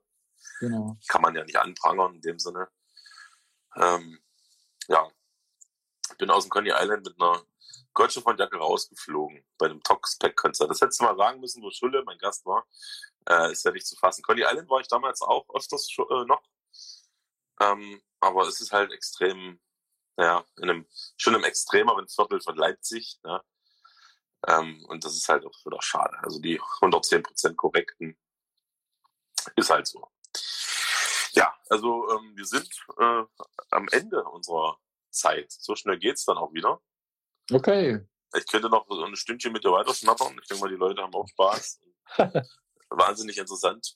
[0.59, 0.97] Genau.
[1.07, 2.67] Kann man ja nicht anprangern in dem Sinne.
[3.75, 4.19] Ähm,
[4.87, 5.09] ja,
[6.11, 7.43] ich bin aus dem Coney Island mit einer
[7.93, 10.69] Gotcha von Jacke rausgeflogen bei einem Tox-Pack-Konzert.
[10.69, 12.65] Das hättest du mal sagen müssen, wo Schulle mein Gast war.
[13.27, 14.23] Äh, ist ja nicht zu fassen.
[14.23, 16.43] Coney Island war ich damals auch öfters äh, noch.
[17.59, 19.59] Ähm, aber es ist halt extrem,
[20.17, 20.87] ja, in einem,
[21.17, 23.19] schon im extremeren Viertel von Leipzig.
[23.23, 23.43] Ja.
[24.47, 26.17] Ähm, und das ist halt auch wieder schade.
[26.21, 28.17] Also die 110% korrekten
[29.55, 30.07] ist halt so.
[31.37, 32.67] Ja, also ähm, wir sind
[32.99, 33.23] äh,
[33.69, 34.79] am Ende unserer
[35.11, 35.51] Zeit.
[35.51, 36.81] So schnell geht's dann auch wieder.
[37.51, 37.99] Okay.
[38.35, 40.35] Ich könnte noch so ein Stündchen mit dir weiter schnappern.
[40.41, 41.81] Ich denke mal, die Leute haben auch Spaß.
[42.89, 43.95] Wahnsinnig interessant.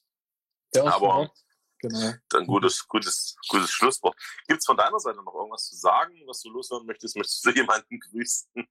[0.76, 1.32] Ja, Aber
[1.80, 2.14] genau.
[2.30, 4.16] dann gutes, gutes, gutes Schlusswort.
[4.48, 7.16] Gibt es von deiner Seite noch irgendwas zu sagen, was du loswerden möchtest?
[7.18, 8.68] Möchtest du jemanden grüßen?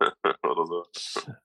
[0.42, 0.86] Oder so?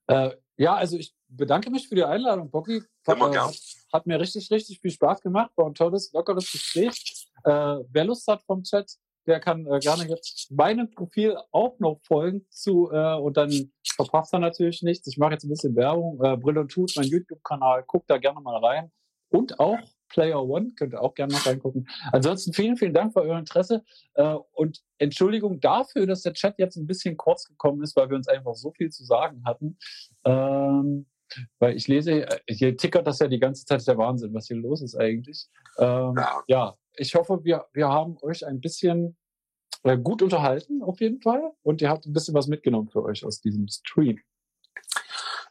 [0.07, 2.81] Äh, ja, also ich bedanke mich für die Einladung, Bocky.
[3.07, 3.51] Hat, Immer gern.
[3.91, 5.51] hat mir richtig, richtig viel Spaß gemacht.
[5.55, 7.27] War ein tolles, lockeres Gespräch.
[7.43, 7.51] Äh,
[7.89, 12.45] wer Lust hat vom Chat, der kann äh, gerne jetzt meinem Profil auch noch folgen
[12.49, 15.07] zu äh, und dann verpasst er natürlich nichts.
[15.07, 16.19] Ich mache jetzt ein bisschen Werbung.
[16.23, 18.91] Äh, Brill und Tut, mein YouTube-Kanal, guckt da gerne mal rein.
[19.29, 19.79] Und auch
[20.09, 21.87] Player One, könnt ihr auch gerne noch reingucken.
[22.11, 26.77] Ansonsten vielen, vielen Dank für euer Interesse äh, und Entschuldigung dafür, dass der Chat jetzt
[26.77, 29.77] ein bisschen kurz gekommen ist, weil wir uns einfach so viel zu sagen hatten.
[30.23, 31.07] Ähm,
[31.59, 34.57] weil ich lese, äh, hier tickert das ja die ganze Zeit, der Wahnsinn, was hier
[34.57, 35.47] los ist eigentlich.
[35.77, 36.43] Ähm, ja.
[36.47, 39.17] ja, ich hoffe, wir, wir haben euch ein bisschen
[39.83, 41.51] äh, gut unterhalten, auf jeden Fall.
[41.61, 44.19] Und ihr habt ein bisschen was mitgenommen für euch aus diesem Stream.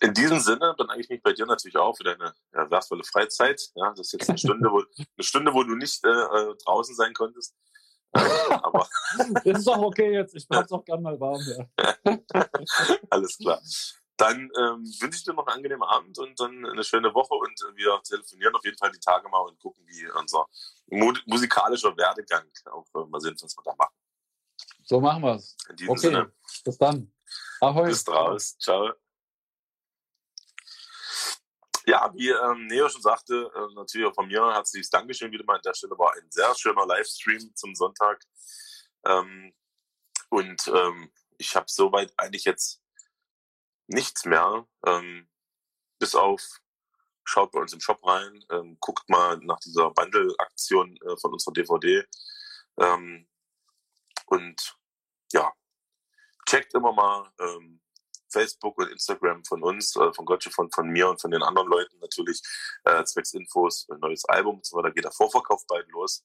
[0.00, 3.60] In diesem Sinne bedanke ich mich bei dir natürlich auch für deine ja, wertvolle Freizeit.
[3.76, 6.94] Ja, das ist jetzt eine Stunde, wo, eine Stunde, wo du nicht äh, äh draußen
[6.96, 7.54] sein konntest.
[8.12, 8.20] Äh,
[8.50, 8.88] aber
[9.44, 10.34] das ist auch okay jetzt.
[10.34, 11.40] Ich hab's auch gerne mal warm.
[11.56, 11.94] Ja.
[13.10, 13.60] Alles klar.
[14.16, 17.58] Dann ähm, wünsche ich dir noch einen angenehmen Abend und dann eine schöne Woche und
[17.76, 20.46] wir telefonieren auf jeden Fall die Tage mal und gucken, wie unser
[21.26, 23.94] musikalischer Werdegang auch äh, mal sind, was wir da machen.
[24.84, 25.56] So machen wir es.
[25.68, 26.00] In diesem okay.
[26.00, 26.32] Sinne.
[26.64, 27.12] Bis dann.
[27.60, 27.88] Ahoi.
[27.88, 28.58] Bis draus.
[28.58, 28.92] Ciao.
[31.86, 35.56] Ja, wie ähm, Neo schon sagte, äh, natürlich auch von mir herzliches Dankeschön wieder mal
[35.56, 35.98] an der Stelle.
[35.98, 38.22] War ein sehr schöner Livestream zum Sonntag.
[39.04, 39.52] Ähm,
[40.28, 42.81] und ähm, ich habe soweit eigentlich jetzt
[43.86, 45.28] nichts mehr, ähm,
[45.98, 46.60] bis auf
[47.24, 51.52] schaut bei uns im Shop rein, ähm, guckt mal nach dieser Bundle-Aktion äh, von unserer
[51.52, 52.04] DVD.
[52.78, 53.28] Ähm,
[54.26, 54.78] und
[55.32, 55.52] ja,
[56.46, 57.80] checkt immer mal ähm,
[58.28, 61.68] Facebook und Instagram von uns, äh, von Gotcha, von, von mir und von den anderen
[61.68, 62.42] Leuten natürlich,
[62.84, 66.24] äh, zwecks Infos, ein neues Album und so weiter, geht der Vorverkauf bald los.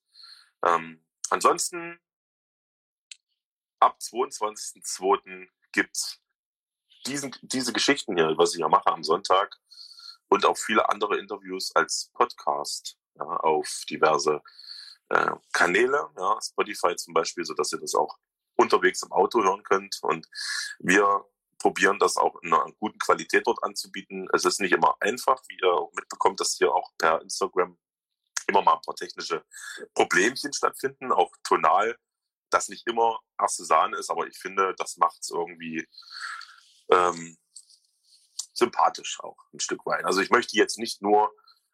[0.65, 1.99] Ähm, ansonsten,
[3.79, 5.49] ab 22.02.
[5.71, 6.19] gibt's
[7.05, 9.55] diesen, diese Geschichten hier, was ich ja mache am Sonntag
[10.29, 14.41] und auch viele andere Interviews als Podcast ja, auf diverse
[15.09, 18.17] äh, Kanäle, ja, Spotify zum Beispiel, so dass ihr das auch
[18.55, 19.97] unterwegs im Auto hören könnt.
[20.01, 20.27] Und
[20.79, 21.25] wir
[21.59, 24.27] probieren das auch in einer guten Qualität dort anzubieten.
[24.33, 27.77] Es ist nicht immer einfach, wie ihr auch mitbekommt, dass hier auch per Instagram
[28.47, 29.43] immer mal ein paar technische
[29.93, 31.97] Problemchen stattfinden, auch tonal,
[32.49, 35.85] das nicht immer erste Sahne ist, aber ich finde, das macht es irgendwie
[36.91, 37.37] ähm,
[38.53, 40.05] sympathisch auch ein Stück weit.
[40.05, 41.31] Also ich möchte jetzt nicht nur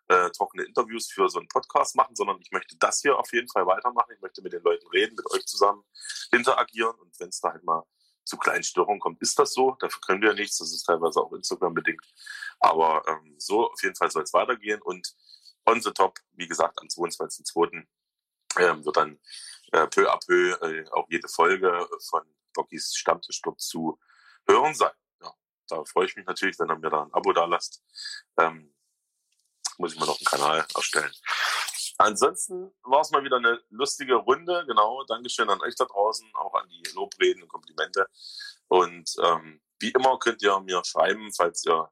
[0.09, 3.47] äh, trockene Interviews für so einen Podcast machen, sondern ich möchte das hier auf jeden
[3.47, 4.11] Fall weitermachen.
[4.13, 5.83] Ich möchte mit den Leuten reden, mit euch zusammen
[6.31, 7.83] interagieren und wenn es da halt mal
[8.25, 9.75] zu kleinen Störungen kommt, ist das so.
[9.79, 10.57] Dafür können wir ja nichts.
[10.57, 12.05] Das ist teilweise auch Instagram bedingt.
[12.59, 14.81] Aber ähm, so auf jeden Fall soll es weitergehen.
[14.81, 15.13] Und
[15.65, 17.85] on the top, wie gesagt, am 22.02.
[18.59, 19.19] Ähm, wird dann
[19.71, 22.21] äh, peu à peu äh, auch jede Folge von
[22.53, 23.99] Bockys Stammtisch dort zu
[24.47, 24.91] hören sein.
[25.73, 27.81] Da freue ich mich natürlich, wenn ihr mir da ein Abo da lasst.
[28.37, 28.75] Ähm,
[29.77, 31.11] muss ich mal noch einen Kanal erstellen.
[31.97, 34.65] Ansonsten war es mal wieder eine lustige Runde.
[34.67, 38.07] Genau, Dankeschön an euch da draußen, auch an die Lobreden und Komplimente.
[38.67, 41.89] Und ähm, wie immer könnt ihr mir schreiben, falls ihr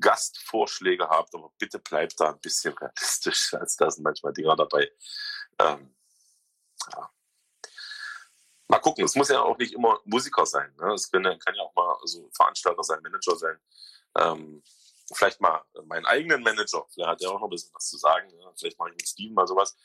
[0.00, 4.90] Gastvorschläge habt, aber bitte bleibt da ein bisschen realistisch, als da sind manchmal Dinger dabei.
[5.60, 5.94] Ähm,
[6.92, 7.10] ja.
[8.72, 10.74] Mal gucken, es muss ja auch nicht immer Musiker sein.
[10.80, 10.94] Ne?
[10.94, 13.58] Es kann, kann, ja auch mal so Veranstalter sein, Manager sein.
[14.16, 14.62] Ähm,
[15.14, 18.30] vielleicht mal meinen eigenen Manager, vielleicht hat er auch noch ein bisschen was zu sagen.
[18.30, 18.50] Ja?
[18.58, 19.76] Vielleicht mache ich mit Steven mal sowas.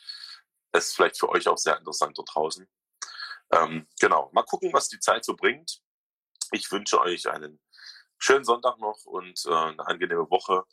[0.72, 2.66] Das ist vielleicht für euch auch sehr interessant dort draußen.
[3.52, 5.82] Ähm, genau, mal gucken, was die Zeit so bringt.
[6.52, 7.60] Ich wünsche euch einen
[8.18, 10.64] schönen Sonntag noch und äh, eine angenehme Woche.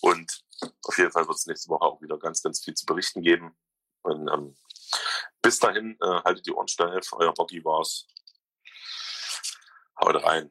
[0.00, 0.44] Und
[0.84, 3.58] auf jeden Fall wird es nächste Woche auch wieder ganz, ganz viel zu berichten geben.
[4.02, 4.56] Und ähm,
[5.44, 7.12] bis dahin, äh, haltet die Ohren steif.
[7.12, 8.06] Euer Bocky war's.
[10.00, 10.50] Haut rein.